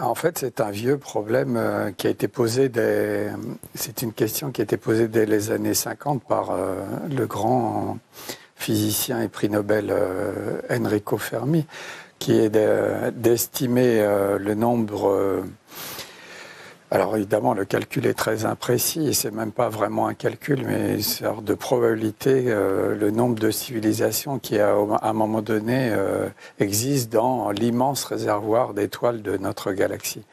En 0.02 0.14
fait, 0.14 0.40
c'est 0.40 0.60
un 0.60 0.72
vieux 0.72 0.98
problème 0.98 1.56
euh, 1.56 1.92
qui 1.92 2.08
a 2.08 2.10
été 2.10 2.28
posé 2.28 2.68
des... 2.68 3.30
C'est 3.76 4.02
une 4.02 4.12
question 4.12 4.52
qui 4.52 4.60
a 4.60 4.66
été 4.66 4.76
posée 4.76 5.08
dès 5.08 5.26
les 5.26 5.52
années 5.52 5.74
50 5.74 6.22
par 6.22 6.52
euh, 6.52 6.84
le 7.10 7.26
grand 7.26 7.98
physicien 8.58 9.22
et 9.22 9.30
prix 9.30 9.50
Nobel 9.50 9.88
euh, 9.92 10.60
Enrico 10.70 11.18
Fermi, 11.18 11.66
qui 12.20 12.34
est 12.34 12.50
d'estimer 12.50 14.06
le 14.40 14.54
nombre 14.54 15.44
alors 16.92 17.18
évidemment, 17.18 17.54
le 17.54 17.66
calcul 17.66 18.06
est 18.06 18.14
très 18.14 18.46
imprécis, 18.46 19.08
et 19.08 19.14
c'est 19.14 19.32
même 19.32 19.52
pas 19.52 19.70
vraiment 19.70 20.08
un 20.08 20.14
calcul, 20.14 20.64
mais 20.66 20.96
une 20.96 21.02
sorte 21.02 21.44
de 21.44 21.56
probabilité, 21.56 22.44
euh, 22.48 22.96
le 22.96 23.10
nombre 23.10 23.40
de 23.40 23.50
civilisations 23.50 24.38
qui, 24.38 24.60
à, 24.60 24.76
un 25.02 25.14
moment 25.14 25.42
donné, 25.42 25.90
euh, 25.92 26.30
existent 26.60 27.20
dans 27.20 27.52
l'immense 27.52 28.04
réservoir 28.04 28.74
d'étoiles 28.74 29.24
de 29.24 29.36
notre 29.38 29.72
galaxie. 29.72 30.24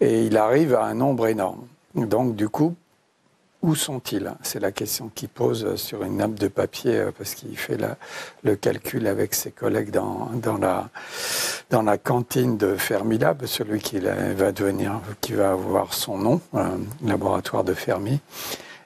Et 0.00 0.24
il 0.24 0.36
arrive 0.38 0.74
à 0.74 0.84
un 0.84 0.94
nombre 0.94 1.26
énorme. 1.26 1.66
Donc 1.94 2.34
du 2.34 2.48
coup, 2.48 2.74
où 3.64 3.74
sont-ils? 3.74 4.30
C'est 4.42 4.60
la 4.60 4.72
question 4.72 5.10
qu'il 5.14 5.30
pose 5.30 5.76
sur 5.76 6.04
une 6.04 6.18
nappe 6.18 6.34
de 6.34 6.48
papier 6.48 6.98
euh, 6.98 7.10
parce 7.16 7.34
qu'il 7.34 7.56
fait 7.56 7.78
le 8.42 8.56
calcul 8.56 9.06
avec 9.06 9.34
ses 9.34 9.50
collègues 9.50 9.90
dans, 9.90 10.28
dans, 10.34 10.58
la, 10.58 10.90
dans 11.70 11.80
la 11.80 11.96
cantine 11.96 12.58
de 12.58 12.76
Fermilab, 12.76 13.46
celui 13.46 13.80
qui 13.80 14.00
va 14.00 14.52
devenir, 14.52 15.00
qui 15.22 15.32
va 15.32 15.52
avoir 15.52 15.94
son 15.94 16.18
nom, 16.18 16.40
euh, 16.54 16.76
laboratoire 17.02 17.64
de 17.64 17.72
Fermi. 17.72 18.20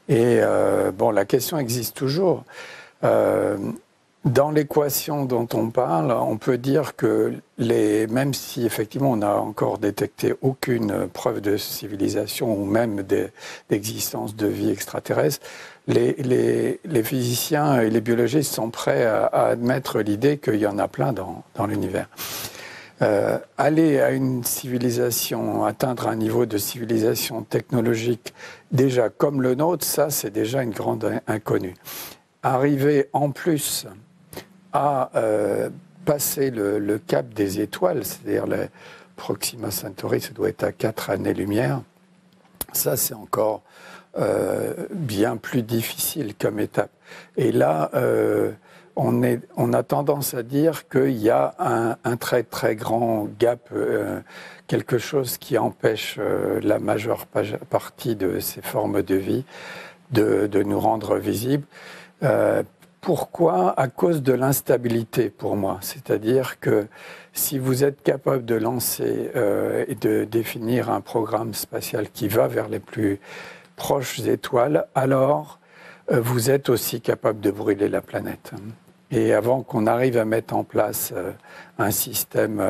Et 0.09 0.39
euh, 0.41 0.93
bon, 0.93 1.11
la 1.11 1.25
question 1.25 1.59
existe 1.59 1.97
toujours. 1.97 2.45
Dans 4.29 4.51
l'équation 4.51 5.25
dont 5.25 5.49
on 5.55 5.71
parle, 5.71 6.13
on 6.13 6.37
peut 6.37 6.59
dire 6.59 6.97
que 6.97 7.33
les, 7.57 8.07
même 8.09 8.35
si 8.35 8.67
effectivement 8.67 9.13
on 9.13 9.17
n'a 9.17 9.41
encore 9.41 9.79
détecté 9.79 10.35
aucune 10.43 11.09
preuve 11.09 11.41
de 11.41 11.57
civilisation 11.57 12.55
ou 12.55 12.67
même 12.67 13.05
d'existence 13.71 14.37
de 14.37 14.47
vie 14.47 14.69
extraterrestre, 14.69 15.47
les, 15.87 16.13
les, 16.19 16.79
les, 16.85 17.03
physiciens 17.03 17.81
et 17.81 17.89
les 17.89 18.03
biologistes 18.03 18.53
sont 18.53 18.69
prêts 18.69 19.07
à, 19.07 19.29
admettre 19.29 20.01
l'idée 20.01 20.37
qu'il 20.37 20.57
y 20.57 20.67
en 20.67 20.79
a 20.79 20.89
plein 20.89 21.15
dans, 21.15 21.43
dans 21.55 21.67
l'univers. 21.67 22.11
Euh, 23.01 23.39
aller 23.57 23.99
à 23.99 24.11
une 24.11 24.45
civilisation, 24.45 25.65
atteindre 25.65 26.07
un 26.07 26.17
niveau 26.17 26.45
de 26.45 26.59
civilisation 26.59 27.45
technologique 27.45 28.35
déjà 28.73 29.09
comme 29.09 29.41
le 29.41 29.55
nôtre, 29.55 29.87
ça 29.87 30.11
c'est 30.11 30.31
déjà 30.31 30.63
une 30.63 30.73
grande 30.73 31.19
inconnue. 31.27 31.77
Arriver 32.43 33.09
en 33.15 33.31
plus 33.31 33.87
à 34.79 35.11
euh, 35.17 35.71
passer 36.05 36.51
le, 36.51 36.99
cap 36.99 37.35
des 37.35 37.61
étoiles, 37.61 38.05
c'est-à-dire 38.05 38.47
le 38.47 38.69
Proxima 39.17 39.73
Centauri, 39.73 40.21
ça 40.21 40.31
doit 40.31 40.49
être 40.49 40.63
à 40.63 40.71
4 40.71 41.11
années-lumière. 41.11 41.83
Ça, 42.73 42.97
c'est 42.97 43.15
encore 43.15 43.63
euh, 44.19 44.73
bien 44.95 45.37
plus 45.37 45.63
difficile 45.63 46.35
comme 46.37 46.61
étape. 46.61 46.93
Et 47.37 47.51
là, 47.51 47.91
euh, 47.95 48.53
on, 48.95 49.73
a 49.73 49.83
tendance 49.83 50.35
à 50.35 50.45
dire 50.45 50.89
qu'il 50.89 51.19
y 51.19 51.31
a 51.31 51.55
un, 52.05 52.17
très 52.17 52.45
très 52.45 52.77
grand 52.77 53.29
gap, 53.39 53.73
quelque 54.67 54.99
chose 54.99 55.39
qui 55.39 55.57
empêche 55.59 56.19
la 56.63 56.79
majeure 56.79 57.27
partie 57.27 58.17
de 58.17 58.41
ces 58.41 58.61
formes 58.61 59.03
de 59.03 59.15
vie 59.15 59.45
de 60.11 60.63
nous 60.65 60.81
rendre 60.81 61.17
visibles. 61.17 61.65
Pourquoi? 63.01 63.79
À 63.79 63.89
cause 63.89 64.23
de 64.23 64.33
l'instabilité 64.33 65.31
pour 65.31 65.57
moi. 65.57 65.79
C'est-à-dire 65.81 66.59
que 66.61 66.87
si 67.33 67.59
vous 67.59 67.85
êtes 67.85 68.03
capable 68.03 68.45
de 68.45 68.57
lancer 68.57 69.31
euh, 69.37 69.85
et 69.87 69.95
de 69.95 70.25
définir 70.25 70.91
un 70.91 71.01
programme 71.01 71.55
spatial 71.55 72.11
qui 72.11 72.29
va 72.29 72.49
vers 72.49 72.69
les 72.69 72.81
plus 72.81 73.21
proches 73.77 74.19
étoiles, 74.21 74.87
alors 74.95 75.61
euh, 76.11 76.21
vous 76.21 76.51
êtes 76.51 76.69
aussi 76.69 77.01
capable 77.01 77.41
de 77.41 77.51
brûler 77.53 77.89
la 77.89 78.01
planète. 78.01 78.53
Et 79.11 79.33
avant 79.33 79.63
qu'on 79.63 79.87
arrive 79.87 80.19
à 80.19 80.27
mettre 80.27 80.55
en 80.55 80.65
place 80.65 81.13
euh, 81.17 81.31
un 81.79 81.93
système, 81.93 82.61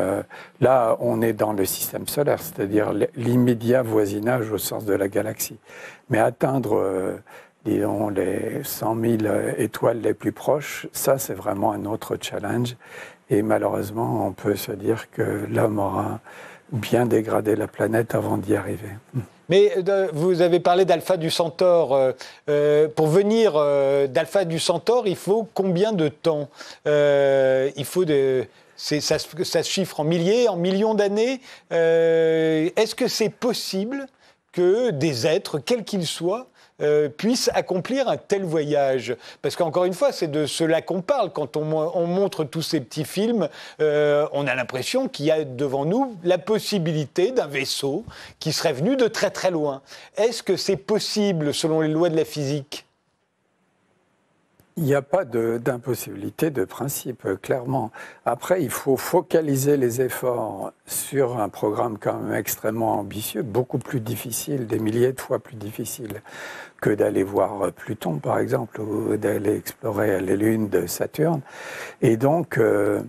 là 0.61 0.97
on 1.01 1.23
est 1.23 1.33
dans 1.33 1.55
le 1.55 1.65
système 1.65 2.07
solaire, 2.07 2.41
c'est-à-dire 2.41 2.93
l'immédiat 3.17 3.83
voisinage 3.83 4.53
au 4.53 4.59
sens 4.59 4.85
de 4.85 4.93
la 4.93 5.09
galaxie. 5.09 5.59
Mais 6.11 6.19
atteindre 6.19 7.19
disons, 7.69 8.09
les 8.09 8.63
100 8.65 8.97
000 9.01 9.35
étoiles 9.59 10.01
les 10.01 10.15
plus 10.15 10.33
proches, 10.33 10.87
ça 10.93 11.19
c'est 11.19 11.35
vraiment 11.35 11.73
un 11.73 11.85
autre 11.85 12.17
challenge. 12.21 12.77
Et 13.31 13.43
malheureusement, 13.43 14.27
on 14.27 14.33
peut 14.33 14.57
se 14.57 14.73
dire 14.73 15.11
que 15.11 15.47
l'homme 15.51 15.79
aura 15.79 16.21
bien 16.73 17.07
dégradé 17.07 17.57
la 17.57 17.67
planète 17.67 18.15
avant 18.15 18.39
d'y 18.39 18.57
arriver. 18.57 18.91
Mais 19.49 19.73
euh, 19.89 20.09
vous 20.13 20.43
avez 20.43 20.61
parlé 20.61 20.85
d'Alpha 20.85 21.17
du 21.17 21.31
Centaure. 21.31 21.95
Euh, 21.95 22.13
euh, 22.49 22.89
pour 22.89 23.07
venir 23.07 23.55
d'Alpha 24.09 24.45
du 24.45 24.59
Centaure, 24.59 25.07
il 25.07 25.17
faut 25.17 25.49
combien 25.55 25.93
de 25.93 26.09
temps? 26.09 26.49
Il 26.87 27.85
faut 27.85 28.05
ça, 28.77 29.19
se 29.19 29.63
chiffre 29.63 30.01
en 30.01 30.05
milliers, 30.05 30.49
en 30.49 30.57
millions 30.57 30.95
d'années. 30.95 31.41
Est-ce 31.71 32.95
que 32.95 33.09
c'est 33.09 33.31
possible 33.31 34.07
que 34.53 34.91
des 34.91 35.27
êtres, 35.27 35.59
quels 35.59 35.85
qu'ils 35.85 36.07
soient, 36.07 36.47
euh, 36.81 37.09
puissent 37.09 37.51
accomplir 37.55 38.09
un 38.09 38.17
tel 38.17 38.45
voyage. 38.45 39.17
Parce 39.43 39.57
qu'encore 39.57 39.85
une 39.85 39.95
fois, 39.95 40.13
c'est 40.13 40.31
de 40.31 40.47
cela 40.47 40.83
qu'on 40.83 41.03
parle. 41.03 41.33
Quand 41.33 41.57
on, 41.57 41.65
montre 42.07 42.45
tous 42.45 42.63
ces 42.63 42.81
petits 42.81 43.05
films, 43.05 43.49
euh, 43.81 44.27
on 44.33 44.47
a 44.47 44.55
l'impression 44.55 45.09
qu'il 45.09 45.27
y 45.27 45.31
a 45.31 45.45
devant 45.45 45.85
nous 45.85 46.17
la 46.25 46.39
possibilité 46.39 47.33
d'un 47.33 47.47
vaisseau 47.47 48.05
qui 48.39 48.53
serait 48.53 48.73
venu 48.73 48.97
de 48.97 49.09
très 49.09 49.31
très 49.31 49.51
loin. 49.51 49.83
Est-ce 50.17 50.43
que 50.43 50.57
c'est 50.57 50.77
possible 50.77 51.53
selon 51.53 51.81
les 51.81 51.89
lois 51.89 52.09
de 52.09 52.17
la 52.17 52.25
physique? 52.25 52.88
Il 54.79 54.85
n'y 54.85 54.95
a 54.95 55.03
pas 55.03 55.25
d'impossibilité 55.25 56.51
de, 56.51 56.65
principe, 56.65 57.27
clairement. 57.43 57.91
Après, 58.25 58.63
il 58.63 58.71
faut 58.71 58.97
focaliser 58.97 59.77
les 59.77 60.01
efforts 60.01 60.73
sur 60.87 61.41
un 61.41 61.49
programme 61.49 61.99
quand 61.99 62.15
même 62.15 62.35
extrêmement 62.35 62.93
ambitieux, 63.01 63.43
beaucoup 63.43 63.79
plus 63.79 63.99
difficile, 63.99 64.69
des 64.69 64.79
milliers 64.79 65.13
de 65.13 65.21
fois 65.21 65.41
plus 65.41 65.57
difficile 65.57 66.23
que 66.81 66.91
d'aller 66.91 67.25
voir 67.25 67.73
Pluton, 67.73 68.19
par 68.19 68.39
exemple, 68.39 68.81
ou 68.81 69.17
d'aller 69.17 69.57
explorer 69.57 70.21
les 70.21 70.37
lunes 70.37 70.69
de 70.69 70.87
Saturne. 70.87 71.41
Et 72.01 72.17
donc, 72.17 72.57
euh, 72.57 73.03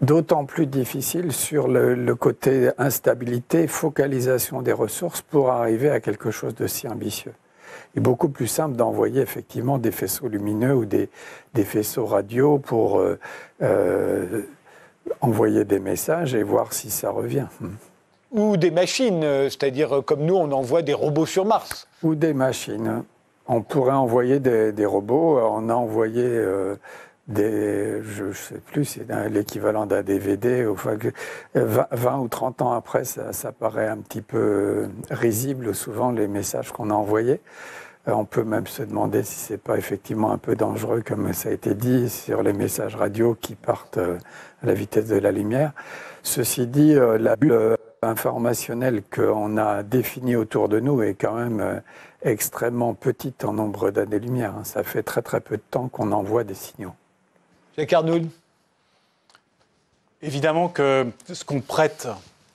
d'autant 0.00 0.46
plus 0.46 0.66
difficile 0.66 1.32
sur 1.32 1.68
le, 1.68 2.14
côté 2.14 2.70
instabilité, 2.78 3.66
focalisation 3.66 4.62
des 4.62 4.72
ressources 4.72 5.20
pour 5.20 5.50
arriver 5.50 5.90
à 5.90 6.00
quelque 6.00 6.30
chose 6.30 6.54
de 6.54 6.66
si 6.66 6.88
ambitieux 6.88 7.34
est 7.96 8.00
beaucoup 8.00 8.28
plus 8.28 8.46
simple 8.46 8.76
d'envoyer 8.76 9.20
effectivement 9.20 9.78
des 9.78 9.90
faisceaux 9.90 10.28
lumineux 10.28 10.74
ou 10.74 10.84
des, 10.84 11.08
des 11.54 11.64
faisceaux 11.64 12.06
radio 12.06 12.58
pour 12.58 12.98
euh, 12.98 13.18
euh, 13.62 14.42
envoyer 15.20 15.64
des 15.64 15.80
messages 15.80 16.34
et 16.34 16.42
voir 16.42 16.72
si 16.72 16.90
ça 16.90 17.10
revient. 17.10 17.46
Ou 18.32 18.56
des 18.56 18.70
machines, 18.70 19.22
euh, 19.22 19.48
c'est-à-dire 19.48 20.02
comme 20.04 20.24
nous, 20.24 20.34
on 20.34 20.50
envoie 20.52 20.82
des 20.82 20.94
robots 20.94 21.26
sur 21.26 21.44
Mars. 21.44 21.86
Ou 22.02 22.14
des 22.14 22.34
machines. 22.34 23.04
On 23.46 23.62
pourrait 23.62 23.92
envoyer 23.92 24.40
des, 24.40 24.72
des 24.72 24.86
robots. 24.86 25.38
On 25.38 25.68
a 25.68 25.74
envoyé 25.74 26.42
je 27.28 28.24
ne 28.24 28.32
sais 28.32 28.58
plus, 28.58 28.84
c'est 28.84 29.06
l'équivalent 29.30 29.86
d'un 29.86 30.02
DVD. 30.02 30.66
Enfin, 30.66 30.96
20, 31.54 32.18
ou 32.18 32.28
30 32.28 32.62
ans 32.62 32.72
après, 32.72 33.04
ça, 33.04 33.32
ça 33.32 33.52
paraît 33.52 33.88
un 33.88 33.98
petit 33.98 34.22
peu 34.22 34.88
risible, 35.10 35.74
souvent, 35.74 36.10
les 36.10 36.28
messages 36.28 36.72
qu'on 36.72 36.90
a 36.90 36.94
envoyés. 36.94 37.40
Euh, 38.08 38.12
on 38.12 38.24
peut 38.24 38.44
même 38.44 38.66
se 38.66 38.82
demander 38.82 39.22
si 39.22 39.34
c'est 39.36 39.58
pas 39.58 39.78
effectivement 39.78 40.30
un 40.32 40.38
peu 40.38 40.56
dangereux, 40.56 41.02
comme 41.02 41.32
ça 41.32 41.48
a 41.48 41.52
été 41.52 41.74
dit, 41.74 42.10
sur 42.10 42.42
les 42.42 42.52
messages 42.52 42.96
radio 42.96 43.34
qui 43.34 43.54
partent 43.54 43.98
euh, 43.98 44.18
à 44.62 44.66
la 44.66 44.74
vitesse 44.74 45.08
de 45.08 45.16
la 45.16 45.32
lumière. 45.32 45.72
Ceci 46.22 46.66
dit, 46.66 46.94
euh, 46.94 47.18
la 47.18 47.36
bulle 47.36 47.76
informationnelle 48.02 49.02
qu'on 49.04 49.56
a 49.56 49.82
définie 49.82 50.36
autour 50.36 50.68
de 50.68 50.80
nous 50.80 51.02
est 51.02 51.14
quand 51.14 51.34
même 51.34 51.82
extrêmement 52.22 52.94
petite 52.94 53.44
en 53.44 53.54
nombre 53.54 53.90
d'années-lumière. 53.90 54.54
Hein. 54.58 54.64
Ça 54.64 54.82
fait 54.84 55.02
très 55.02 55.22
très 55.22 55.40
peu 55.40 55.56
de 55.56 55.62
temps 55.70 55.88
qu'on 55.88 56.12
envoie 56.12 56.44
des 56.44 56.54
signaux. 56.54 56.92
Jacques 57.76 57.92
Arnould 57.92 58.28
Évidemment 60.22 60.68
que 60.68 61.06
ce 61.30 61.44
qu'on 61.44 61.60
prête 61.60 62.08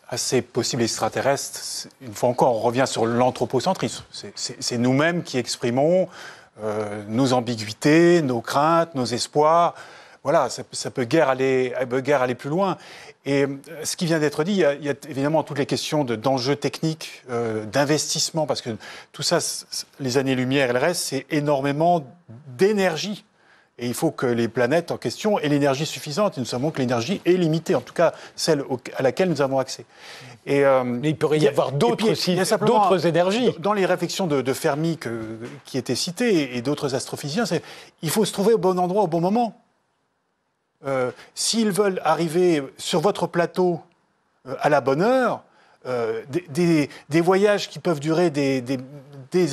à 0.08 0.18
ces 0.18 0.42
possibles 0.42 0.82
extraterrestres, 0.82 1.88
une 2.02 2.16
fois 2.16 2.30
encore, 2.30 2.56
on 2.56 2.60
revient 2.60 2.86
sur 2.88 3.06
l'anthropocentrisme. 3.06 4.04
C'est 4.36 4.78
nous-mêmes 4.80 5.22
qui 5.22 5.38
exprimons 5.38 6.08
euh, 6.64 7.04
nos 7.08 7.34
ambiguïtés, 7.34 8.24
nos 8.24 8.42
craintes, 8.42 8.96
nos 8.96 9.06
espoirs. 9.06 9.76
Voilà, 10.24 10.50
ça, 10.50 10.92
peut 10.92 11.04
guère 11.04 11.30
aller, 11.30 11.74
guère 12.02 12.24
aller 12.24 12.34
plus 12.34 12.50
loin. 12.50 12.78
Et 13.26 13.44
euh, 13.44 13.60
ce 13.84 13.96
qui 13.96 14.08
vient 14.08 14.20
d'être 14.20 14.44
dit, 14.44 14.54
il 14.54 14.86
y, 14.86 14.90
a, 14.90 14.96
évidemment 15.08 15.44
toutes 15.44 15.60
les 15.60 15.68
questions 15.68 16.04
d'enjeux 16.04 16.56
techniques, 16.56 17.24
euh, 17.30 17.66
d'investissement, 17.66 18.48
parce 18.48 18.62
que 18.62 18.72
tout 19.12 19.22
ça, 19.22 19.38
les 20.00 20.18
années-lumière 20.18 20.72
et 20.72 20.74
le 20.74 20.80
reste, 20.80 21.04
c'est 21.04 21.28
énormément 21.30 22.04
d'énergie 22.58 23.26
Et 23.80 23.88
il 23.88 23.94
faut 23.94 24.12
que 24.12 24.26
les 24.26 24.48
planètes 24.48 24.92
en 24.92 24.98
question 24.98 25.40
aient 25.40 25.50
l'énergie 25.50 25.86
suffisante. 25.86 26.38
Et 26.38 26.42
nous 26.42 26.46
savons 26.46 26.72
que 26.72 26.80
l'énergie 26.80 27.22
est 27.26 27.34
limitée, 27.34 27.76
en 27.76 27.82
tout 27.82 27.94
cas 27.94 28.14
celle 28.36 28.64
à 28.98 29.04
laquelle 29.04 29.30
nous 29.30 29.42
avons 29.42 29.60
accès. 29.60 29.86
Et, 30.46 30.66
euh, 30.66 31.00
il 31.04 31.16
pourrait 31.16 31.40
y, 31.40 31.48
avoir 31.48 31.72
d'autres 31.72 33.06
énergies. 33.06 33.52
Dans 33.60 33.74
les 33.74 33.86
réflexions 33.86 34.28
de, 34.28 34.54
Fermi 34.54 35.00
qui 35.66 35.78
étaient 35.78 35.96
citées 35.96 36.58
et 36.58 36.62
d'autres 36.62 36.96
astrophysiciens, 36.96 37.46
c'est 37.46 37.64
il 38.02 38.10
faut 38.10 38.26
se 38.26 38.34
trouver 38.34 38.54
au 38.54 38.58
bon 38.58 38.78
endroit 38.78 39.04
au 39.04 39.08
bon 39.08 39.22
moment. 39.22 39.56
Euh, 40.86 41.12
s'ils 41.36 41.72
veulent 41.72 42.00
arriver 42.06 42.64
sur 42.78 43.02
votre 43.02 43.28
plateau 43.28 43.82
euh, 44.48 44.56
à 44.62 44.70
la 44.70 44.80
bonne 44.80 45.02
heure, 45.02 45.44
euh, 45.86 46.24
des, 46.50 47.22
voyages 47.22 47.70
qui 47.70 47.80
peuvent 47.80 48.00
durer 48.00 48.30
des, 48.30 48.62
des 48.62 48.78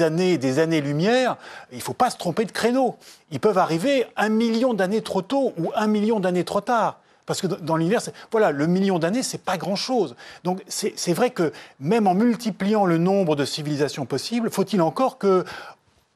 années 0.03 0.39
des 0.39 0.59
années-lumière, 0.59 1.37
il 1.72 1.79
ne 1.79 1.83
faut 1.83 1.93
pas 1.93 2.11
se 2.11 2.16
tromper 2.16 2.45
de 2.45 2.53
créneau. 2.53 2.97
Ils 3.31 3.41
peuvent 3.41 3.59
arriver 3.59 4.07
un 4.16 4.29
million 4.29 4.74
d'années 4.74 5.03
trop 5.03 5.22
tôt 5.22 5.53
ou 5.59 5.72
un 5.74 5.87
million 5.87 6.20
d'années 6.20 6.45
trop 6.45 6.61
tard. 6.61 7.01
Parce 7.27 7.41
que 7.41 7.49
dans 7.49 7.77
l'univers, 7.77 8.01
voilà, 8.31 8.53
le 8.53 8.66
million 8.68 9.01
d'années, 9.01 9.24
c'est 9.24 9.43
pas 9.43 9.57
grand-chose. 9.57 10.14
Donc 10.45 10.62
c'est 10.68 11.12
vrai 11.12 11.31
que 11.31 11.53
même 11.81 12.07
en 12.07 12.14
multipliant 12.14 12.87
le 12.87 12.99
nombre 12.99 13.35
de 13.35 13.45
civilisations 13.45 14.07
possibles, 14.07 14.49
faut-il 14.51 14.81
encore 14.81 15.18
que, 15.18 15.45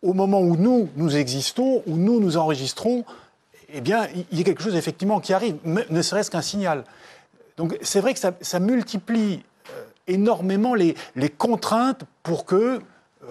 au 0.02 0.12
moment 0.12 0.40
où 0.40 0.56
nous, 0.56 0.88
nous 0.96 1.16
existons, 1.16 1.82
où 1.86 1.96
nous 1.96 2.20
nous 2.20 2.36
enregistrons, 2.36 3.04
eh 3.72 3.80
bien, 3.80 4.06
il 4.30 4.38
y 4.38 4.40
a 4.40 4.44
quelque 4.44 4.62
chose 4.62 4.76
effectivement 4.76 5.20
qui 5.20 5.32
arrive, 5.32 5.56
ne 5.64 6.02
serait-ce 6.02 6.30
qu'un 6.30 6.42
signal. 6.42 6.84
Donc 7.56 7.76
c'est 7.82 8.00
vrai 8.00 8.14
que 8.14 8.20
ça, 8.20 8.60
multiplie 8.60 9.42
euh, 9.70 9.84
énormément 10.06 10.74
les, 10.74 10.94
contraintes 11.36 12.04
pour 12.22 12.46
qu'il 12.46 12.80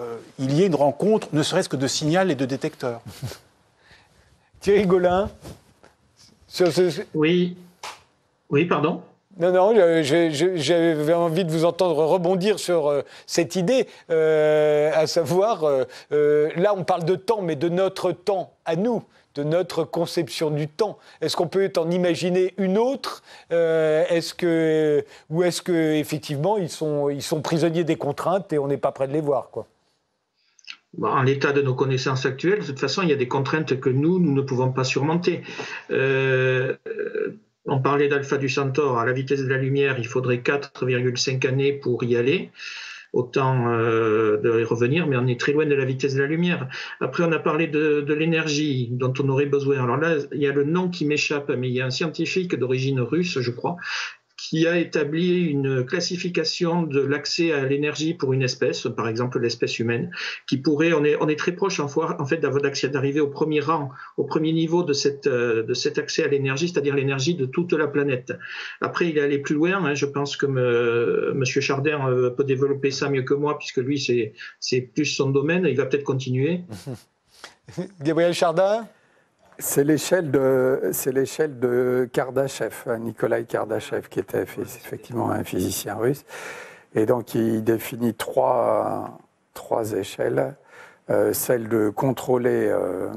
euh, 0.00 0.18
y 0.38 0.62
ait 0.62 0.66
une 0.66 0.74
rencontre, 0.74 1.28
ne 1.32 1.42
serait-ce 1.42 1.68
que 1.68 1.76
de 1.76 1.86
signal 1.86 2.30
et 2.30 2.34
de 2.34 2.44
détecteur. 2.44 3.00
Thierry 4.60 4.86
Golin 4.86 5.30
Oui. 7.14 7.56
Oui, 8.50 8.64
pardon? 8.64 9.02
Non, 9.38 9.52
non, 9.52 10.02
j'avais 10.02 11.14
envie 11.14 11.44
de 11.44 11.50
vous 11.50 11.64
entendre 11.64 12.04
rebondir 12.04 12.58
sur 12.58 12.88
euh, 12.88 13.02
cette 13.26 13.56
idée, 13.56 13.86
à 14.08 15.06
savoir, 15.06 15.64
là 16.10 16.74
on 16.76 16.84
parle 16.84 17.04
de 17.04 17.14
temps, 17.14 17.40
mais 17.40 17.56
de 17.56 17.68
notre 17.68 18.12
temps 18.12 18.52
à 18.64 18.76
nous 18.76 19.04
de 19.34 19.44
notre 19.44 19.84
conception 19.84 20.50
du 20.50 20.68
temps. 20.68 20.98
Est-ce 21.20 21.36
qu'on 21.36 21.46
peut 21.46 21.70
en 21.76 21.90
imaginer 21.90 22.54
une 22.58 22.78
autre 22.78 23.22
euh, 23.52 24.04
Est-ce 24.08 24.34
que 24.34 25.04
ou 25.28 25.42
est-ce 25.42 25.62
que 25.62 25.94
effectivement 25.94 26.56
ils 26.56 26.70
sont 26.70 27.10
ils 27.10 27.22
sont 27.22 27.40
prisonniers 27.40 27.84
des 27.84 27.96
contraintes 27.96 28.52
et 28.52 28.58
on 28.58 28.66
n'est 28.66 28.76
pas 28.76 28.92
prêt 28.92 29.08
de 29.08 29.12
les 29.12 29.20
voir 29.20 29.50
quoi? 29.50 29.66
En 31.02 31.22
l'état 31.22 31.52
de 31.52 31.62
nos 31.62 31.74
connaissances 31.74 32.26
actuelles, 32.26 32.60
de 32.60 32.66
toute 32.66 32.80
façon, 32.80 33.02
il 33.02 33.08
y 33.08 33.12
a 33.12 33.16
des 33.16 33.28
contraintes 33.28 33.78
que 33.78 33.90
nous, 33.90 34.18
nous 34.18 34.34
ne 34.34 34.42
pouvons 34.42 34.72
pas 34.72 34.84
surmonter. 34.84 35.42
Euh, 35.90 36.76
on 37.66 37.80
parlait 37.80 38.08
d'Alpha 38.08 38.36
du 38.38 38.48
Centaure, 38.48 38.98
à 38.98 39.06
la 39.06 39.12
vitesse 39.12 39.42
de 39.42 39.48
la 39.48 39.58
lumière, 39.58 39.98
il 39.98 40.06
faudrait 40.06 40.38
4,5 40.38 41.46
années 41.46 41.72
pour 41.72 42.02
y 42.04 42.16
aller 42.16 42.50
autant 43.12 43.68
euh, 43.68 44.36
de 44.36 44.62
revenir, 44.64 45.06
mais 45.06 45.16
on 45.16 45.26
est 45.26 45.38
très 45.38 45.52
loin 45.52 45.66
de 45.66 45.74
la 45.74 45.84
vitesse 45.84 46.14
de 46.14 46.20
la 46.20 46.28
lumière. 46.28 46.68
Après, 47.00 47.24
on 47.24 47.32
a 47.32 47.38
parlé 47.38 47.66
de, 47.66 48.00
de 48.00 48.14
l'énergie 48.14 48.88
dont 48.92 49.12
on 49.20 49.28
aurait 49.28 49.46
besoin. 49.46 49.82
Alors 49.82 49.96
là, 49.96 50.16
il 50.32 50.40
y 50.40 50.46
a 50.46 50.52
le 50.52 50.64
nom 50.64 50.88
qui 50.88 51.04
m'échappe, 51.04 51.50
mais 51.50 51.68
il 51.68 51.74
y 51.74 51.80
a 51.80 51.86
un 51.86 51.90
scientifique 51.90 52.54
d'origine 52.54 53.00
russe, 53.00 53.40
je 53.40 53.50
crois, 53.50 53.76
qui 54.40 54.66
a 54.66 54.78
établi 54.78 55.44
une 55.44 55.84
classification 55.84 56.82
de 56.82 57.00
l'accès 57.00 57.52
à 57.52 57.66
l'énergie 57.66 58.14
pour 58.14 58.32
une 58.32 58.42
espèce, 58.42 58.86
par 58.96 59.06
exemple 59.06 59.38
l'espèce 59.38 59.78
humaine, 59.78 60.10
qui 60.48 60.56
pourrait, 60.56 60.94
on 60.94 61.04
est, 61.04 61.16
on 61.20 61.28
est 61.28 61.38
très 61.38 61.52
proche 61.52 61.78
en, 61.78 61.88
fait 61.88 62.38
d'arriver 62.38 63.20
au 63.20 63.28
premier 63.28 63.60
rang, 63.60 63.90
au 64.16 64.24
premier 64.24 64.52
niveau 64.52 64.82
de, 64.82 64.94
cette, 64.94 65.26
euh, 65.26 65.62
de 65.62 65.74
cet 65.74 65.98
accès 65.98 66.24
à 66.24 66.28
l'énergie, 66.28 66.68
c'est-à-dire 66.68 66.94
l'énergie 66.94 67.34
de 67.34 67.44
toute 67.44 67.74
la 67.74 67.86
planète. 67.86 68.32
Après, 68.80 69.10
il 69.10 69.18
est 69.18 69.22
allé 69.22 69.38
plus 69.38 69.54
loin, 69.54 69.84
hein, 69.84 69.94
je 69.94 70.06
pense 70.06 70.38
que 70.38 70.46
M. 70.46 71.34
Monsieur 71.34 71.60
Chardin 71.60 72.08
euh, 72.08 72.30
peut 72.30 72.44
développer 72.44 72.90
ça 72.90 73.10
mieux 73.10 73.22
que 73.22 73.34
moi, 73.34 73.58
puisque 73.58 73.78
lui, 73.78 74.00
c'est 74.58 74.80
plus 74.80 75.04
son 75.04 75.28
domaine, 75.30 75.66
il 75.68 75.76
va 75.76 75.84
peut-être 75.84 76.04
continuer. 76.04 76.62
Gabriel 78.00 78.32
Chardin? 78.32 78.88
C'est 79.60 79.84
l'échelle 79.84 80.30
de, 80.30 80.90
c'est 80.92 81.12
l'échelle 81.12 81.58
de 81.58 82.08
Kardashev, 82.12 82.74
hein, 82.86 82.98
Nikolai 82.98 83.44
Kardashev, 83.44 84.08
qui 84.08 84.18
était 84.18 84.42
effectivement 84.42 85.30
un 85.30 85.44
physicien 85.44 85.94
russe. 85.94 86.24
Et 86.94 87.06
donc, 87.06 87.34
il 87.34 87.62
définit 87.62 88.14
trois, 88.14 89.18
trois 89.54 89.92
échelles. 89.92 90.54
Euh, 91.10 91.32
celle 91.32 91.68
de 91.68 91.90
contrôler, 91.90 92.68
euh, 92.68 93.10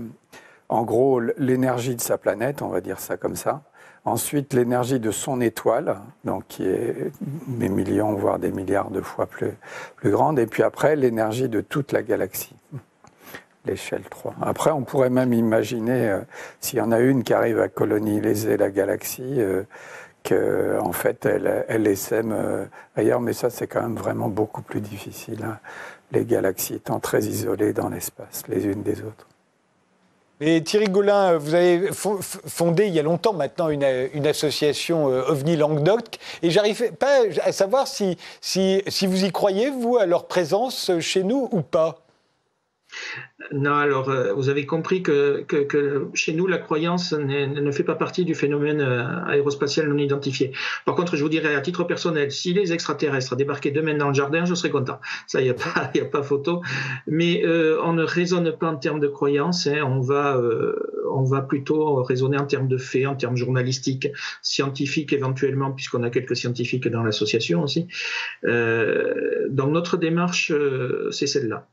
en 0.69 0.83
gros, 0.83 1.19
l'énergie 1.37 1.95
de 1.95 2.01
sa 2.01 2.17
planète, 2.17 2.61
on 2.61 2.67
va 2.67 2.81
dire 2.81 2.99
ça 2.99 3.17
comme 3.17 3.35
ça. 3.35 3.63
Ensuite, 4.05 4.53
l'énergie 4.53 4.99
de 4.99 5.11
son 5.11 5.39
étoile, 5.39 5.97
donc 6.25 6.45
qui 6.47 6.67
est 6.67 7.11
des 7.47 7.69
millions, 7.69 8.13
voire 8.13 8.37
des 8.37 8.51
milliards 8.51 8.91
de 8.91 8.99
fois 8.99 9.27
plus, 9.27 9.51
plus 9.95 10.11
grande. 10.11 10.39
Et 10.39 10.45
puis 10.45 10.61
après, 10.61 10.95
l'énergie 10.95 11.47
de 11.47 11.61
toute 11.61 11.93
la 11.93 12.03
galaxie 12.03 12.55
l'échelle 13.65 14.03
3. 14.09 14.35
Après, 14.41 14.71
on 14.71 14.81
pourrait 14.81 15.09
même 15.09 15.33
imaginer, 15.33 16.09
euh, 16.09 16.19
s'il 16.59 16.79
y 16.79 16.81
en 16.81 16.91
a 16.91 16.99
une 16.99 17.23
qui 17.23 17.33
arrive 17.33 17.59
à 17.59 17.67
coloniser 17.67 18.57
la 18.57 18.69
galaxie, 18.69 19.35
euh, 19.39 19.63
qu'en 20.23 20.87
en 20.87 20.93
fait, 20.93 21.25
elle, 21.25 21.65
elle 21.67 21.87
essaime 21.87 22.31
euh, 22.31 22.65
ailleurs, 22.95 23.21
mais 23.21 23.33
ça, 23.33 23.49
c'est 23.49 23.67
quand 23.67 23.81
même 23.81 23.95
vraiment 23.95 24.29
beaucoup 24.29 24.61
plus 24.61 24.81
difficile, 24.81 25.39
hein. 25.43 25.59
les 26.11 26.25
galaxies 26.25 26.75
étant 26.75 26.99
très 26.99 27.23
isolées 27.23 27.73
dans 27.73 27.89
l'espace, 27.89 28.43
les 28.47 28.65
unes 28.65 28.83
des 28.83 29.01
autres. 29.01 29.27
Et 30.41 30.61
Thierry 30.61 30.87
Gaulin, 30.87 31.37
vous 31.37 31.53
avez 31.53 31.89
fondé 31.93 32.87
il 32.87 32.93
y 32.93 32.99
a 32.99 33.03
longtemps 33.03 33.33
maintenant 33.33 33.69
une, 33.69 33.85
une 34.13 34.27
association 34.27 35.05
OVNI 35.05 35.55
Languedoc, 35.55 36.17
et 36.41 36.49
j'arrive 36.49 36.91
pas 36.93 37.21
à 37.43 37.51
savoir 37.53 37.87
si, 37.87 38.17
si, 38.41 38.81
si 38.87 39.07
vous 39.07 39.23
y 39.23 39.31
croyez, 39.31 39.69
vous, 39.69 39.97
à 39.97 40.05
leur 40.05 40.27
présence 40.27 40.91
chez 40.99 41.23
nous 41.23 41.47
ou 41.51 41.61
pas. 41.61 42.02
Non, 43.51 43.73
alors 43.73 44.09
euh, 44.09 44.33
vous 44.33 44.49
avez 44.49 44.65
compris 44.65 45.03
que, 45.03 45.45
chez 46.13 46.33
nous, 46.33 46.47
la 46.47 46.57
croyance 46.57 47.13
ne 47.13 47.71
fait 47.71 47.83
pas 47.83 47.95
partie 47.95 48.25
du 48.25 48.35
phénomène 48.35 48.81
euh, 48.81 49.25
aérospatial 49.25 49.87
non 49.87 49.97
identifié. 49.97 50.51
Par 50.85 50.95
contre, 50.95 51.15
je 51.15 51.23
vous 51.23 51.29
dirais 51.29 51.53
à 51.55 51.61
titre 51.61 51.83
personnel, 51.83 52.31
si 52.31 52.53
les 52.53 52.73
extraterrestres 52.73 53.35
débarquaient 53.35 53.71
demain 53.71 53.95
dans 53.95 54.07
le 54.07 54.13
jardin, 54.13 54.45
je 54.45 54.55
serais 54.55 54.69
content. 54.69 54.99
Ça, 55.27 55.41
il 55.41 55.45
n'y 55.45 55.49
a, 55.49 55.53
pas, 55.53 55.91
a 55.93 56.05
pas 56.05 56.23
photo. 56.23 56.61
Mais 57.07 57.43
euh, 57.45 57.79
on 57.83 57.93
ne 57.93 58.03
raisonne 58.03 58.51
pas 58.57 58.67
en 58.67 58.77
termes 58.77 58.99
de 58.99 59.07
croyance, 59.07 59.67
hein. 59.67 59.83
on, 59.85 59.99
va, 59.99 60.39
on 61.11 61.23
va 61.23 61.41
plutôt 61.41 62.01
raisonner 62.03 62.37
en 62.37 62.45
termes 62.45 62.67
de 62.67 62.77
faits, 62.77 63.07
en 63.07 63.15
termes 63.15 63.35
journalistiques, 63.35 64.07
scientifiques 64.41 65.13
éventuellement, 65.13 65.71
puisqu'on 65.71 66.03
a 66.03 66.09
quelques 66.09 66.35
scientifiques 66.35 66.87
dans 66.87 67.03
l'association 67.03 67.63
aussi. 67.63 67.87
donc 68.43 69.71
notre 69.71 69.97
démarche, 69.97 70.53
c'est 71.11 71.27
celle-là. 71.27 71.67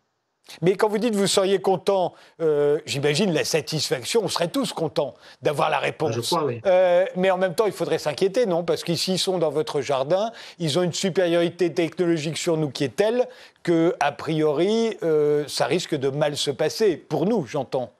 Mais 0.62 0.76
quand 0.76 0.88
vous 0.88 0.98
dites 0.98 1.14
vous 1.14 1.26
seriez 1.26 1.60
content, 1.60 2.14
euh, 2.40 2.78
j'imagine 2.86 3.32
la 3.32 3.44
satisfaction, 3.44 4.22
on 4.24 4.28
serait 4.28 4.48
tous 4.48 4.72
contents 4.72 5.14
d'avoir 5.42 5.70
la 5.70 5.78
réponse. 5.78 6.14
Je 6.14 6.20
crois, 6.20 6.44
oui. 6.44 6.60
Euh, 6.66 7.04
mais 7.16 7.30
en 7.30 7.38
même 7.38 7.54
temps, 7.54 7.66
il 7.66 7.72
faudrait 7.72 7.98
s'inquiéter, 7.98 8.46
non? 8.46 8.62
Parce 8.62 8.84
qu'ici, 8.84 9.14
ils 9.14 9.18
sont 9.18 9.38
dans 9.38 9.50
votre 9.50 9.80
jardin, 9.80 10.32
ils 10.58 10.78
ont 10.78 10.82
une 10.82 10.92
supériorité 10.92 11.72
technologique 11.72 12.36
sur 12.36 12.56
nous 12.56 12.70
qui 12.70 12.84
est 12.84 12.96
telle 12.96 13.26
que, 13.62 13.94
a 14.00 14.12
priori, 14.12 14.96
euh, 15.02 15.44
ça 15.48 15.66
risque 15.66 15.94
de 15.94 16.08
mal 16.08 16.36
se 16.36 16.50
passer. 16.50 16.96
Pour 16.96 17.26
nous, 17.26 17.46
j'entends. 17.46 17.90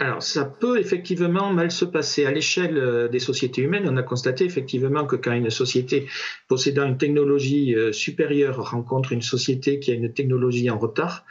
Alors, 0.00 0.22
ça 0.22 0.44
peut 0.44 0.78
effectivement 0.78 1.52
mal 1.52 1.72
se 1.72 1.84
passer. 1.84 2.24
À 2.24 2.30
l'échelle 2.30 2.78
euh, 2.78 3.08
des 3.08 3.18
sociétés 3.18 3.62
humaines, 3.62 3.88
on 3.88 3.96
a 3.96 4.04
constaté 4.04 4.44
effectivement 4.44 5.04
que 5.04 5.16
quand 5.16 5.32
une 5.32 5.50
société 5.50 6.06
possédant 6.46 6.86
une 6.86 6.98
technologie 6.98 7.74
euh, 7.74 7.90
supérieure 7.90 8.70
rencontre 8.70 9.10
une 9.10 9.22
société 9.22 9.80
qui 9.80 9.90
a 9.90 9.94
une 9.94 10.12
technologie 10.12 10.70
en 10.70 10.78
retard, 10.78 11.24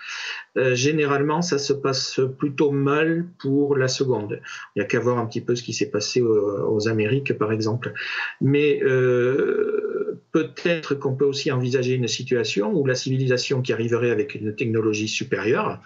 euh, 0.58 0.76
généralement, 0.76 1.42
ça 1.42 1.60
se 1.60 1.72
passe 1.72 2.20
plutôt 2.38 2.72
mal 2.72 3.30
pour 3.40 3.78
la 3.78 3.88
seconde. 3.88 4.42
Il 4.76 4.80
n'y 4.80 4.84
a 4.84 4.86
qu'à 4.86 5.00
voir 5.00 5.18
un 5.18 5.28
petit 5.28 5.40
peu 5.42 5.56
ce 5.56 5.64
qui 5.64 5.72
s'est 5.72 5.90
passé 5.90 6.22
aux, 6.22 6.90
Amériques, 6.90 7.38
par 7.38 7.54
exemple. 7.54 7.94
Mais 8.42 8.82
peut-être 10.32 10.96
qu'on 10.96 11.16
peut 11.16 11.26
aussi 11.26 11.52
envisager 11.52 11.94
une 11.94 12.08
situation 12.08 12.74
où 12.74 12.86
la 12.86 12.96
civilisation 12.96 13.62
qui 13.62 13.72
arriverait 13.72 14.12
avec 14.12 14.36
une 14.36 14.56
technologie 14.56 15.08
supérieure 15.08 15.82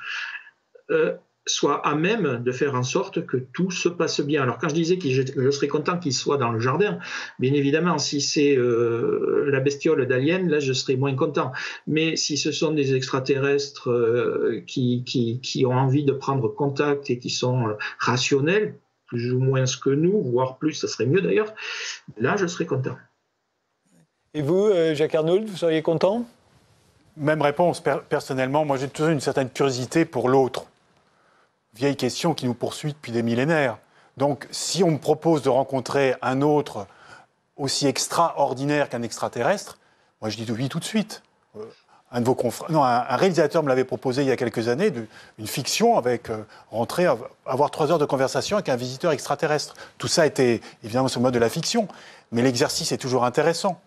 soit 1.48 1.86
à 1.88 1.96
même 1.96 2.44
de 2.44 2.52
faire 2.52 2.76
en 2.76 2.84
sorte 2.84 3.26
que 3.26 3.38
tout 3.38 3.72
se 3.72 3.89
passe 3.89 4.22
bien. 4.22 4.44
Alors 4.44 4.60
quand 4.60 4.70
je 4.70 4.76
disais 4.76 4.98
que 4.98 5.10
je, 5.10 5.52
serais 5.52 5.68
content 5.68 5.98
qu'il 5.98 6.14
soit 6.14 6.38
dans 6.38 6.52
le 6.52 6.60
jardin, 6.60 7.00
bien 7.39 7.54
évidemment, 7.54 7.98
si 7.98 8.22
c'est 8.22 8.56
euh, 8.56 9.50
la 9.52 9.60
bestiole 9.60 10.08
d'Alien, 10.08 10.50
là 10.50 10.60
je 10.60 10.74
serais 10.74 10.96
moins 10.96 11.16
content. 11.16 11.52
Mais 11.88 12.16
si 12.16 12.38
ce 12.38 12.52
sont 12.52 12.72
des 12.72 12.96
extraterrestres 12.96 13.89
euh, 13.89 14.64
qui, 14.68 15.04
qui, 15.04 15.66
ont 15.66 15.74
envie 15.74 16.04
de 16.04 16.14
prendre 16.14 16.48
contact 16.48 17.10
et 17.10 17.18
qui 17.18 17.30
sont 17.30 17.70
euh, 17.70 17.74
rationnels, 17.98 18.76
plus 19.08 19.34
ou 19.34 19.39
moins 19.39 19.66
ce 19.66 19.78
que 19.78 19.89
nous, 19.89 20.22
voire 20.22 20.58
plus, 20.58 20.74
ça 20.74 20.88
serait 20.88 21.08
mieux 21.08 21.22
d'ailleurs, 21.22 21.54
là 22.18 22.38
je 22.38 22.46
serais 22.46 22.66
content. 22.66 22.98
Et 24.34 24.42
vous, 24.42 24.70
Jacques 24.94 25.16
Arnould, 25.16 25.50
vous 25.50 25.58
seriez 25.58 25.82
content? 25.82 26.26
Même 27.18 27.42
réponse, 27.42 27.84
personnellement, 28.08 28.64
moi 28.64 28.78
j'ai 28.78 28.88
toujours 28.88 29.12
une 29.12 29.20
certaine 29.20 29.50
curiosité 29.50 30.06
pour 30.06 30.30
l'autre. 30.30 30.70
Vieille 31.74 31.95
question 31.95 32.34
qui 32.34 32.45
nous 32.45 32.53
poursuit 32.53 32.93
depuis 32.93 33.11
des 33.11 33.24
millénaires. 33.24 33.78
Donc, 34.17 34.47
si 34.51 34.84
on 34.84 34.91
me 34.91 34.97
propose 34.97 35.41
de 35.41 35.49
rencontrer 35.49 36.15
un 36.22 36.41
autre 36.41 36.88
aussi 37.57 37.88
extraordinaire 37.88 38.89
qu'un 38.89 39.03
extraterrestre, 39.03 39.78
moi 40.19 40.30
je 40.30 40.38
dis 40.38 40.51
oui 40.51 40.69
tout 40.69 40.80
de 40.80 40.84
suite. 40.84 41.24
Euh, 41.57 41.63
un, 42.11 42.19
de 42.19 42.26
vos 42.26 42.38
non, 42.69 42.84
un, 42.84 43.15
réalisateur 43.15 43.63
me 43.63 43.69
l'avait 43.69 43.86
proposé 43.86 44.22
il 44.24 44.28
y 44.28 44.32
a 44.32 44.36
quelques 44.36 44.67
années, 44.67 44.91
une 45.39 45.47
fiction 45.47 45.97
avec 45.97 46.30
euh, 46.30 46.43
rentrer, 46.69 47.07
avoir 47.45 47.72
trois 47.72 47.89
heures 47.91 47.99
de 47.99 48.05
conversation 48.05 48.57
avec 48.57 48.67
un 48.67 48.76
visiteur 48.76 49.11
extraterrestre. 49.13 49.76
Tout 49.97 50.09
ça 50.09 50.26
était 50.26 50.59
évidemment 50.84 51.07
sur 51.07 51.22
le 51.22 51.24
mode 51.24 51.34
de 51.34 51.39
la 51.39 51.49
fiction, 51.49 51.88
mais 52.32 52.41
l'exercice 52.41 52.91
est 52.91 52.97
toujours 52.97 53.24
intéressant. 53.24 53.80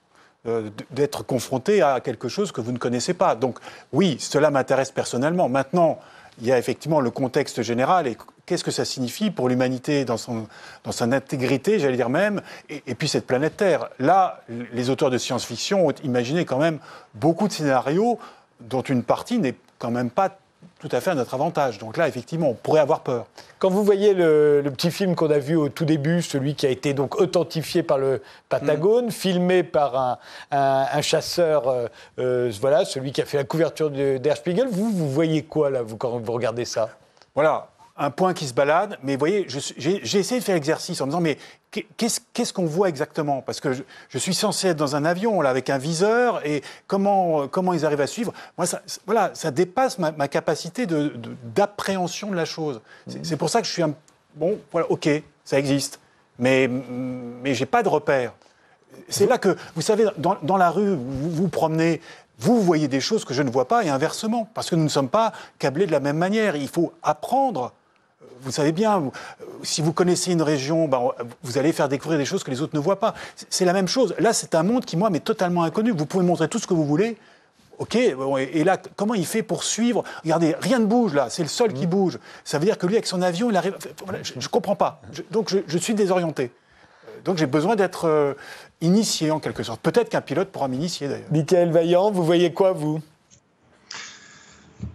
Euh, 0.47 0.69
d'être 0.91 1.23
confronté 1.23 1.81
à 1.81 2.01
quelque 2.01 2.29
chose 2.29 2.53
que 2.53 2.61
vous 2.61 2.73
ne 2.73 2.77
connaissez 2.77 3.15
pas. 3.15 3.35
Donc 3.35 3.59
oui, 3.95 4.19
cela 4.21 4.51
m'intéresse 4.51 4.91
personnellement. 4.91 5.49
Maintenant, 5.49 5.99
il 6.41 6.47
y 6.47 6.53
a 6.53 6.59
effectivement 6.59 7.01
le 7.01 7.11
contexte 7.11 7.63
général 7.63 8.07
et 8.07 8.17
qu'est-ce 8.47 8.65
que 8.65 8.71
ça 8.71 8.85
signifie 8.85 9.31
pour 9.31 9.49
l'humanité 9.49 10.05
dans 10.05 10.17
son, 10.17 10.47
dans 10.85 10.93
son 10.93 11.13
intégrité, 11.13 11.79
j'allais 11.79 11.97
dire 11.97 12.11
même, 12.11 12.43
et, 12.69 12.83
et, 12.87 12.95
puis 12.95 13.09
cette 13.09 13.27
planète 13.27 13.57
Terre. 13.57 13.89
Là, 13.99 14.43
les 14.73 14.91
auteurs 14.91 15.11
de 15.11 15.19
science-fiction 15.19 15.87
ont 15.87 15.95
imaginé 16.03 16.45
quand 16.45 16.59
même 16.59 16.79
beaucoup 17.15 17.49
de 17.49 17.53
scénarios 17.53 18.19
dont 18.61 18.83
une 18.83 19.03
partie 19.03 19.39
n'est 19.39 19.55
quand 19.79 19.91
même 19.91 20.11
pas 20.11 20.39
tout 20.87 20.95
à 20.95 21.01
fait 21.01 21.11
à 21.11 21.15
notre 21.15 21.33
avantage. 21.33 21.79
Donc 21.79 21.97
là, 21.97 22.09
effectivement, 22.09 22.51
on 22.51 22.55
pourrait 22.55 22.81
avoir 22.81 23.01
peur. 23.01 23.27
Quand 23.59 23.71
vous 23.71 23.83
voyez 23.83 24.13
le, 24.13 24.63
petit 24.77 24.91
film 24.91 25.15
qu'on 25.15 25.31
a 25.31 25.39
vu 25.39 25.57
au 25.57 25.71
tout 25.71 25.87
début, 25.87 26.21
celui 26.21 26.55
qui 26.55 26.67
a 26.67 26.69
été 26.69 26.93
donc 26.93 27.19
authentifié 27.19 27.83
par 27.83 27.97
le 27.97 28.21
Patagone, 28.51 29.07
mm. 29.07 29.11
filmé 29.11 29.63
par 29.63 30.19
un, 30.51 31.01
chasseur, 31.01 31.69
euh, 31.69 31.87
euh, 32.19 32.53
voilà, 32.61 32.85
celui 32.85 33.13
qui 33.13 33.23
a 33.23 33.25
fait 33.25 33.39
la 33.39 33.45
couverture 33.45 33.91
d'Air 33.91 34.37
Spiegel, 34.37 34.69
vous, 34.71 34.91
vous 34.91 35.09
voyez 35.09 35.43
quoi 35.43 35.71
là, 35.71 35.81
vous, 35.81 35.97
quand 35.97 36.19
vous 36.19 36.33
regardez 36.33 36.67
ça? 36.67 36.91
Voilà, 37.35 37.69
un 37.97 38.11
point 38.11 38.35
qui 38.35 38.47
se 38.47 38.55
balade, 38.55 38.99
mais 39.05 39.13
vous 39.13 39.21
voyez, 39.21 39.47
j'ai 39.49 40.19
essayé 40.19 40.41
de 40.41 40.45
faire 40.45 40.57
l'exercice 40.57 41.01
en 41.01 41.07
me 41.07 41.11
disant, 41.11 41.21
mais 41.21 41.39
qu'est-ce 41.97 42.53
qu'on 42.53 42.67
voit 42.67 42.89
exactement? 42.89 43.41
Parce 43.41 43.61
que 43.61 43.73
je, 43.73 44.19
suis 44.19 44.35
censé 44.35 44.69
être 44.69 44.77
dans 44.77 44.97
un 44.97 45.05
avion, 45.05 45.41
là, 45.41 45.51
avec 45.51 45.71
un 45.71 45.79
viseur, 45.79 46.45
et 46.45 46.63
comment, 46.89 47.47
comment 47.47 47.73
ils 47.73 47.87
arrivent 47.87 48.01
à 48.01 48.09
suivre? 48.09 48.33
Moi, 48.59 48.67
ça, 48.67 48.83
voilà, 49.07 49.31
ça 49.35 49.53
dépasse 49.53 49.99
ma, 49.99 50.13
capacité 50.29 50.87
d'appréhension 50.87 52.29
de, 52.29 52.33
de, 52.33 52.37
la 52.37 52.45
chose. 52.45 52.81
C'est 53.23 53.37
pour 53.37 53.49
ça 53.49 53.61
que 53.61 53.67
je 53.69 53.73
suis 53.73 53.83
un... 53.83 53.95
Bon, 54.35 54.59
voilà, 54.73 54.91
ok, 54.91 55.09
ça 55.45 55.61
existe, 55.61 56.01
mais, 56.41 56.69
mais 56.69 57.55
j'ai 57.55 57.67
pas 57.67 57.85
de 57.85 57.89
repère. 57.89 58.33
C'est 59.09 59.27
là 59.27 59.39
que, 59.39 59.57
vous 59.77 59.83
savez, 59.83 60.07
dans, 60.19 60.37
dans 60.43 60.57
la 60.57 60.71
rue, 60.71 60.97
vous 60.97 61.31
vous 61.31 61.49
promenez, 61.49 62.01
vous 62.41 62.61
voyez 62.61 62.89
des 62.89 63.01
choses 63.01 63.25
que 63.25 63.35
je 63.35 63.43
ne 63.43 63.51
vois 63.51 63.69
pas 63.69 63.85
et 63.85 63.89
inversement, 63.89 64.49
parce 64.53 64.69
que 64.69 64.75
nous 64.75 64.83
ne 64.83 64.89
sommes 64.89 65.09
pas 65.09 65.33
câblés 65.61 65.87
de 65.87 65.93
la 65.93 66.01
même 66.01 66.19
manière. 66.19 66.57
Il 66.57 66.69
faut 66.69 66.93
apprendre 67.05 67.73
vous 68.43 68.51
savez 68.51 68.73
bien, 68.73 69.11
si 69.63 69.83
vous 69.83 69.93
connaissez 69.93 70.33
une 70.33 70.43
région, 70.43 70.89
ben, 70.89 71.11
vous 71.43 71.59
allez 71.59 71.73
faire 71.73 71.89
découvrir 71.89 72.19
des 72.19 72.25
choses 72.25 72.45
que 72.45 72.51
les 72.51 72.61
autres 72.63 72.77
ne 72.77 72.81
voient 72.81 73.01
pas. 73.01 73.15
C'est 73.49 73.65
la 73.65 73.73
même 73.73 73.89
chose. 73.89 74.15
Là, 74.19 74.33
c'est 74.33 74.55
un 74.55 74.63
monde 74.63 74.85
qui, 74.85 74.97
moi, 74.97 75.11
m'est 75.11 75.25
totalement 75.25 75.63
inconnu. 75.63 75.91
Vous 75.93 76.07
pouvez 76.07 76.25
montrer 76.25 76.49
tout 76.49 76.59
ce 76.59 76.67
que 76.67 76.75
vous 76.75 76.85
voulez. 76.85 77.17
OK, 77.79 77.97
et 77.97 78.65
là, 78.65 78.81
comment 78.97 79.15
il 79.15 79.27
fait 79.27 79.43
pour 79.43 79.65
suivre? 79.65 80.05
Regardez, 80.23 80.55
rien 80.61 80.79
ne 80.79 80.87
bouge 80.87 81.13
là, 81.13 81.29
c'est 81.29 81.43
le 81.43 81.49
sol 81.49 81.73
qui 81.73 81.87
mmh. 81.87 81.91
bouge. 81.91 82.19
Ça 82.45 82.59
veut 82.59 82.67
dire 82.67 82.79
que 82.79 82.87
lui, 82.87 82.95
avec 82.95 83.07
son 83.07 83.21
avion, 83.21 83.51
il 83.51 83.57
arrive. 83.57 83.77
je 84.23 84.35
ne 84.37 84.47
comprends 84.47 84.77
pas. 84.77 85.01
donc, 85.33 85.53
je, 85.67 85.79
suis 85.79 85.95
désorienté. 85.95 86.53
Donc, 87.25 87.37
j'ai 87.39 87.47
besoin 87.47 87.75
d'être 87.75 88.07
euh, 88.07 88.35
initié 88.81 89.31
en 89.31 89.41
quelque 89.41 89.63
sorte. 89.63 89.81
Peut-être 89.81 90.09
qu'un 90.09 90.21
pilote 90.21 90.51
pourra 90.51 90.69
m'initier 90.69 91.09
d'ailleurs. 91.09 91.27
Michael 91.33 91.73
Vaillant, 91.73 92.11
vous 92.11 92.25
voyez 92.25 92.53
quoi, 92.53 92.73
vous? 92.73 93.01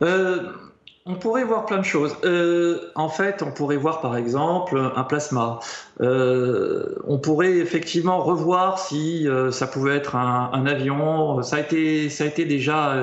Euh, 0.02 0.54
on 1.10 1.16
pourrait 1.16 1.44
voir 1.44 1.66
plein 1.66 1.80
de 1.80 1.84
choses. 1.84 2.16
Euh, 2.24 2.92
en 2.94 3.10
fait, 3.10 3.42
on 3.42 3.52
pourrait 3.52 3.78
voir 3.78 4.00
par 4.00 4.16
exemple 4.16 4.80
un 4.96 5.04
plasma. 5.04 5.60
Euh, 6.02 6.96
on 7.08 7.18
pourrait 7.18 7.58
effectivement 7.58 8.20
revoir 8.20 8.78
si 8.78 9.28
euh, 9.28 9.50
ça 9.52 9.66
pouvait 9.66 9.96
être 9.96 10.16
un, 10.16 10.66
avion. 10.68 11.42
Ça 11.42 11.56
a 11.56 11.60
été, 11.62 12.10
ça 12.10 12.26
a 12.26 12.28
été 12.28 12.46
déjà 12.46 12.96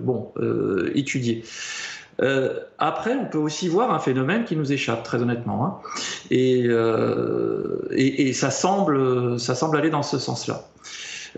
bon 0.00 0.32
étudié. 0.94 1.44
après, 2.78 3.14
on 3.14 3.26
peut 3.26 3.38
aussi 3.38 3.68
voir 3.68 3.92
un 3.92 3.98
phénomène 3.98 4.44
qui 4.44 4.56
nous 4.56 4.72
échappe, 4.72 5.02
très 5.02 5.20
honnêtement, 5.20 5.66
hein. 5.66 5.74
et, 6.30 6.66
et, 7.90 8.32
ça 8.32 8.50
semble, 8.50 9.38
ça 9.38 9.54
semble 9.54 9.76
aller 9.76 9.90
dans 9.90 10.02
ce 10.02 10.18
sens-là. 10.18 10.64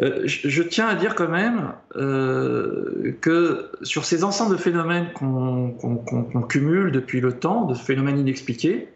Euh, 0.03 0.22
je, 0.26 0.62
tiens 0.62 0.88
à 0.88 0.94
dire 0.94 1.14
quand 1.14 1.28
même 1.28 1.72
euh, 1.97 3.16
que 3.22 3.70
sur 3.82 4.05
ces 4.05 4.24
ensembles 4.24 4.57
de 4.57 4.61
phénomènes 4.61 5.12
qu'on 5.14 6.42
cumule 6.49 6.92
depuis 6.92 7.20
le 7.20 7.32
temps, 7.32 7.64
de 7.64 7.74
phénomènes 7.74 8.18
inexpliqués, 8.18 8.88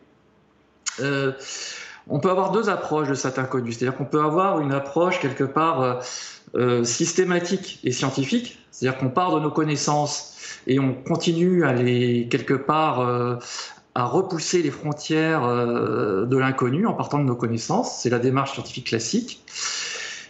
euh, 1.01 1.33
on 2.09 2.21
peut 2.21 2.31
avoir 2.31 2.53
deux 2.53 2.69
approches 2.69 3.09
de 3.09 3.15
cet 3.15 3.39
inconnu. 3.39 3.73
C'est-à-dire 3.73 3.97
qu'on 3.97 4.05
peut 4.05 4.21
avoir 4.21 4.61
une 4.61 4.73
approche 4.73 5.21
quelque 5.21 5.45
part 5.45 6.03
systématique 6.83 7.79
et 7.85 7.93
scientifique, 7.93 8.59
c'est-à-dire 8.71 8.99
qu'on 8.99 9.11
part 9.11 9.35
de 9.35 9.41
nos 9.41 9.51
connaissances 9.51 10.59
et 10.67 10.81
on 10.81 10.93
continue 10.93 11.65
à 11.65 11.73
les 11.73 12.27
quelque 12.29 12.55
part 12.55 13.39
à 13.95 14.05
repousser 14.05 14.63
les 14.63 14.73
frontières 14.73 15.43
de 15.47 16.37
l'inconnu 16.37 16.87
en 16.87 16.95
partant 16.95 17.19
de 17.19 17.25
nos 17.25 17.37
connaissances. 17.37 18.01
C'est 18.03 18.11
la 18.11 18.19
démarche 18.19 18.55
scientifique 18.55 18.89
classique. 18.89 19.45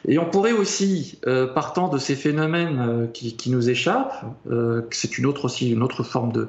Et 0.09 0.19
on 0.19 0.25
pourrait 0.25 0.53
aussi, 0.53 1.19
euh, 1.27 1.47
partant 1.47 1.89
de 1.89 1.99
ces 1.99 2.15
phénomènes 2.15 2.79
euh, 2.81 3.07
qui, 3.07 3.51
nous 3.51 3.69
échappent, 3.69 4.25
euh, 4.51 4.83
c'est 4.91 5.19
une 5.19 5.27
autre 5.27 5.45
aussi 5.45 5.71
une 5.71 5.83
autre 5.83 6.03
forme 6.03 6.33
de, 6.33 6.49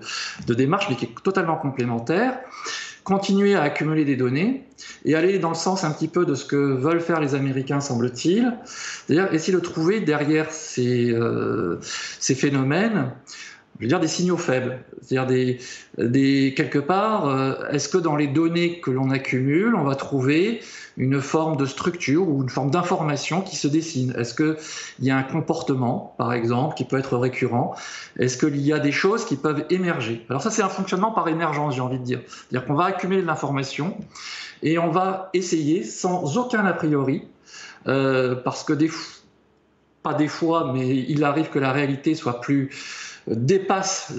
démarche, 0.54 0.88
mais 0.90 0.96
qui 0.96 1.06
est 1.06 1.24
totalement 1.24 1.58
complémentaire, 1.58 2.40
continuer 3.04 3.56
à 3.56 3.64
accumuler 3.64 4.06
des 4.06 4.16
données 4.16 4.64
et 5.06 5.16
aller 5.16 5.40
dans 5.40 5.50
le 5.50 5.56
sens 5.56 5.84
un 5.84 5.92
petit 5.92 6.08
peu 6.08 6.26
de 6.26 6.36
ce 6.36 6.46
que 6.46 6.56
veulent 6.56 7.02
faire 7.02 7.20
les 7.20 7.36
Américains, 7.36 7.82
semble-t-il, 7.82 8.54
c'est-à-dire 8.66 9.34
essayer 9.34 9.54
de 9.54 9.62
trouver 9.62 10.00
derrière 10.00 10.52
ces, 10.52 11.16
ces 12.20 12.36
phénomènes 12.36 13.12
je 13.80 13.86
veux 13.86 13.90
dire 13.90 14.00
des 14.00 14.08
signaux 14.08 14.38
faibles, 14.38 14.78
c'est-à-dire 15.02 15.26
des, 15.26 15.58
des, 15.98 16.54
quelque 16.56 16.78
part, 16.78 17.66
est-ce 17.72 17.90
que 17.90 17.98
dans 17.98 18.16
les 18.16 18.28
données 18.28 18.80
que 18.80 18.92
l'on 18.92 19.10
accumule, 19.10 19.74
on 19.74 19.84
va 19.84 19.96
trouver 19.96 20.62
une 20.98 21.22
forme 21.22 21.58
de 21.58 21.66
structure 21.66 22.28
ou 22.28 22.44
une 22.44 22.50
forme 22.50 22.72
d'information 22.72 23.42
qui 23.42 23.56
se 23.56 23.68
dessine. 23.68 24.14
Est-ce 24.18 24.34
qu'il 24.34 24.58
y 25.00 25.12
a 25.12 25.18
un 25.18 25.24
comportement, 25.24 26.14
par 26.18 26.34
exemple, 26.34 26.76
qui 26.76 26.86
peut 26.86 26.98
être 26.98 27.18
récurrent? 27.18 27.76
Est-ce 28.18 28.38
qu'il 28.38 28.62
y 28.62 28.74
a 28.74 28.80
des 28.80 28.92
choses 28.92 29.26
qui 29.26 29.36
peuvent 29.36 29.66
émerger? 29.70 30.26
Alors 30.30 30.42
ça, 30.42 30.52
c'est 30.52 30.64
un 30.64 30.70
fonctionnement 30.70 31.12
par 31.12 31.28
émergence, 31.28 31.76
j'ai 31.76 31.82
envie 31.82 32.00
de 32.00 32.04
dire. 32.04 32.22
C'est-à-dire 32.28 32.68
qu'on 32.68 32.76
va 32.76 32.86
accumuler 32.86 33.22
de 33.22 33.28
l'information 33.28 33.96
et 34.64 34.78
on 34.78 34.92
va 34.92 35.30
essayer, 35.34 35.84
sans 35.84 36.38
aucun 36.38 36.66
a 36.66 36.74
priori, 36.74 37.28
euh, 37.88 38.36
parce 38.36 38.64
que 38.64 38.74
des 38.74 38.90
pas 40.04 40.14
des 40.16 40.28
fois, 40.28 40.72
mais 40.74 40.98
il 40.98 41.24
arrive 41.24 41.50
que 41.50 41.60
la 41.60 41.72
réalité 41.72 42.16
soit 42.16 42.42
plus 42.42 42.72
euh, 43.30 43.36
dépasse 43.36 44.14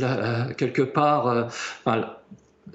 quelque 0.56 0.82
part 0.82 1.48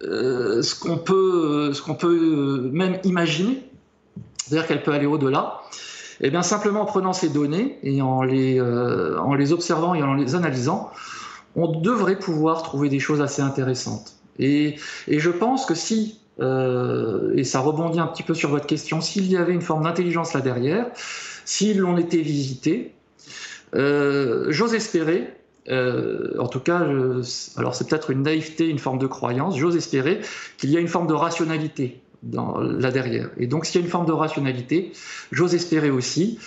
euh, 0.03 0.61
ce 0.61 0.75
qu'on 0.75 0.97
peut, 0.97 1.71
ce 1.73 1.81
qu'on 1.81 1.95
peut 1.95 2.69
même 2.71 2.99
imaginer 3.03 3.66
c'est-à-dire 4.47 4.67
qu'elle 4.67 4.83
peut 4.83 4.93
aller 4.93 5.05
au-delà. 5.05 5.61
Et 6.19 6.27
eh 6.27 6.29
bien 6.31 6.41
simplement 6.41 6.81
en 6.81 6.85
prenant 6.85 7.13
ces 7.13 7.29
données 7.29 7.77
et 7.83 8.01
en 8.01 8.23
les, 8.23 8.59
euh, 8.59 9.19
en 9.19 9.35
les 9.35 9.53
observant 9.53 9.93
et 9.93 10.01
en 10.01 10.15
les 10.15 10.33
analysant, 10.33 10.89
on 11.55 11.79
devrait 11.79 12.17
pouvoir 12.17 12.63
trouver 12.63 12.89
des 12.89 12.99
choses 12.99 13.21
assez 13.21 13.41
intéressantes. 13.41 14.15
Et, 14.39 14.77
je 15.07 15.29
pense 15.29 15.65
que 15.65 15.75
si, 15.75 16.19
euh, 16.39 17.33
et 17.35 17.43
ça 17.43 17.59
rebondit 17.59 17.99
un 17.99 18.07
petit 18.07 18.23
peu 18.23 18.33
sur 18.33 18.49
votre 18.49 18.65
question, 18.65 18.99
s'il 18.99 19.29
y 19.29 19.37
avait 19.37 19.53
une 19.53 19.61
forme 19.61 19.83
d'intelligence 19.83 20.33
là 20.33 20.41
derrière, 20.41 20.87
si 21.45 21.75
l'on 21.75 21.97
était 21.97 22.21
visité, 22.21 22.93
euh, 23.75 24.47
j'ose 24.49 24.73
espérer, 24.73 25.33
en 25.69 26.47
tout 26.47 26.61
cas, 26.61 26.87
alors 27.57 27.75
c'est 27.75 27.87
peut-être 27.87 28.09
une 28.09 28.23
naïveté, 28.23 28.69
une 28.69 28.79
forme 28.79 28.97
de 28.97 29.07
croyance, 29.07 29.57
j'ose 29.57 29.75
espérer 29.75 30.21
qu'il 30.57 30.71
y 30.71 30.77
a 30.77 30.79
une 30.79 30.87
forme 30.87 31.07
de 31.07 31.13
rationalité 31.13 32.01
dans, 32.23 32.57
là 32.59 32.91
derrière. 32.91 33.29
Et 33.37 33.47
donc, 33.47 33.65
s'il 33.65 33.79
y 33.79 33.83
a 33.83 33.85
une 33.85 33.91
forme 33.91 34.05
de 34.05 34.11
rationalité, 34.11 34.91
j'ose 35.31 35.55
espérer 35.55 35.89
aussi 35.89 36.39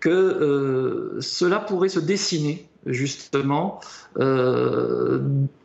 que 0.00 0.10
euh, 0.10 1.20
cela 1.20 1.58
pourrait 1.58 1.88
se 1.88 1.98
dessiner 1.98 2.68
justement 2.84 3.80
euh, 4.18 5.22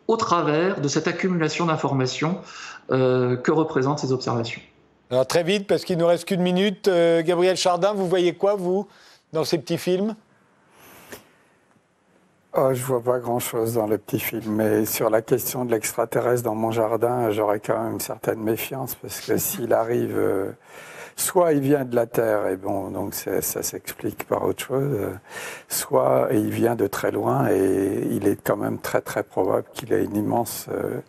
au 0.07 0.15
travers 0.15 0.79
de 0.79 0.87
cette 0.87 1.09
accumulation 1.09 1.65
d'informations 1.65 2.39
euh, 2.89 3.35
que 3.35 3.51
représentent 3.51 3.99
ces 3.99 4.13
observations. 4.13 4.61
Alors 5.11 5.27
très 5.27 5.43
vite, 5.43 5.67
parce 5.67 5.83
qu'il 5.83 5.97
nous 5.97 6.07
reste 6.07 6.25
qu'une 6.25 6.41
minute, 6.41 6.89
Gabriel 7.25 7.57
Chardin, 7.57 7.93
vous 7.93 8.07
voyez 8.07 8.33
quoi, 8.33 8.55
vous, 8.55 8.87
dans 9.33 9.43
ces 9.43 9.57
petits 9.57 9.77
films? 9.77 10.15
Oh, 12.53 12.73
je 12.73 12.83
vois 12.83 13.01
pas 13.03 13.19
grand-chose 13.19 13.75
dans 13.75 13.85
le 13.85 13.99
petit 13.99 14.19
film, 14.19 14.55
mais 14.55 14.83
sur 14.85 15.11
la 15.11 15.21
question 15.21 15.65
de 15.65 15.71
l'extraterrestre 15.71 16.41
dans 16.43 16.55
mon 16.55 16.71
jardin, 16.71 17.29
j'aurais 17.29 17.59
quand 17.59 17.79
même 17.79 17.93
une 17.93 17.99
certaine 17.99 18.41
méfiance 18.41 18.95
parce 18.95 19.21
que 19.21 19.37
s'il 19.37 19.71
arrive, 19.71 20.17
euh, 20.17 20.51
soit 21.15 21.53
il 21.53 21.59
vient 21.59 21.85
de 21.85 21.95
la 21.95 22.07
Terre, 22.07 22.47
et 22.47 22.57
bon, 22.57 22.89
donc 22.89 23.13
ça 23.13 23.61
s'explique 23.61 24.23
par 24.27 24.43
autre 24.45 24.63
chose, 24.63 24.97
soit 25.67 26.29
il 26.31 26.49
vient 26.49 26.75
de 26.75 26.87
très 26.87 27.11
loin, 27.11 27.47
et 27.51 28.07
il 28.09 28.27
est 28.27 28.41
quand 28.43 28.57
même 28.57 28.79
très 28.79 29.01
très 29.01 29.21
probable 29.21 29.67
qu'il 29.73 29.93
ait 29.93 30.03
une 30.03 30.15
immense 30.15 30.67
euh, 30.71 31.01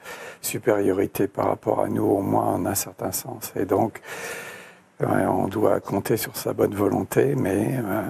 supériorité 0.43 1.27
par 1.27 1.47
rapport 1.47 1.81
à 1.81 1.89
nous, 1.89 2.05
au 2.05 2.21
moins 2.21 2.49
en 2.55 2.67
un 2.67 2.75
certain 2.75 3.13
sens. 3.13 3.53
Et 3.57 3.65
donc, 3.65 4.03
on 5.01 5.49
doit 5.49 5.81
compter 5.81 6.19
sur 6.19 6.37
sa 6.37 6.53
bonne 6.53 6.75
volonté, 6.75 7.35
mais 7.35 7.79
euh, 7.79 8.03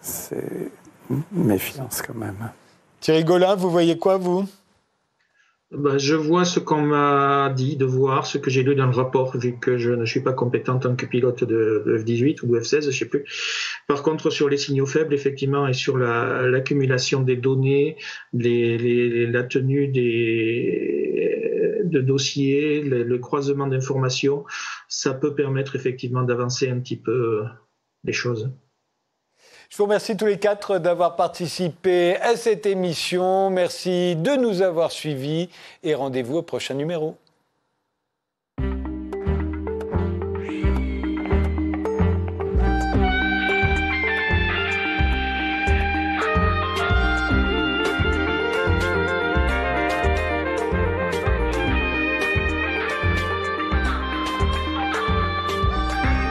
c'est 0.00 0.70
méfiance 1.32 2.02
quand 2.02 2.14
même. 2.14 2.50
Thierry 3.00 3.24
Golin, 3.24 3.54
vous 3.54 3.70
voyez 3.70 3.98
quoi, 3.98 4.18
vous? 4.18 4.46
Ben, 5.70 5.98
je 5.98 6.16
vois 6.16 6.44
ce 6.44 6.58
qu'on 6.58 6.82
m'a 6.82 7.48
dit 7.56 7.76
de 7.76 7.84
voir, 7.84 8.26
ce 8.26 8.38
que 8.38 8.50
j'ai 8.50 8.64
lu 8.64 8.74
dans 8.74 8.86
le 8.86 8.92
rapport, 8.92 9.36
vu 9.36 9.56
que 9.60 9.78
je 9.78 9.92
ne 9.92 10.04
suis 10.04 10.20
pas 10.20 10.32
compétent 10.32 10.74
en 10.74 10.78
tant 10.80 10.96
que 10.96 11.06
pilote 11.06 11.44
de, 11.44 11.84
F-18 12.04 12.42
ou 12.42 12.48
de 12.48 12.58
F-16, 12.58 12.90
je 12.90 12.98
sais 12.98 13.04
plus. 13.04 13.24
Par 13.86 14.02
contre, 14.02 14.30
sur 14.30 14.48
les 14.48 14.56
signaux 14.56 14.86
faibles, 14.86 15.14
effectivement, 15.14 15.68
et 15.68 15.72
sur 15.72 15.96
l'accumulation 15.96 17.20
des 17.20 17.36
données, 17.36 17.96
la 18.32 19.44
tenue 19.44 19.86
des, 19.86 21.30
de 21.84 22.00
dossiers, 22.00 22.82
le, 22.82 23.18
croisement 23.18 23.68
d'informations, 23.68 24.44
ça 24.88 25.14
peut 25.14 25.36
permettre 25.36 25.76
effectivement 25.76 26.22
d'avancer 26.22 26.68
un 26.68 26.80
petit 26.80 26.96
peu 26.96 27.44
les 28.02 28.12
choses. 28.12 28.50
Je 29.70 29.76
vous 29.76 29.84
remercie 29.84 30.16
tous 30.16 30.26
les 30.26 30.40
quatre 30.40 30.78
d'avoir 30.78 31.14
participé 31.14 32.16
à 32.16 32.34
cette 32.34 32.66
émission. 32.66 33.50
Merci 33.50 34.16
de 34.16 34.34
nous 34.34 34.62
avoir 34.62 34.90
suivis 34.90 35.48
et 35.84 35.94
rendez-vous 35.94 36.38
au 36.38 36.42
prochain 36.42 36.74
numéro. 36.74 37.16